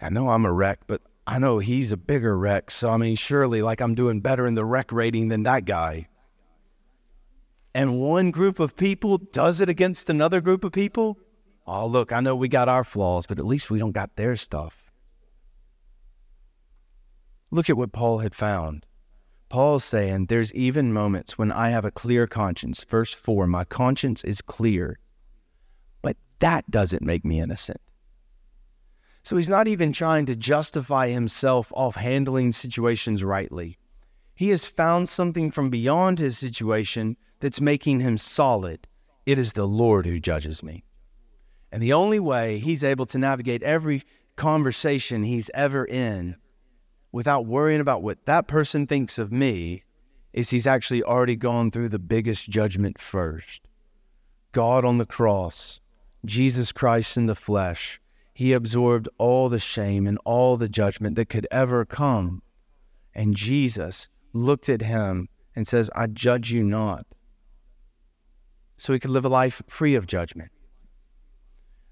I 0.00 0.10
know 0.10 0.28
I'm 0.28 0.44
a 0.44 0.52
wreck, 0.52 0.80
but 0.86 1.02
I 1.26 1.38
know 1.38 1.58
he's 1.58 1.92
a 1.92 1.96
bigger 1.96 2.36
wreck. 2.36 2.70
So, 2.70 2.90
I 2.90 2.96
mean, 2.96 3.16
surely 3.16 3.62
like 3.62 3.80
I'm 3.80 3.94
doing 3.94 4.20
better 4.20 4.46
in 4.46 4.54
the 4.54 4.64
wreck 4.64 4.92
rating 4.92 5.28
than 5.28 5.42
that 5.44 5.64
guy 5.64 6.08
and 7.78 8.00
one 8.00 8.32
group 8.32 8.58
of 8.58 8.74
people 8.74 9.18
does 9.18 9.60
it 9.60 9.68
against 9.68 10.10
another 10.10 10.40
group 10.40 10.64
of 10.64 10.72
people, 10.72 11.16
oh, 11.64 11.86
look, 11.86 12.12
I 12.12 12.18
know 12.18 12.34
we 12.34 12.48
got 12.48 12.68
our 12.68 12.82
flaws, 12.82 13.24
but 13.26 13.38
at 13.38 13.46
least 13.46 13.70
we 13.70 13.78
don't 13.78 13.92
got 13.92 14.16
their 14.16 14.34
stuff. 14.34 14.87
Look 17.50 17.70
at 17.70 17.76
what 17.76 17.92
Paul 17.92 18.18
had 18.18 18.34
found. 18.34 18.84
Paul's 19.48 19.84
saying 19.84 20.26
there's 20.26 20.52
even 20.52 20.92
moments 20.92 21.38
when 21.38 21.50
I 21.50 21.70
have 21.70 21.86
a 21.86 21.90
clear 21.90 22.26
conscience. 22.26 22.84
Verse 22.84 23.14
4 23.14 23.46
My 23.46 23.64
conscience 23.64 24.22
is 24.22 24.42
clear, 24.42 24.98
but 26.02 26.18
that 26.40 26.70
doesn't 26.70 27.02
make 27.02 27.24
me 27.24 27.40
innocent. 27.40 27.80
So 29.22 29.36
he's 29.36 29.48
not 29.48 29.68
even 29.68 29.92
trying 29.92 30.26
to 30.26 30.36
justify 30.36 31.08
himself 31.08 31.72
off 31.74 31.96
handling 31.96 32.52
situations 32.52 33.24
rightly. 33.24 33.78
He 34.34 34.50
has 34.50 34.66
found 34.66 35.08
something 35.08 35.50
from 35.50 35.70
beyond 35.70 36.18
his 36.18 36.38
situation 36.38 37.16
that's 37.40 37.60
making 37.60 38.00
him 38.00 38.18
solid. 38.18 38.86
It 39.26 39.38
is 39.38 39.54
the 39.54 39.66
Lord 39.66 40.06
who 40.06 40.20
judges 40.20 40.62
me. 40.62 40.84
And 41.72 41.82
the 41.82 41.92
only 41.92 42.20
way 42.20 42.58
he's 42.58 42.84
able 42.84 43.06
to 43.06 43.18
navigate 43.18 43.62
every 43.62 44.02
conversation 44.36 45.24
he's 45.24 45.50
ever 45.54 45.84
in 45.84 46.36
without 47.12 47.46
worrying 47.46 47.80
about 47.80 48.02
what 48.02 48.26
that 48.26 48.46
person 48.46 48.86
thinks 48.86 49.18
of 49.18 49.32
me 49.32 49.82
is 50.32 50.50
he's 50.50 50.66
actually 50.66 51.02
already 51.02 51.36
gone 51.36 51.70
through 51.70 51.88
the 51.88 51.98
biggest 51.98 52.48
judgment 52.48 52.98
first. 52.98 53.66
God 54.52 54.84
on 54.84 54.98
the 54.98 55.06
cross 55.06 55.80
Jesus 56.24 56.72
Christ 56.72 57.16
in 57.16 57.26
the 57.26 57.34
flesh, 57.34 58.00
he 58.34 58.52
absorbed 58.52 59.08
all 59.18 59.48
the 59.48 59.60
shame 59.60 60.06
and 60.06 60.18
all 60.24 60.56
the 60.56 60.68
judgment 60.68 61.16
that 61.16 61.28
could 61.28 61.46
ever 61.50 61.84
come. 61.84 62.42
And 63.14 63.34
Jesus 63.34 64.08
looked 64.32 64.68
at 64.68 64.82
him 64.82 65.28
and 65.54 65.66
says, 65.66 65.90
I 65.94 66.06
judge 66.06 66.52
you 66.52 66.62
not. 66.62 67.06
So 68.76 68.92
he 68.92 68.98
could 68.98 69.10
live 69.10 69.24
a 69.24 69.28
life 69.28 69.62
free 69.66 69.94
of 69.94 70.06
judgment. 70.06 70.52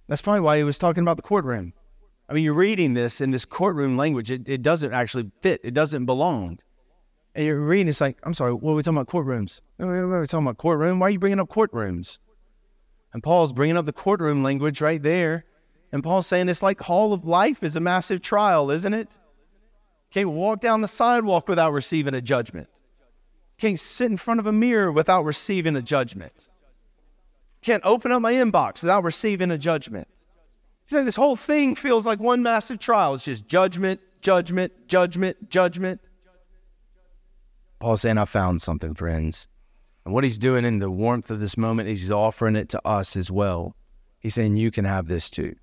That's 0.08 0.22
probably 0.22 0.40
why 0.40 0.56
he 0.58 0.64
was 0.64 0.78
talking 0.78 1.02
about 1.02 1.16
the 1.16 1.22
courtroom. 1.22 1.72
I 2.28 2.32
mean, 2.32 2.44
you're 2.44 2.54
reading 2.54 2.94
this 2.94 3.20
in 3.20 3.30
this 3.30 3.44
courtroom 3.44 3.96
language. 3.96 4.30
It, 4.30 4.48
it 4.48 4.62
doesn't 4.62 4.92
actually 4.92 5.30
fit. 5.42 5.60
It 5.62 5.74
doesn't 5.74 6.06
belong. 6.06 6.58
And 7.34 7.44
you're 7.44 7.60
reading, 7.60 7.88
it's 7.88 8.00
like, 8.00 8.18
I'm 8.24 8.34
sorry, 8.34 8.52
what 8.52 8.72
are 8.72 8.74
we 8.74 8.82
talking 8.82 8.98
about? 8.98 9.08
Courtrooms. 9.08 9.60
We're 9.78 10.26
talking 10.26 10.46
about 10.46 10.58
courtroom. 10.58 10.98
Why 10.98 11.08
are 11.08 11.10
you 11.10 11.18
bringing 11.18 11.38
up 11.38 11.48
courtrooms? 11.48 12.18
And 13.12 13.22
Paul's 13.22 13.52
bringing 13.52 13.76
up 13.76 13.86
the 13.86 13.92
courtroom 13.92 14.42
language 14.42 14.80
right 14.80 15.02
there. 15.02 15.44
And 15.92 16.02
Paul's 16.02 16.26
saying 16.26 16.48
it's 16.48 16.62
like 16.62 16.80
hall 16.80 17.12
of 17.12 17.24
life 17.24 17.62
is 17.62 17.76
a 17.76 17.80
massive 17.80 18.20
trial, 18.20 18.70
isn't 18.70 18.92
it? 18.92 19.08
Can't 20.10 20.30
walk 20.30 20.60
down 20.60 20.80
the 20.80 20.88
sidewalk 20.88 21.48
without 21.48 21.72
receiving 21.72 22.14
a 22.14 22.20
judgment. 22.20 22.68
Can't 23.58 23.78
sit 23.78 24.10
in 24.10 24.16
front 24.16 24.40
of 24.40 24.46
a 24.46 24.52
mirror 24.52 24.90
without 24.90 25.24
receiving 25.24 25.76
a 25.76 25.82
judgment. 25.82 26.48
Can't 27.62 27.82
open 27.84 28.12
up 28.12 28.22
my 28.22 28.32
inbox 28.32 28.82
without 28.82 29.04
receiving 29.04 29.50
a 29.50 29.58
judgment. 29.58 30.08
He's 30.86 30.94
saying 30.94 31.06
this 31.06 31.16
whole 31.16 31.34
thing 31.34 31.74
feels 31.74 32.06
like 32.06 32.20
one 32.20 32.44
massive 32.44 32.78
trial. 32.78 33.14
It's 33.14 33.24
just 33.24 33.48
judgment, 33.48 34.00
judgment, 34.20 34.86
judgment, 34.86 35.50
judgment. 35.50 36.00
Paul's 37.80 38.02
saying, 38.02 38.18
I 38.18 38.24
found 38.24 38.62
something, 38.62 38.94
friends. 38.94 39.48
And 40.04 40.14
what 40.14 40.22
he's 40.22 40.38
doing 40.38 40.64
in 40.64 40.78
the 40.78 40.88
warmth 40.88 41.28
of 41.32 41.40
this 41.40 41.56
moment 41.56 41.88
is 41.88 42.00
he's 42.00 42.12
offering 42.12 42.54
it 42.54 42.68
to 42.68 42.86
us 42.86 43.16
as 43.16 43.32
well. 43.32 43.74
He's 44.20 44.34
saying, 44.34 44.56
You 44.56 44.70
can 44.70 44.84
have 44.84 45.08
this 45.08 45.28
too. 45.28 45.56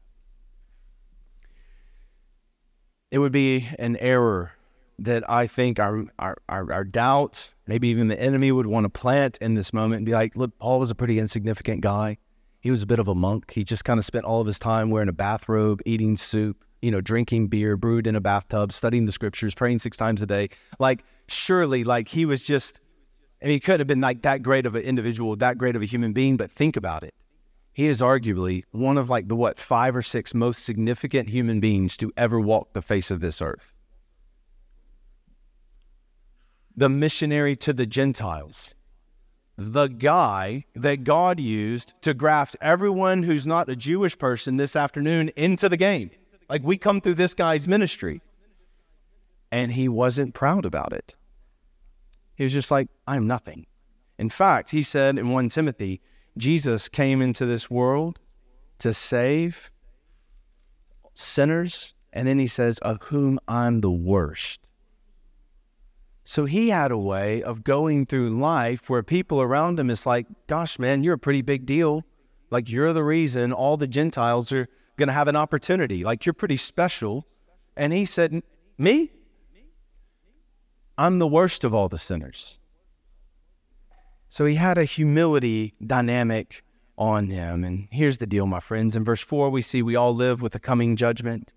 It 3.10 3.20
would 3.20 3.32
be 3.32 3.70
an 3.80 3.96
error 3.98 4.52
that 5.00 5.30
I 5.30 5.48
think 5.48 5.80
our, 5.80 6.04
our, 6.20 6.38
our, 6.50 6.72
our 6.72 6.84
doubt, 6.84 7.54
maybe 7.66 7.88
even 7.88 8.10
the 8.10 8.22
enemy 8.22 8.52
would 8.52 8.68
want 8.68 8.84
to 8.84 8.90
plant 8.90 9.38
in 9.38 9.54
this 9.54 9.72
moment 9.72 10.00
and 10.00 10.06
be 10.06 10.12
like, 10.12 10.36
Look, 10.36 10.60
Paul 10.60 10.80
was 10.80 10.92
a 10.92 10.96
pretty 10.96 11.18
insignificant 11.18 11.80
guy. 11.80 12.18
He 12.64 12.72
was 12.72 12.82
a 12.82 12.88
bit 12.88 13.00
of 13.00 13.10
a 13.10 13.14
monk. 13.14 13.52
He 13.52 13.66
just 13.66 13.84
kind 13.84 13.98
of 13.98 14.06
spent 14.06 14.24
all 14.24 14.40
of 14.40 14.48
his 14.48 14.58
time 14.58 14.90
wearing 14.90 15.10
a 15.10 15.14
bathrobe, 15.14 15.82
eating 15.86 16.16
soup, 16.16 16.64
you 16.82 16.92
know, 16.92 17.02
drinking 17.02 17.50
beer, 17.50 17.76
brewed 17.76 18.08
in 18.08 18.16
a 18.16 18.22
bathtub, 18.22 18.72
studying 18.72 19.06
the 19.06 19.12
scriptures, 19.12 19.54
praying 19.54 19.80
six 19.80 19.98
times 19.98 20.22
a 20.22 20.26
day. 20.26 20.48
Like, 20.80 21.04
surely, 21.28 21.84
like, 21.84 22.08
he 22.08 22.26
was 22.26 22.42
just, 22.42 22.80
I 23.42 23.48
mean, 23.48 23.56
he 23.56 23.60
couldn't 23.60 23.82
have 23.82 23.88
been 23.88 24.00
like 24.00 24.22
that 24.22 24.44
great 24.44 24.66
of 24.66 24.76
an 24.76 24.84
individual, 24.84 25.36
that 25.36 25.58
great 25.58 25.76
of 25.76 25.82
a 25.82 25.86
human 25.86 26.14
being, 26.14 26.38
but 26.38 26.50
think 26.50 26.78
about 26.78 27.04
it. 27.04 27.14
He 27.74 27.88
is 27.88 28.00
arguably 28.00 28.64
one 28.72 28.98
of 28.98 29.10
like 29.10 29.28
the 29.28 29.36
what, 29.36 29.60
five 29.60 29.94
or 29.94 30.02
six 30.02 30.34
most 30.34 30.64
significant 30.64 31.28
human 31.28 31.60
beings 31.60 31.98
to 31.98 32.14
ever 32.16 32.40
walk 32.40 32.72
the 32.72 32.82
face 32.82 33.12
of 33.12 33.20
this 33.20 33.42
earth. 33.42 33.74
The 36.78 36.88
missionary 36.88 37.58
to 37.58 37.74
the 37.74 37.86
Gentiles 37.86 38.74
the 39.58 39.88
guy 39.88 40.66
that 40.76 41.04
God 41.04 41.40
used 41.40 41.94
to 42.02 42.14
graft 42.14 42.56
everyone 42.60 43.24
who's 43.24 43.46
not 43.46 43.70
a 43.70 43.76
Jewish 43.76 44.18
person 44.18 44.58
this 44.58 44.76
afternoon 44.76 45.30
into 45.36 45.70
the 45.70 45.78
game. 45.78 46.10
Like 46.50 46.64
we 46.64 46.78
come 46.78 47.02
through 47.02 47.16
this 47.16 47.34
guy's 47.34 47.68
ministry. 47.68 48.22
And 49.52 49.72
he 49.72 49.88
wasn't 49.88 50.34
proud 50.34 50.66
about 50.66 50.94
it. 50.94 51.16
He 52.36 52.44
was 52.44 52.54
just 52.54 52.72
like, 52.72 52.88
I'm 53.08 53.28
nothing. 53.28 53.68
In 54.18 54.30
fact, 54.30 54.72
he 54.72 54.82
said 54.82 55.20
in 55.20 55.30
1 55.30 55.50
Timothy, 55.50 56.02
Jesus 56.38 56.90
came 56.90 57.22
into 57.22 57.46
this 57.46 57.70
world 57.70 58.20
to 58.80 58.94
save 58.94 59.72
sinners. 61.14 61.94
And 62.12 62.28
then 62.28 62.40
he 62.40 62.48
says, 62.48 62.80
of 62.80 63.04
whom 63.04 63.40
I'm 63.48 63.82
the 63.82 63.92
worst. 63.92 64.70
So 66.24 66.46
he 66.46 66.70
had 66.70 66.92
a 66.92 66.98
way 66.98 67.44
of 67.44 67.64
going 67.64 68.06
through 68.06 68.30
life 68.30 68.90
where 68.90 69.04
people 69.04 69.42
around 69.42 69.80
him 69.80 69.90
is 69.90 70.06
like, 70.06 70.26
gosh, 70.48 70.80
man, 70.80 71.04
you're 71.04 71.16
a 71.16 71.20
pretty 71.20 71.42
big 71.42 71.66
deal. 71.66 72.06
Like 72.50 72.70
you're 72.70 72.94
the 72.94 73.04
reason 73.04 73.52
all 73.52 73.78
the 73.78 73.88
Gentiles 73.88 74.52
are 74.52 74.68
going 74.96 75.08
to 75.08 75.14
have 75.14 75.28
an 75.28 75.36
opportunity. 75.36 76.04
Like 76.04 76.26
you're 76.26 76.34
pretty 76.34 76.58
special. 76.58 77.28
And 77.76 77.92
he 77.92 78.06
said, 78.06 78.42
Me? 78.78 79.12
I'm 80.98 81.20
the 81.20 81.28
worst 81.28 81.64
of 81.64 81.74
all 81.74 81.90
the 81.90 81.98
sinners. 81.98 82.60
So 84.30 84.46
he 84.46 84.56
had 84.56 84.78
a 84.78 84.84
humility 84.84 85.74
dynamic 85.86 86.64
on 86.98 87.28
him. 87.28 87.64
And 87.64 87.88
here's 87.92 88.20
the 88.20 88.28
deal, 88.28 88.46
my 88.46 88.60
friends. 88.60 88.96
In 88.96 89.04
verse 89.04 89.22
4, 89.22 89.50
we 89.50 89.62
see 89.62 89.82
we 89.82 89.96
all 89.96 90.16
live 90.16 90.42
with 90.42 90.54
the 90.54 90.60
coming 90.60 90.96
judgment. 90.96 91.52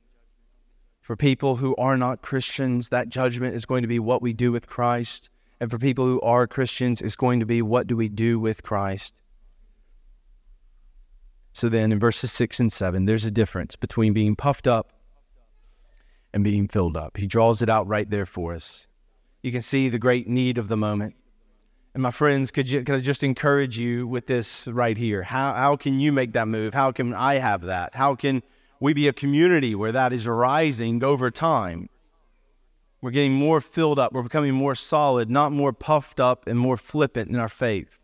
For 1.07 1.14
people 1.14 1.55
who 1.55 1.77
are 1.77 1.97
not 1.97 2.21
Christians, 2.21 2.88
that 2.88 3.09
judgment 3.09 3.55
is 3.55 3.64
going 3.64 3.83
to 3.83 3.87
be 3.87 4.01
what 4.01 4.23
we 4.23 4.33
do 4.33 4.51
with 4.51 4.66
Christ. 4.66 5.31
And 5.61 5.71
for 5.71 5.79
people 5.79 6.05
who 6.05 6.21
are 6.23 6.49
Christians, 6.49 7.01
it's 7.01 7.14
going 7.14 7.38
to 7.38 7.47
be 7.47 7.62
what 7.62 7.87
do 7.87 7.97
we 7.97 8.09
do 8.09 8.40
with 8.40 8.64
Christ. 8.64 9.23
So 11.53 11.69
then 11.69 11.92
in 11.92 12.01
verses 12.01 12.33
6 12.33 12.59
and 12.59 12.73
7, 12.73 13.05
there's 13.05 13.25
a 13.25 13.31
difference 13.31 13.77
between 13.77 14.14
being 14.14 14.35
puffed 14.35 14.66
up 14.66 14.95
and 16.35 16.42
being 16.42 16.66
filled 16.66 16.97
up. 16.97 17.19
He 17.19 17.29
draws 17.29 17.62
it 17.62 17.71
out 17.71 17.87
right 17.87 18.11
there 18.11 18.27
for 18.27 18.53
us. 18.53 18.88
You 19.45 19.53
can 19.53 19.62
see 19.62 19.88
the 19.88 20.01
great 20.01 20.27
need 20.27 20.59
of 20.59 20.66
the 20.66 20.77
moment. 20.77 21.14
And 21.95 22.03
my 22.03 22.11
friends, 22.11 22.51
could, 22.51 22.69
you, 22.69 22.83
could 22.83 22.97
I 22.97 22.99
just 22.99 23.23
encourage 23.23 23.79
you 23.79 24.09
with 24.09 24.27
this 24.27 24.66
right 24.66 24.99
here? 24.99 25.23
How, 25.23 25.53
how 25.53 25.77
can 25.77 26.01
you 26.01 26.11
make 26.11 26.33
that 26.33 26.49
move? 26.49 26.75
How 26.75 26.90
can 26.90 27.14
I 27.14 27.35
have 27.35 27.62
that? 27.62 27.95
How 27.95 28.16
can 28.16 28.42
we 28.81 28.95
be 28.95 29.09
a 29.09 29.12
community 29.12 29.75
where 29.75 29.93
that 29.93 30.12
is 30.12 30.27
rising 30.27 31.03
over 31.03 31.31
time. 31.31 31.89
We're 33.01 33.11
getting 33.11 33.35
more 33.35 33.61
filled 33.61 33.99
up. 33.99 34.12
We're 34.12 34.23
becoming 34.23 34.55
more 34.55 34.75
solid, 34.75 35.31
not 35.31 35.53
more 35.53 35.73
puffed 35.73 36.19
up 36.19 36.47
and 36.47 36.59
more 36.59 36.77
flippant 36.77 37.31
in 37.31 37.37
our 37.37 37.49
faith. 37.49 37.99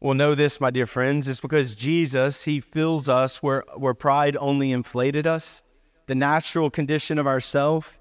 Well, 0.00 0.14
know 0.14 0.34
this, 0.34 0.60
my 0.60 0.70
dear 0.70 0.86
friends, 0.86 1.26
it's 1.26 1.40
because 1.40 1.74
Jesus, 1.74 2.44
He 2.44 2.60
fills 2.60 3.08
us 3.08 3.42
where, 3.42 3.64
where 3.76 3.94
pride 3.94 4.36
only 4.38 4.70
inflated 4.70 5.26
us. 5.26 5.64
The 6.06 6.14
natural 6.14 6.70
condition 6.70 7.18
of 7.18 7.26
ourself 7.26 7.98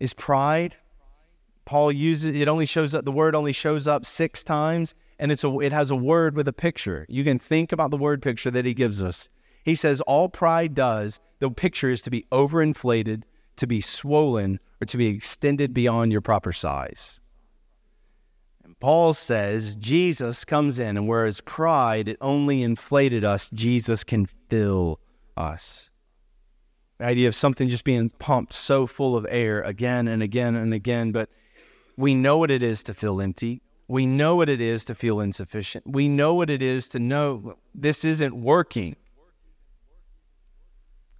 is 0.00 0.14
pride. 0.14 0.76
Paul 1.64 1.92
uses 1.92 2.34
it 2.34 2.48
only 2.48 2.66
shows 2.66 2.94
up 2.94 3.04
the 3.04 3.12
word 3.12 3.34
only 3.34 3.52
shows 3.52 3.86
up 3.86 4.06
six 4.06 4.42
times, 4.42 4.94
and 5.18 5.30
it's 5.30 5.44
a 5.44 5.58
it 5.58 5.72
has 5.72 5.90
a 5.90 5.96
word 5.96 6.36
with 6.36 6.48
a 6.48 6.52
picture. 6.52 7.06
You 7.08 7.24
can 7.24 7.38
think 7.38 7.72
about 7.72 7.90
the 7.90 7.96
word 7.96 8.22
picture 8.22 8.50
that 8.52 8.64
he 8.64 8.72
gives 8.72 9.02
us. 9.02 9.28
He 9.66 9.74
says 9.74 10.00
all 10.02 10.28
pride 10.28 10.76
does, 10.76 11.18
the 11.40 11.50
picture 11.50 11.90
is 11.90 12.00
to 12.02 12.10
be 12.10 12.24
overinflated, 12.30 13.24
to 13.56 13.66
be 13.66 13.80
swollen, 13.80 14.60
or 14.80 14.86
to 14.86 14.96
be 14.96 15.08
extended 15.08 15.74
beyond 15.74 16.12
your 16.12 16.20
proper 16.20 16.52
size. 16.52 17.20
And 18.62 18.78
Paul 18.78 19.12
says 19.12 19.74
Jesus 19.74 20.44
comes 20.44 20.78
in, 20.78 20.96
and 20.96 21.08
whereas 21.08 21.40
pride, 21.40 22.08
it 22.08 22.16
only 22.20 22.62
inflated 22.62 23.24
us, 23.24 23.50
Jesus 23.50 24.04
can 24.04 24.26
fill 24.26 25.00
us. 25.36 25.90
The 26.98 27.06
idea 27.06 27.26
of 27.26 27.34
something 27.34 27.68
just 27.68 27.84
being 27.84 28.10
pumped 28.10 28.52
so 28.52 28.86
full 28.86 29.16
of 29.16 29.26
air 29.28 29.62
again 29.62 30.06
and 30.06 30.22
again 30.22 30.54
and 30.54 30.72
again, 30.72 31.10
but 31.10 31.28
we 31.96 32.14
know 32.14 32.38
what 32.38 32.52
it 32.52 32.62
is 32.62 32.84
to 32.84 32.94
feel 32.94 33.20
empty. 33.20 33.62
We 33.88 34.06
know 34.06 34.36
what 34.36 34.48
it 34.48 34.60
is 34.60 34.84
to 34.84 34.94
feel 34.94 35.18
insufficient. 35.18 35.86
We 35.88 36.06
know 36.06 36.34
what 36.34 36.50
it 36.50 36.62
is 36.62 36.88
to 36.90 37.00
know 37.00 37.56
this 37.74 38.04
isn't 38.04 38.32
working. 38.32 38.94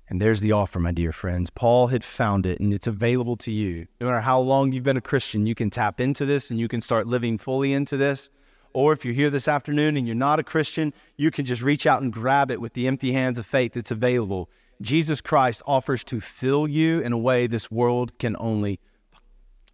And 0.08 0.20
there's 0.20 0.40
the 0.40 0.52
offer, 0.52 0.78
my 0.78 0.92
dear 0.92 1.10
friends. 1.10 1.50
Paul 1.50 1.88
had 1.88 2.04
found 2.04 2.46
it 2.46 2.60
and 2.60 2.72
it's 2.72 2.86
available 2.86 3.36
to 3.38 3.50
you. 3.50 3.88
No 4.00 4.06
matter 4.06 4.20
how 4.20 4.38
long 4.38 4.72
you've 4.72 4.84
been 4.84 4.96
a 4.96 5.00
Christian, 5.00 5.46
you 5.46 5.54
can 5.54 5.68
tap 5.68 6.00
into 6.00 6.24
this 6.24 6.50
and 6.50 6.60
you 6.60 6.68
can 6.68 6.80
start 6.80 7.06
living 7.06 7.38
fully 7.38 7.72
into 7.72 7.96
this. 7.96 8.30
Or 8.72 8.92
if 8.92 9.04
you're 9.04 9.14
here 9.14 9.30
this 9.30 9.48
afternoon 9.48 9.96
and 9.96 10.06
you're 10.06 10.14
not 10.14 10.38
a 10.38 10.44
Christian, 10.44 10.92
you 11.16 11.30
can 11.30 11.44
just 11.44 11.62
reach 11.62 11.86
out 11.86 12.02
and 12.02 12.12
grab 12.12 12.50
it 12.50 12.60
with 12.60 12.74
the 12.74 12.86
empty 12.86 13.12
hands 13.12 13.38
of 13.38 13.46
faith 13.46 13.72
that's 13.72 13.90
available. 13.90 14.48
Jesus 14.80 15.20
Christ 15.20 15.62
offers 15.66 16.04
to 16.04 16.20
fill 16.20 16.68
you 16.68 17.00
in 17.00 17.12
a 17.12 17.18
way 17.18 17.46
this 17.46 17.70
world 17.70 18.16
can 18.18 18.36
only 18.38 18.78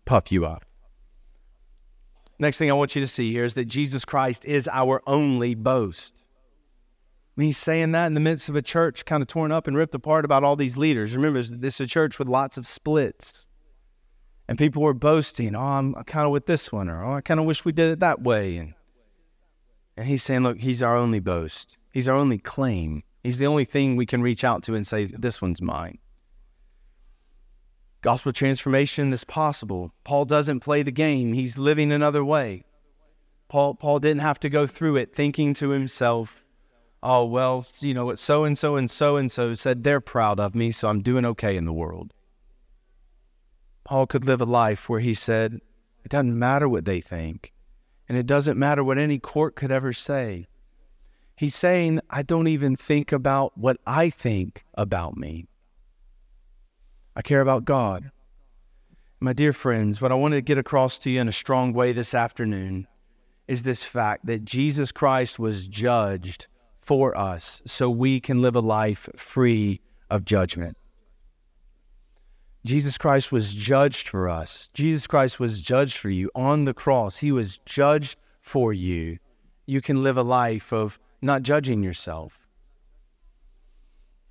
puff 0.04 0.30
you 0.32 0.46
up. 0.46 0.64
Next 2.38 2.58
thing 2.58 2.70
I 2.70 2.74
want 2.74 2.94
you 2.94 3.02
to 3.02 3.08
see 3.08 3.32
here 3.32 3.44
is 3.44 3.54
that 3.54 3.66
Jesus 3.66 4.04
Christ 4.04 4.44
is 4.44 4.68
our 4.72 5.02
only 5.06 5.54
boast. 5.54 6.24
He's 7.36 7.56
saying 7.56 7.92
that 7.92 8.06
in 8.06 8.14
the 8.14 8.20
midst 8.20 8.48
of 8.48 8.56
a 8.56 8.62
church 8.62 9.04
kind 9.04 9.22
of 9.22 9.26
torn 9.26 9.52
up 9.52 9.66
and 9.66 9.76
ripped 9.76 9.94
apart 9.94 10.24
about 10.24 10.44
all 10.44 10.54
these 10.54 10.76
leaders. 10.76 11.16
Remember, 11.16 11.42
this 11.42 11.80
is 11.80 11.80
a 11.80 11.86
church 11.86 12.18
with 12.18 12.28
lots 12.28 12.58
of 12.58 12.66
splits. 12.66 13.48
And 14.48 14.58
people 14.58 14.82
were 14.82 14.92
boasting, 14.92 15.56
oh, 15.56 15.60
I'm 15.60 15.94
kind 16.04 16.26
of 16.26 16.32
with 16.32 16.46
this 16.46 16.70
one, 16.70 16.90
or 16.90 17.02
oh, 17.02 17.14
I 17.14 17.20
kind 17.22 17.40
of 17.40 17.46
wish 17.46 17.64
we 17.64 17.72
did 17.72 17.90
it 17.90 18.00
that 18.00 18.20
way. 18.20 18.58
And, 18.58 18.74
and 19.96 20.06
he's 20.06 20.22
saying, 20.22 20.42
look, 20.42 20.58
he's 20.58 20.82
our 20.82 20.96
only 20.96 21.20
boast. 21.20 21.78
He's 21.90 22.08
our 22.08 22.16
only 22.16 22.38
claim. 22.38 23.02
He's 23.22 23.38
the 23.38 23.46
only 23.46 23.64
thing 23.64 23.96
we 23.96 24.04
can 24.04 24.20
reach 24.20 24.44
out 24.44 24.62
to 24.64 24.74
and 24.74 24.86
say, 24.86 25.06
this 25.06 25.40
one's 25.40 25.62
mine. 25.62 25.98
Gospel 28.02 28.32
transformation 28.32 29.12
is 29.12 29.24
possible. 29.24 29.92
Paul 30.02 30.24
doesn't 30.24 30.60
play 30.60 30.82
the 30.82 30.90
game, 30.90 31.32
he's 31.32 31.56
living 31.56 31.92
another 31.92 32.24
way. 32.24 32.64
Paul, 33.48 33.74
Paul 33.74 34.00
didn't 34.00 34.22
have 34.22 34.40
to 34.40 34.48
go 34.48 34.66
through 34.66 34.96
it 34.96 35.14
thinking 35.14 35.54
to 35.54 35.68
himself, 35.68 36.44
oh, 37.02 37.24
well, 37.24 37.66
you 37.80 37.94
know 37.94 38.06
what 38.06 38.18
so 38.18 38.44
and 38.44 38.56
so 38.56 38.76
and 38.76 38.90
so 38.90 39.16
and 39.16 39.30
so 39.30 39.52
said 39.52 39.82
they're 39.82 40.00
proud 40.00 40.38
of 40.38 40.54
me, 40.54 40.70
so 40.70 40.88
I'm 40.88 41.02
doing 41.02 41.24
okay 41.24 41.56
in 41.56 41.64
the 41.64 41.72
world. 41.72 42.12
Paul 43.84 44.06
could 44.06 44.24
live 44.24 44.40
a 44.40 44.46
life 44.46 44.88
where 44.88 45.00
he 45.00 45.14
said, 45.14 45.60
it 46.04 46.10
doesn't 46.10 46.38
matter 46.38 46.68
what 46.68 46.84
they 46.84 47.00
think, 47.00 47.52
and 48.08 48.16
it 48.16 48.26
doesn't 48.26 48.58
matter 48.58 48.84
what 48.84 48.98
any 48.98 49.18
court 49.18 49.56
could 49.56 49.72
ever 49.72 49.92
say. 49.92 50.46
He's 51.36 51.54
saying, 51.54 52.00
I 52.10 52.22
don't 52.22 52.46
even 52.46 52.76
think 52.76 53.10
about 53.10 53.56
what 53.58 53.78
I 53.86 54.10
think 54.10 54.64
about 54.74 55.16
me. 55.16 55.46
I 57.16 57.22
care 57.22 57.40
about 57.40 57.64
God. 57.64 58.10
My 59.20 59.32
dear 59.32 59.52
friends, 59.52 60.00
what 60.00 60.12
I 60.12 60.16
want 60.16 60.34
to 60.34 60.42
get 60.42 60.58
across 60.58 60.98
to 61.00 61.10
you 61.10 61.20
in 61.20 61.28
a 61.28 61.32
strong 61.32 61.72
way 61.72 61.92
this 61.92 62.14
afternoon 62.14 62.86
is 63.48 63.62
this 63.62 63.84
fact 63.84 64.26
that 64.26 64.44
Jesus 64.44 64.92
Christ 64.92 65.38
was 65.38 65.68
judged 65.68 66.46
for 66.82 67.16
us 67.16 67.62
so 67.64 67.88
we 67.88 68.20
can 68.20 68.42
live 68.42 68.56
a 68.56 68.60
life 68.60 69.08
free 69.16 69.80
of 70.10 70.24
judgment. 70.24 70.76
Jesus 72.64 72.98
Christ 72.98 73.32
was 73.32 73.54
judged 73.54 74.08
for 74.08 74.28
us. 74.28 74.68
Jesus 74.74 75.06
Christ 75.06 75.40
was 75.40 75.62
judged 75.62 75.96
for 75.96 76.10
you 76.10 76.30
on 76.34 76.64
the 76.64 76.74
cross. 76.74 77.16
He 77.16 77.32
was 77.32 77.58
judged 77.58 78.18
for 78.40 78.72
you. 78.72 79.18
You 79.64 79.80
can 79.80 80.02
live 80.02 80.16
a 80.16 80.22
life 80.22 80.72
of 80.72 80.98
not 81.20 81.42
judging 81.42 81.82
yourself. 81.82 82.46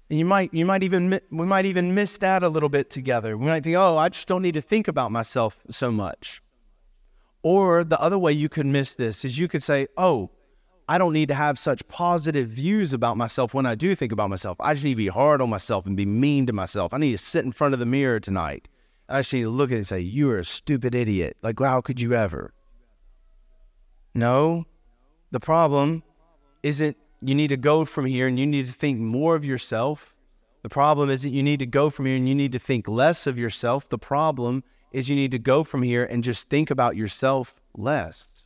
And 0.10 0.20
you 0.20 0.26
might, 0.26 0.54
you 0.54 0.66
might 0.66 0.84
even, 0.84 1.22
we 1.32 1.46
might 1.46 1.66
even 1.66 1.96
miss 1.96 2.18
that 2.18 2.44
a 2.44 2.50
little 2.50 2.70
bit 2.70 2.90
together. 2.90 3.38
We 3.38 3.48
might 3.48 3.64
think, 3.64 3.78
oh, 3.78 3.98
I 3.98 4.10
just 4.10 4.28
don't 4.28 4.42
need 4.42 4.56
to 4.56 4.62
think 4.62 4.90
about 4.90 5.12
myself 5.12 5.62
so 5.70 5.90
much. 5.90 6.42
Or 7.44 7.86
the 7.86 8.00
other 8.00 8.20
way 8.20 8.34
you 8.34 8.50
could 8.50 8.66
miss 8.66 8.94
this 8.94 9.24
is 9.24 9.40
you 9.40 9.48
could 9.48 9.64
say, 9.64 9.88
oh, 9.98 10.32
I 10.92 10.98
don't 10.98 11.14
need 11.14 11.30
to 11.30 11.36
have 11.36 11.58
such 11.58 11.88
positive 11.88 12.50
views 12.50 12.92
about 12.92 13.16
myself 13.16 13.54
when 13.54 13.66
I 13.66 13.76
do 13.76 13.96
think 13.96 14.12
about 14.12 14.30
myself. 14.30 14.58
I 14.60 14.74
just 14.74 14.84
need 14.84 14.96
to 14.96 14.98
be 14.98 15.08
hard 15.08 15.40
on 15.40 15.50
myself 15.50 15.86
and 15.86 15.96
be 15.96 16.06
mean 16.06 16.48
to 16.48 16.52
myself. 16.52 16.94
I 16.94 16.98
need 16.98 17.14
to 17.14 17.18
sit 17.18 17.46
in 17.46 17.54
front 17.54 17.74
of 17.74 17.80
the 17.80 17.86
mirror 17.86 18.20
tonight. 18.20 18.68
I 19.08 19.20
just 19.20 19.32
need 19.32 19.44
to 19.44 19.50
look 19.50 19.72
at 19.72 19.76
it 19.76 19.78
and 19.78 19.88
say, 19.88 20.02
You 20.02 20.30
are 20.32 20.40
a 20.40 20.44
stupid 20.44 20.94
idiot. 20.94 21.38
Like, 21.42 21.58
how 21.62 21.80
could 21.80 22.02
you 22.02 22.14
ever? 22.14 22.54
No, 24.14 24.66
the 25.32 25.40
problem 25.40 26.04
isn't 26.62 26.98
you 27.22 27.36
need 27.36 27.52
to 27.52 27.58
go 27.58 27.86
from 27.86 28.06
here 28.06 28.28
and 28.28 28.38
you 28.38 28.46
need 28.46 28.66
to 28.66 28.74
think 28.74 29.00
more 29.00 29.36
of 29.38 29.46
yourself. 29.46 30.18
The 30.62 30.68
problem 30.68 31.10
isn't 31.10 31.32
you 31.32 31.42
need 31.42 31.60
to 31.60 31.66
go 31.66 31.90
from 31.90 32.06
here 32.06 32.18
and 32.18 32.28
you 32.28 32.36
need 32.36 32.52
to 32.52 32.60
think 32.60 32.90
less 32.90 33.28
of 33.28 33.40
yourself. 33.40 33.88
The 33.88 33.98
problem 33.98 34.62
is 34.92 35.10
you 35.10 35.16
need 35.16 35.32
to 35.32 35.40
go 35.40 35.64
from 35.64 35.84
here 35.84 36.04
and 36.04 36.22
just 36.22 36.50
think 36.50 36.70
about 36.70 36.98
yourself 36.98 37.62
less. 37.78 38.41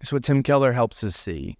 It's 0.00 0.12
what 0.12 0.24
Tim 0.24 0.42
Keller 0.42 0.72
helps 0.72 1.02
us 1.02 1.16
see. 1.16 1.56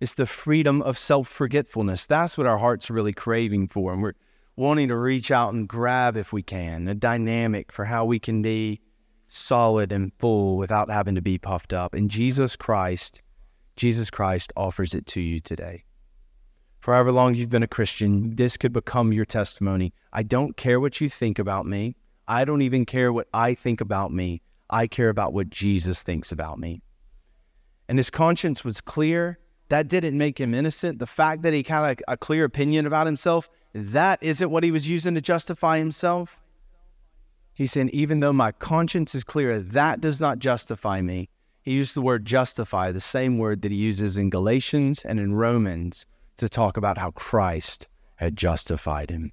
It's 0.00 0.14
the 0.14 0.26
freedom 0.26 0.82
of 0.82 0.98
self 0.98 1.28
forgetfulness. 1.28 2.06
That's 2.06 2.38
what 2.38 2.46
our 2.46 2.58
heart's 2.58 2.90
really 2.90 3.12
craving 3.12 3.68
for. 3.68 3.92
And 3.92 4.02
we're 4.02 4.14
wanting 4.56 4.88
to 4.88 4.96
reach 4.96 5.30
out 5.30 5.52
and 5.52 5.68
grab, 5.68 6.16
if 6.16 6.32
we 6.32 6.42
can, 6.42 6.88
a 6.88 6.94
dynamic 6.94 7.72
for 7.72 7.84
how 7.84 8.04
we 8.04 8.18
can 8.18 8.42
be 8.42 8.80
solid 9.28 9.92
and 9.92 10.12
full 10.18 10.56
without 10.56 10.90
having 10.90 11.14
to 11.14 11.22
be 11.22 11.38
puffed 11.38 11.72
up. 11.72 11.94
And 11.94 12.10
Jesus 12.10 12.56
Christ, 12.56 13.22
Jesus 13.76 14.10
Christ 14.10 14.52
offers 14.56 14.94
it 14.94 15.06
to 15.06 15.20
you 15.20 15.40
today. 15.40 15.84
For 16.80 16.94
however 16.94 17.12
long 17.12 17.34
you've 17.34 17.50
been 17.50 17.62
a 17.62 17.68
Christian, 17.68 18.34
this 18.34 18.56
could 18.56 18.72
become 18.72 19.12
your 19.12 19.24
testimony. 19.24 19.92
I 20.12 20.24
don't 20.24 20.56
care 20.56 20.80
what 20.80 21.00
you 21.00 21.08
think 21.08 21.38
about 21.38 21.64
me. 21.64 21.96
I 22.28 22.44
don't 22.44 22.62
even 22.62 22.86
care 22.86 23.12
what 23.12 23.28
I 23.32 23.54
think 23.54 23.80
about 23.80 24.12
me. 24.12 24.42
I 24.68 24.88
care 24.88 25.08
about 25.08 25.32
what 25.32 25.48
Jesus 25.48 26.02
thinks 26.02 26.32
about 26.32 26.58
me 26.58 26.82
and 27.88 27.98
his 27.98 28.10
conscience 28.10 28.64
was 28.64 28.80
clear, 28.80 29.38
that 29.68 29.88
didn't 29.88 30.18
make 30.18 30.38
him 30.38 30.54
innocent. 30.54 30.98
The 30.98 31.06
fact 31.06 31.42
that 31.42 31.54
he 31.54 31.64
had 31.66 32.02
a, 32.06 32.16
clear 32.16 32.44
opinion 32.44 32.86
about 32.86 33.06
himself, 33.06 33.48
that 33.74 34.22
isn't 34.22 34.50
what 34.50 34.64
he 34.64 34.70
was 34.70 34.88
using 34.88 35.14
to 35.14 35.20
justify 35.20 35.78
himself. 35.78 36.42
He's 37.54 37.72
saying, 37.72 37.90
even 37.92 38.20
though 38.20 38.32
my 38.32 38.52
conscience 38.52 39.14
is 39.14 39.24
clear, 39.24 39.60
that 39.60 40.00
does 40.00 40.20
not 40.20 40.38
justify 40.38 41.00
me. 41.00 41.28
He 41.62 41.72
used 41.72 41.94
the 41.94 42.02
word 42.02 42.24
justify, 42.24 42.92
the 42.92 43.00
same 43.00 43.38
word 43.38 43.62
that 43.62 43.72
he 43.72 43.78
uses 43.78 44.18
in 44.18 44.30
Galatians 44.30 45.04
and 45.04 45.18
in 45.18 45.34
Romans 45.34 46.06
to 46.36 46.48
talk 46.48 46.76
about 46.76 46.98
how 46.98 47.12
Christ 47.12 47.88
had 48.16 48.36
justified 48.36 49.10
him. 49.10 49.32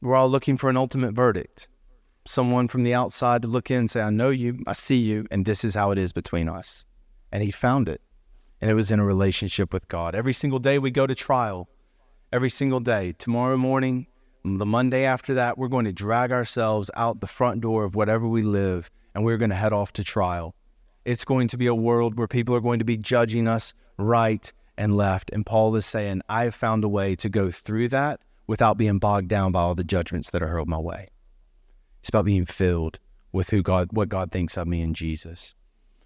We're 0.00 0.14
all 0.14 0.28
looking 0.28 0.56
for 0.56 0.70
an 0.70 0.76
ultimate 0.76 1.12
verdict. 1.12 1.68
Someone 2.26 2.68
from 2.68 2.84
the 2.84 2.94
outside 2.94 3.42
to 3.42 3.48
look 3.48 3.70
in 3.70 3.78
and 3.78 3.90
say, 3.90 4.00
I 4.00 4.10
know 4.10 4.30
you, 4.30 4.62
I 4.66 4.72
see 4.72 4.96
you, 4.96 5.26
and 5.30 5.44
this 5.44 5.64
is 5.64 5.74
how 5.74 5.90
it 5.90 5.98
is 5.98 6.12
between 6.12 6.48
us 6.48 6.86
and 7.34 7.42
he 7.42 7.50
found 7.50 7.88
it. 7.88 8.00
And 8.60 8.70
it 8.70 8.74
was 8.74 8.92
in 8.92 9.00
a 9.00 9.04
relationship 9.04 9.72
with 9.72 9.88
God. 9.88 10.14
Every 10.14 10.32
single 10.32 10.60
day 10.60 10.78
we 10.78 10.92
go 10.92 11.04
to 11.04 11.16
trial, 11.16 11.68
every 12.32 12.48
single 12.48 12.78
day. 12.78 13.12
Tomorrow 13.18 13.56
morning, 13.56 14.06
the 14.44 14.64
Monday 14.64 15.04
after 15.04 15.34
that, 15.34 15.58
we're 15.58 15.66
going 15.66 15.84
to 15.84 15.92
drag 15.92 16.30
ourselves 16.30 16.92
out 16.94 17.20
the 17.20 17.26
front 17.26 17.60
door 17.60 17.82
of 17.82 17.96
whatever 17.96 18.28
we 18.28 18.42
live 18.42 18.88
and 19.14 19.24
we're 19.24 19.36
going 19.36 19.50
to 19.50 19.56
head 19.56 19.72
off 19.72 19.92
to 19.94 20.04
trial. 20.04 20.54
It's 21.04 21.24
going 21.24 21.48
to 21.48 21.58
be 21.58 21.66
a 21.66 21.74
world 21.74 22.16
where 22.16 22.28
people 22.28 22.54
are 22.54 22.60
going 22.60 22.78
to 22.78 22.84
be 22.84 22.96
judging 22.96 23.48
us 23.48 23.74
right 23.98 24.50
and 24.78 24.96
left. 24.96 25.28
And 25.32 25.44
Paul 25.44 25.74
is 25.74 25.84
saying, 25.84 26.22
I 26.28 26.44
have 26.44 26.54
found 26.54 26.84
a 26.84 26.88
way 26.88 27.16
to 27.16 27.28
go 27.28 27.50
through 27.50 27.88
that 27.88 28.20
without 28.46 28.78
being 28.78 28.98
bogged 28.98 29.28
down 29.28 29.50
by 29.50 29.60
all 29.60 29.74
the 29.74 29.82
judgments 29.82 30.30
that 30.30 30.42
are 30.42 30.48
hurled 30.48 30.68
my 30.68 30.78
way. 30.78 31.08
It's 31.98 32.10
about 32.10 32.26
being 32.26 32.46
filled 32.46 33.00
with 33.32 33.50
who 33.50 33.60
God, 33.60 33.88
what 33.90 34.08
God 34.08 34.30
thinks 34.30 34.56
of 34.56 34.68
me 34.68 34.82
in 34.82 34.94
Jesus. 34.94 35.56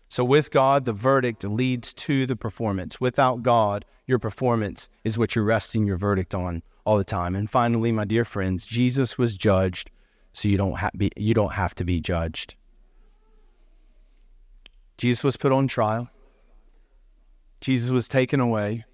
So, 0.09 0.25
with 0.25 0.51
God, 0.51 0.87
the 0.87 0.93
verdict 0.93 1.45
leads 1.45 1.93
to 1.95 2.25
the 2.25 2.37
performance. 2.37 3.01
Without 3.01 3.43
God, 3.43 3.85
your 4.07 4.19
performance 4.19 4.89
is 5.05 5.19
what 5.19 5.37
you're 5.37 5.45
resting 5.45 5.85
your 5.85 5.99
verdict 5.99 6.35
on 6.35 6.63
all 6.85 6.97
the 6.97 7.05
time. 7.05 7.35
And 7.35 7.49
finally, 7.49 7.93
my 7.93 8.07
dear 8.07 8.25
friends, 8.25 8.65
Jesus 8.65 9.19
was 9.19 9.37
judged, 9.37 9.91
so 10.33 10.49
you 10.49 10.57
don't, 10.57 10.79
ha- 10.79 10.91
be, 10.97 11.11
you 11.17 11.35
don't 11.35 11.53
have 11.53 11.75
to 11.77 11.85
be 11.85 12.01
judged. 12.01 12.55
Jesus 14.97 15.23
was 15.23 15.37
put 15.37 15.53
on 15.53 15.69
trial, 15.69 16.11
Jesus 17.61 17.91
was 17.91 18.09
taken 18.09 18.41
away. 18.41 18.85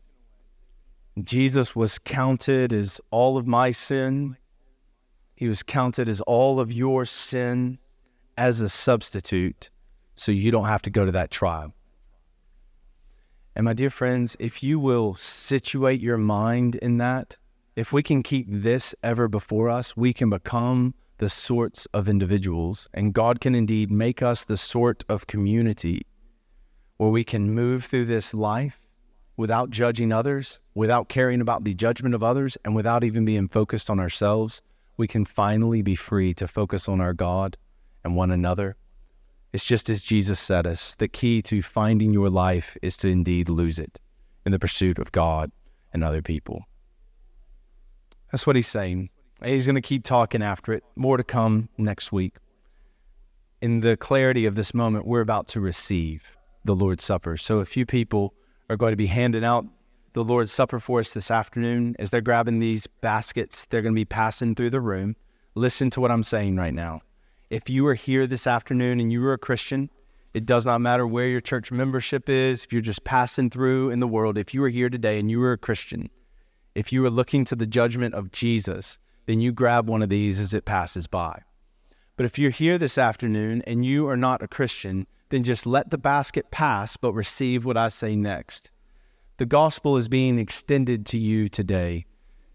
Jesus 1.23 1.77
was 1.77 2.01
counted 2.01 2.73
as 2.73 3.01
all 3.13 3.37
of 3.37 3.47
my 3.47 3.71
sin. 3.71 4.37
He 5.37 5.47
was 5.47 5.63
counted 5.63 6.09
as 6.09 6.21
all 6.23 6.59
of 6.59 6.73
your 6.73 7.05
sin 7.05 7.79
as 8.37 8.61
a 8.61 8.69
substitute 8.69 9.71
so 10.17 10.33
you 10.33 10.51
don't 10.51 10.67
have 10.67 10.83
to 10.83 10.91
go 10.91 11.05
to 11.05 11.13
that 11.13 11.31
trial. 11.31 11.75
And 13.57 13.65
my 13.65 13.73
dear 13.73 13.91
friends, 13.91 14.37
if 14.41 14.63
you 14.63 14.79
will 14.79 15.15
situate 15.15 16.01
your 16.01 16.19
mind 16.19 16.75
in 16.77 16.97
that, 16.97 17.37
if 17.77 17.93
we 17.93 18.03
can 18.03 18.23
keep 18.23 18.47
this 18.49 18.95
ever 19.03 19.29
before 19.29 19.69
us, 19.69 19.97
we 19.97 20.13
can 20.13 20.31
become 20.31 20.95
the 21.19 21.29
sorts 21.29 21.87
of 21.87 22.09
individuals, 22.09 22.89
and 22.93 23.15
God 23.15 23.41
can 23.41 23.55
indeed 23.55 23.91
make 23.91 24.23
us 24.23 24.45
the 24.45 24.57
sort 24.57 25.05
of 25.09 25.27
community 25.27 26.07
where 26.97 27.11
we 27.11 27.25
can 27.25 27.55
move 27.55 27.85
through 27.85 28.05
this 28.07 28.35
life 28.35 28.89
without 29.37 29.71
judging 29.71 30.13
others, 30.13 30.61
without 30.75 31.09
caring 31.09 31.41
about 31.41 31.65
the 31.65 31.75
judgment 31.75 32.15
of 32.15 32.23
others, 32.23 32.57
and 32.65 32.75
without 32.75 33.05
even 33.05 33.25
being 33.25 33.49
focused 33.49 33.91
on 33.91 34.01
ourselves. 34.01 34.63
We 34.97 35.09
can 35.09 35.25
finally 35.25 35.83
be 35.83 35.97
free 35.97 36.35
to 36.35 36.47
focus 36.47 36.89
on 36.89 37.01
our 37.01 37.15
God 37.15 37.57
and 38.05 38.15
one 38.15 38.31
another 38.31 38.77
it's 39.55 39.65
just 39.65 39.89
as 39.89 40.03
Jesus 40.03 40.41
said 40.41 40.67
us 40.67 40.97
the 40.97 41.07
key 41.07 41.41
to 41.43 41.63
finding 41.63 42.13
your 42.13 42.29
life 42.29 42.77
is 42.83 42.97
to 42.99 43.09
indeed 43.09 43.49
lose 43.49 43.79
it 43.79 44.01
in 44.45 44.51
the 44.51 44.59
pursuit 44.59 44.99
of 44.99 45.13
God 45.13 45.53
and 45.93 46.03
other 46.03 46.23
people. 46.23 46.65
That's 48.33 48.49
what 48.49 48.57
he's 48.57 48.67
saying. 48.67 49.11
He's 49.45 49.65
going 49.65 49.77
to 49.77 49.81
keep 49.81 50.03
talking 50.03 50.43
after 50.43 50.73
it. 50.73 50.83
More 50.97 51.17
to 51.17 51.23
come 51.23 51.69
next 51.79 52.11
week. 52.11 52.35
In 53.63 53.81
the 53.81 53.97
clarity 53.97 54.45
of 54.45 54.57
this 54.57 54.75
moment, 54.75 55.07
we're 55.07 55.21
about 55.21 55.47
to 55.49 55.61
receive 55.61 56.37
the 56.65 56.75
Lord's 56.75 57.05
Supper. 57.05 57.37
So 57.37 57.61
a 57.61 57.65
few 57.65 57.87
people 57.87 58.35
are 58.69 58.77
going 58.77 58.93
to 58.93 58.97
be 58.97 59.07
handing 59.07 59.45
out 59.45 59.67
the 60.15 60.25
Lord's 60.25 60.51
Supper 60.51 60.81
for 60.81 60.99
us 60.99 61.13
this 61.13 61.31
afternoon. 61.31 61.95
As 62.01 62.11
they're 62.11 62.21
grabbing 62.21 62.59
these 62.59 62.89
baskets, 62.89 63.67
they're 63.67 63.83
going 63.83 63.95
to 63.95 64.01
be 64.01 64.05
passing 64.05 64.57
through 64.57 64.71
the 64.71 64.81
room. 64.81 65.15
Listen 65.55 65.91
to 65.91 66.01
what 66.01 66.11
I'm 66.11 66.25
saying 66.25 66.57
right 66.57 66.75
now. 66.75 67.03
If 67.55 67.71
you 67.71 67.87
are 67.87 67.95
here 67.95 68.27
this 68.27 68.49
afternoon 68.49 68.99
and 68.99 69.13
you 69.13 69.25
are 69.27 69.35
a 69.35 69.39
Christian, 69.39 69.89
it 70.33 70.45
does 70.45 70.67
not 70.67 70.81
matter 70.81 71.07
where 71.07 71.29
your 71.29 71.41
church 71.41 71.71
membership 71.71 72.29
is, 72.29 72.65
if 72.65 72.73
you're 72.73 72.83
just 72.83 73.05
passing 73.05 73.49
through 73.49 73.91
in 73.91 74.01
the 74.01 74.09
world, 74.09 74.37
if 74.37 74.53
you 74.53 74.65
are 74.65 74.69
here 74.69 74.91
today 74.91 75.21
and 75.21 75.31
you 75.31 75.41
are 75.45 75.53
a 75.53 75.57
Christian, 75.57 76.11
if 76.75 76.93
you 76.93 77.07
are 77.07 77.11
looking 77.11 77.45
to 77.45 77.55
the 77.55 77.65
judgment 77.65 78.13
of 78.13 78.33
Jesus, 78.33 78.99
then 79.27 79.39
you 79.39 79.53
grab 79.53 79.89
one 79.89 80.03
of 80.03 80.09
these 80.09 80.41
as 80.41 80.53
it 80.53 80.65
passes 80.65 81.07
by. 81.07 81.43
But 82.17 82.27
if 82.27 82.41
you're 82.41 82.51
here 82.51 82.77
this 82.77 82.99
afternoon 82.99 83.63
and 83.69 83.87
you 83.87 84.09
are 84.09 84.17
not 84.17 84.43
a 84.43 84.49
Christian, 84.49 85.07
then 85.29 85.45
just 85.45 85.65
let 85.65 85.91
the 85.91 85.97
basket 85.97 86.51
pass, 86.51 86.97
but 86.97 87.13
receive 87.13 87.65
what 87.65 87.77
I 87.77 87.89
say 87.89 88.17
next. 88.17 88.73
The 89.37 89.47
gospel 89.47 89.97
is 89.97 90.09
being 90.09 90.41
extended 90.41 91.07
to 91.07 91.19
you 91.19 91.49
today. 91.49 92.07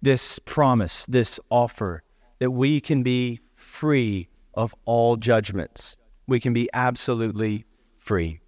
This 0.02 0.40
promise, 0.40 1.06
this 1.06 1.40
offer 1.50 2.04
that 2.40 2.52
we 2.52 2.82
can 2.82 3.02
be 3.02 3.40
free 3.56 4.28
of 4.60 4.76
all 4.84 5.16
judgments. 5.16 5.96
We 6.28 6.42
can 6.42 6.52
be 6.52 6.70
absolutely 6.74 7.64
free. 7.96 8.42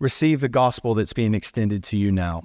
Receive 0.00 0.40
the 0.40 0.48
gospel 0.48 0.94
that's 0.94 1.12
being 1.12 1.34
extended 1.34 1.84
to 1.84 1.96
you 1.96 2.10
now. 2.10 2.42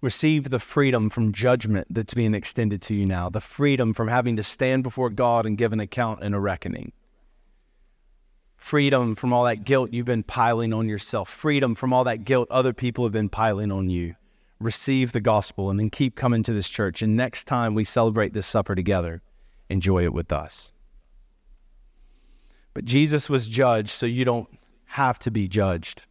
Receive 0.00 0.48
the 0.48 0.60
freedom 0.60 1.10
from 1.10 1.32
judgment 1.32 1.88
that's 1.90 2.14
being 2.14 2.34
extended 2.34 2.80
to 2.82 2.94
you 2.94 3.04
now, 3.04 3.28
the 3.28 3.40
freedom 3.40 3.92
from 3.94 4.06
having 4.06 4.36
to 4.36 4.44
stand 4.44 4.84
before 4.84 5.10
God 5.10 5.44
and 5.44 5.58
give 5.58 5.72
an 5.72 5.80
account 5.80 6.22
and 6.22 6.36
a 6.36 6.38
reckoning. 6.38 6.92
Freedom 8.56 9.16
from 9.16 9.32
all 9.32 9.42
that 9.42 9.64
guilt 9.64 9.92
you've 9.92 10.06
been 10.06 10.22
piling 10.22 10.72
on 10.72 10.88
yourself, 10.88 11.28
freedom 11.28 11.74
from 11.74 11.92
all 11.92 12.04
that 12.04 12.24
guilt 12.24 12.46
other 12.48 12.72
people 12.72 13.02
have 13.02 13.12
been 13.12 13.28
piling 13.28 13.72
on 13.72 13.90
you. 13.90 14.14
Receive 14.60 15.10
the 15.10 15.20
gospel 15.20 15.68
and 15.68 15.80
then 15.80 15.90
keep 15.90 16.14
coming 16.14 16.44
to 16.44 16.52
this 16.52 16.68
church. 16.68 17.02
And 17.02 17.16
next 17.16 17.44
time 17.44 17.74
we 17.74 17.82
celebrate 17.82 18.34
this 18.34 18.46
supper 18.46 18.76
together, 18.76 19.20
enjoy 19.68 20.04
it 20.04 20.12
with 20.12 20.32
us. 20.32 20.70
But 22.74 22.84
Jesus 22.84 23.28
was 23.28 23.48
judged 23.48 23.90
so 23.90 24.06
you 24.06 24.24
don't 24.24 24.48
have 24.86 25.18
to 25.20 25.30
be 25.30 25.48
judged. 25.48 26.06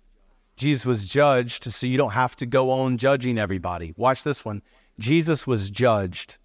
Jesus 0.55 0.85
was 0.85 1.07
judged 1.07 1.63
so 1.65 1.85
you 1.85 1.97
don't 1.97 2.11
have 2.11 2.35
to 2.37 2.45
go 2.45 2.71
on 2.71 2.97
judging 2.97 3.37
everybody. 3.37 3.93
Watch 3.95 4.23
this 4.23 4.43
one. 4.43 4.61
Jesus 4.99 5.45
was 5.45 5.69
judged 5.69 6.37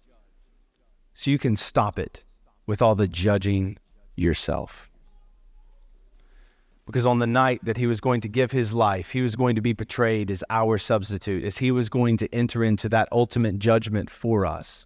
so 1.13 1.31
you 1.31 1.39
can 1.39 1.55
stop 1.55 1.97
it 1.97 2.23
with 2.65 2.81
all 2.81 2.95
the 2.95 3.07
judging 3.07 3.77
yourself. 4.15 4.89
Because 6.85 7.05
on 7.05 7.19
the 7.19 7.27
night 7.27 7.63
that 7.63 7.77
he 7.77 7.87
was 7.87 8.01
going 8.01 8.21
to 8.21 8.29
give 8.29 8.51
his 8.51 8.73
life, 8.73 9.11
he 9.11 9.21
was 9.21 9.35
going 9.35 9.55
to 9.55 9.61
be 9.61 9.73
betrayed 9.73 10.29
as 10.29 10.43
our 10.49 10.77
substitute, 10.77 11.43
as 11.43 11.57
he 11.57 11.71
was 11.71 11.89
going 11.89 12.17
to 12.17 12.33
enter 12.35 12.63
into 12.63 12.89
that 12.89 13.07
ultimate 13.11 13.57
judgment 13.57 14.09
for 14.09 14.45
us. 14.45 14.85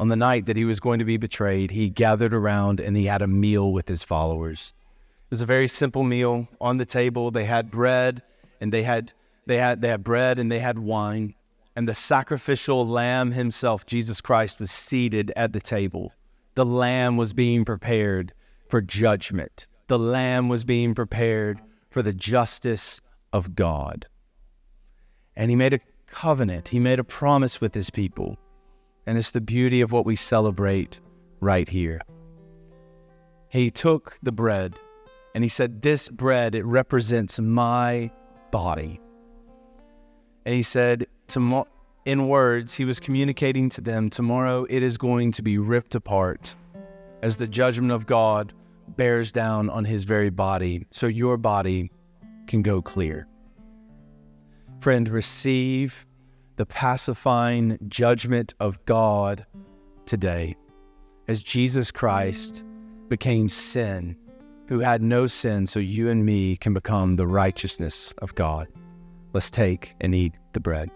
On 0.00 0.08
the 0.08 0.16
night 0.16 0.46
that 0.46 0.56
he 0.56 0.64
was 0.64 0.80
going 0.80 0.98
to 0.98 1.04
be 1.04 1.16
betrayed, 1.16 1.70
he 1.70 1.88
gathered 1.88 2.34
around 2.34 2.80
and 2.80 2.96
he 2.96 3.06
had 3.06 3.22
a 3.22 3.28
meal 3.28 3.72
with 3.72 3.88
his 3.88 4.02
followers. 4.02 4.72
It 5.26 5.30
was 5.30 5.40
a 5.40 5.46
very 5.46 5.68
simple 5.68 6.02
meal 6.02 6.48
on 6.60 6.78
the 6.78 6.86
table. 6.86 7.30
They 7.30 7.44
had 7.44 7.70
bread 7.70 8.22
and 8.60 8.72
they 8.72 8.82
had 8.82 9.12
they 9.46 9.58
had 9.58 9.80
they 9.80 9.88
had 9.88 10.02
bread 10.02 10.38
and 10.38 10.50
they 10.50 10.58
had 10.58 10.78
wine. 10.78 11.34
And 11.76 11.88
the 11.88 11.94
sacrificial 11.94 12.86
lamb 12.86 13.32
himself, 13.32 13.86
Jesus 13.86 14.20
Christ, 14.20 14.60
was 14.60 14.70
seated 14.70 15.32
at 15.36 15.52
the 15.52 15.60
table. 15.60 16.12
The 16.54 16.64
lamb 16.64 17.16
was 17.16 17.32
being 17.32 17.64
prepared 17.64 18.32
for 18.68 18.80
judgment. 18.80 19.66
The 19.88 19.98
lamb 19.98 20.48
was 20.48 20.64
being 20.64 20.94
prepared 20.94 21.60
for 21.90 22.02
the 22.02 22.12
justice 22.12 23.00
of 23.32 23.54
God. 23.54 24.06
And 25.36 25.50
he 25.50 25.56
made 25.56 25.74
a 25.74 25.80
covenant, 26.06 26.68
he 26.68 26.78
made 26.78 27.00
a 27.00 27.04
promise 27.04 27.60
with 27.60 27.74
his 27.74 27.90
people. 27.90 28.38
And 29.06 29.18
it's 29.18 29.30
the 29.30 29.40
beauty 29.40 29.80
of 29.80 29.92
what 29.92 30.06
we 30.06 30.16
celebrate 30.16 31.00
right 31.40 31.68
here. 31.68 32.00
He 33.48 33.70
took 33.70 34.18
the 34.22 34.32
bread 34.32 34.78
and 35.34 35.44
he 35.44 35.48
said, 35.48 35.82
This 35.82 36.08
bread, 36.08 36.54
it 36.54 36.64
represents 36.64 37.38
my 37.38 38.10
body. 38.50 39.00
And 40.46 40.54
he 40.54 40.62
said, 40.62 41.06
in 42.04 42.28
words, 42.28 42.74
he 42.74 42.84
was 42.84 43.00
communicating 43.00 43.68
to 43.70 43.80
them, 43.80 44.10
tomorrow 44.10 44.66
it 44.68 44.82
is 44.82 44.98
going 44.98 45.32
to 45.32 45.42
be 45.42 45.58
ripped 45.58 45.94
apart 45.94 46.54
as 47.22 47.36
the 47.38 47.48
judgment 47.48 47.92
of 47.92 48.06
God 48.06 48.52
bears 48.96 49.32
down 49.32 49.70
on 49.70 49.84
his 49.84 50.04
very 50.04 50.28
body, 50.28 50.86
so 50.90 51.06
your 51.06 51.38
body 51.38 51.90
can 52.46 52.60
go 52.60 52.82
clear. 52.82 53.26
Friend, 54.80 55.08
receive 55.08 56.06
the 56.56 56.66
pacifying 56.66 57.78
judgment 57.88 58.54
of 58.60 58.84
God 58.84 59.46
today 60.06 60.56
as 61.28 61.42
Jesus 61.42 61.90
Christ 61.90 62.64
became 63.08 63.48
sin 63.48 64.16
who 64.66 64.80
had 64.80 65.02
no 65.02 65.26
sin, 65.26 65.66
so 65.66 65.78
you 65.78 66.08
and 66.08 66.24
me 66.24 66.56
can 66.56 66.72
become 66.72 67.16
the 67.16 67.26
righteousness 67.26 68.14
of 68.18 68.34
God. 68.34 68.68
Let's 69.32 69.50
take 69.50 69.94
and 70.00 70.14
eat 70.14 70.32
the 70.52 70.60
bread. 70.60 70.90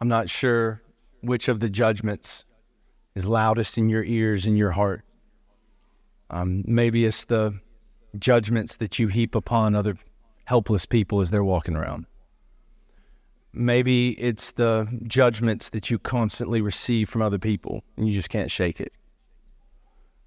I'm 0.00 0.08
not 0.08 0.28
sure 0.28 0.82
which 1.22 1.48
of 1.48 1.60
the 1.60 1.70
judgments 1.70 2.44
is 3.14 3.24
loudest 3.24 3.78
in 3.78 3.88
your 3.88 4.04
ears 4.04 4.44
and 4.44 4.58
your 4.58 4.72
heart. 4.72 5.02
Um, 6.28 6.62
maybe 6.66 7.06
it's 7.06 7.24
the 7.24 7.58
judgments 8.18 8.76
that 8.76 8.98
you 8.98 9.08
heap 9.08 9.34
upon 9.34 9.74
other 9.74 9.96
helpless 10.44 10.84
people 10.84 11.20
as 11.20 11.30
they're 11.30 11.44
walking 11.44 11.76
around. 11.76 12.06
Maybe 13.52 14.10
it's 14.20 14.52
the 14.52 14.86
judgments 15.06 15.70
that 15.70 15.90
you 15.90 15.98
constantly 15.98 16.60
receive 16.60 17.08
from 17.08 17.22
other 17.22 17.38
people 17.38 17.84
and 17.96 18.06
you 18.06 18.14
just 18.14 18.28
can't 18.28 18.50
shake 18.50 18.80
it. 18.80 18.92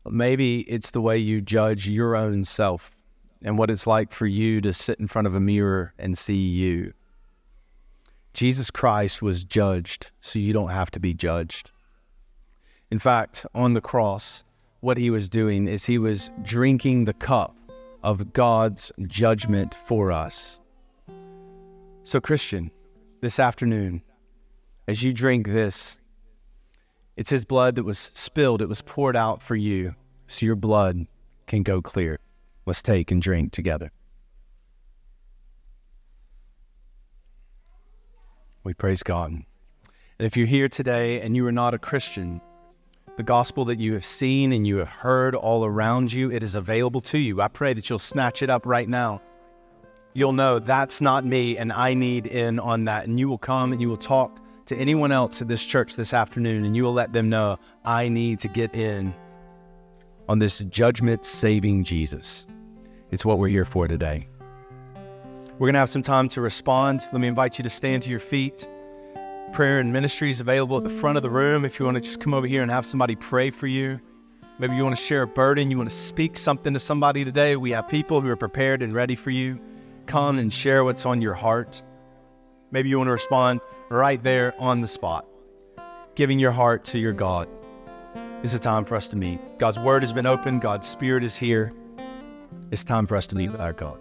Maybe 0.06 0.62
it's 0.62 0.92
the 0.92 1.02
way 1.02 1.18
you 1.18 1.42
judge 1.42 1.88
your 1.88 2.16
own 2.16 2.46
self 2.46 2.96
and 3.42 3.58
what 3.58 3.70
it's 3.70 3.86
like 3.86 4.12
for 4.12 4.26
you 4.26 4.62
to 4.62 4.74
sit 4.74 5.00
in 5.00 5.08
front 5.08 5.28
of 5.28 5.36
a 5.36 5.40
mirror 5.40 5.94
and 6.00 6.18
see 6.18 6.48
you. 6.48 6.94
Jesus 8.34 8.72
Christ 8.72 9.22
was 9.22 9.44
judged 9.44 10.12
so 10.22 10.40
you 10.40 10.54
don't 10.54 10.70
have 10.70 10.92
to 10.92 11.00
be 11.00 11.14
judged. 11.14 11.72
In 12.92 13.00
fact, 13.00 13.46
on 13.54 13.74
the 13.74 13.82
cross, 13.82 14.44
what 14.80 14.98
he 14.98 15.10
was 15.10 15.30
doing 15.30 15.68
is 15.68 15.86
he 15.86 15.98
was 15.98 16.32
drinking 16.42 17.06
the 17.06 17.14
cup 17.14 17.56
of 18.04 18.34
God's 18.34 18.92
judgment 19.08 19.74
for 19.74 20.12
us. 20.12 20.60
So, 22.04 22.20
Christian, 22.22 22.72
this 23.22 23.40
afternoon, 23.40 24.02
as 24.88 25.04
you 25.04 25.14
drink 25.14 25.48
this, 25.48 26.00
it's 27.18 27.30
his 27.30 27.46
blood 27.46 27.76
that 27.76 27.84
was 27.84 28.00
spilled, 28.00 28.62
it 28.62 28.70
was 28.70 28.82
poured 28.82 29.16
out 29.16 29.44
for 29.44 29.56
you, 29.56 29.96
so 30.28 30.46
your 30.46 30.56
blood 30.56 31.06
can 31.48 31.64
go 31.64 31.82
clear. 31.82 32.20
Let's 32.66 32.82
take 32.82 33.12
and 33.12 33.22
drink 33.22 33.52
together. 33.52 33.92
We 38.64 38.74
praise 38.74 39.04
God. 39.04 39.32
And 39.32 39.46
if 40.26 40.38
you're 40.38 40.48
here 40.48 40.70
today 40.70 41.22
and 41.22 41.36
you 41.36 41.46
are 41.48 41.52
not 41.52 41.74
a 41.74 41.80
Christian, 41.80 42.42
the 43.18 43.24
gospel 43.24 43.66
that 43.66 43.80
you 43.80 43.94
have 43.94 44.06
seen 44.06 44.54
and 44.54 44.66
you 44.66 44.78
have 44.78 44.90
heard 44.90 45.36
all 45.36 45.66
around 45.66 46.14
you, 46.14 46.32
it 46.32 46.44
is 46.44 46.56
available 46.56 47.02
to 47.02 47.18
you. 47.18 47.42
I 47.42 47.48
pray 47.48 47.74
that 47.74 47.90
you'll 47.90 48.00
snatch 48.00 48.42
it 48.42 48.50
up 48.50 48.66
right 48.66 48.88
now. 48.88 49.22
You'll 50.14 50.34
know 50.34 50.60
that's 50.60 51.02
not 51.02 51.24
me 51.24 51.58
and 51.58 51.72
I 51.72 51.94
need 51.94 52.26
in 52.26 52.60
on 52.60 52.86
that. 52.86 53.08
And 53.08 53.20
you 53.20 53.28
will 53.28 53.38
come 53.38 53.72
and 53.72 53.82
you 53.82 53.90
will 53.90 53.98
talk 53.98 54.40
to 54.66 54.76
anyone 54.76 55.12
else 55.12 55.42
at 55.42 55.48
this 55.48 55.66
church 55.66 55.96
this 55.96 56.14
afternoon, 56.14 56.64
and 56.64 56.76
you 56.76 56.84
will 56.84 56.94
let 56.94 57.12
them 57.12 57.28
know 57.28 57.58
I 57.84 58.08
need 58.08 58.40
to 58.40 58.48
get 58.48 58.76
in 58.76 59.14
on 60.28 60.38
this 60.38 60.60
judgment 60.60 61.26
saving 61.26 61.84
Jesus. 61.84 62.46
It's 63.10 63.26
what 63.26 63.40
we're 63.40 63.48
here 63.48 63.66
for 63.66 63.88
today. 63.88 64.28
We're 65.58 65.66
going 65.66 65.74
to 65.74 65.80
have 65.80 65.90
some 65.90 66.04
time 66.04 66.30
to 66.30 66.42
respond. 66.42 67.02
Let 67.12 67.20
me 67.20 67.28
invite 67.28 67.58
you 67.58 67.64
to 67.64 67.70
stand 67.70 68.04
to 68.04 68.10
your 68.12 68.20
feet. 68.20 68.68
Prayer 69.52 69.80
and 69.80 69.92
ministry 69.92 70.30
is 70.30 70.40
available 70.40 70.78
at 70.78 70.84
the 70.84 70.90
front 70.90 71.18
of 71.18 71.24
the 71.24 71.30
room 71.32 71.66
if 71.66 71.80
you 71.80 71.86
want 71.86 71.96
to 71.96 72.02
just 72.02 72.20
come 72.20 72.36
over 72.36 72.46
here 72.46 72.62
and 72.62 72.70
have 72.70 72.86
somebody 72.86 73.16
pray 73.16 73.50
for 73.50 73.66
you. 73.66 74.00
Maybe 74.60 74.76
you 74.76 74.84
want 74.84 74.96
to 74.96 75.04
share 75.04 75.24
a 75.24 75.28
burden, 75.28 75.72
you 75.72 75.78
want 75.78 75.90
to 75.90 75.96
speak 75.96 76.38
something 76.38 76.74
to 76.74 76.80
somebody 76.80 77.26
today. 77.26 77.56
We 77.56 77.72
have 77.72 77.88
people 77.88 78.22
who 78.22 78.30
are 78.30 78.36
prepared 78.36 78.84
and 78.84 78.94
ready 78.94 79.16
for 79.16 79.32
you. 79.32 79.60
Come 80.10 80.40
and 80.40 80.52
share 80.52 80.84
what's 80.84 81.06
on 81.06 81.22
your 81.22 81.36
heart. 81.36 81.84
Maybe 82.72 82.90
you 82.90 82.98
want 82.98 83.10
to 83.10 83.12
respond 83.12 83.62
right 83.90 84.22
there 84.24 84.56
on 84.58 84.82
the 84.82 84.88
spot, 84.88 85.28
giving 86.16 86.40
your 86.40 86.50
heart 86.50 86.84
to 86.86 86.98
your 86.98 87.14
God. 87.14 87.48
It's 88.42 88.56
a 88.56 88.60
time 88.60 88.86
for 88.86 88.96
us 88.96 89.08
to 89.10 89.16
meet. 89.16 89.40
God's 89.60 89.80
word 89.80 90.02
has 90.02 90.12
been 90.12 90.26
opened, 90.26 90.62
God's 90.62 90.88
spirit 90.88 91.24
is 91.24 91.36
here. 91.36 91.74
It's 92.72 92.84
time 92.84 93.06
for 93.06 93.18
us 93.18 93.28
to 93.28 93.36
meet 93.36 93.52
with 93.52 93.62
our 93.62 93.72
God. 93.72 94.00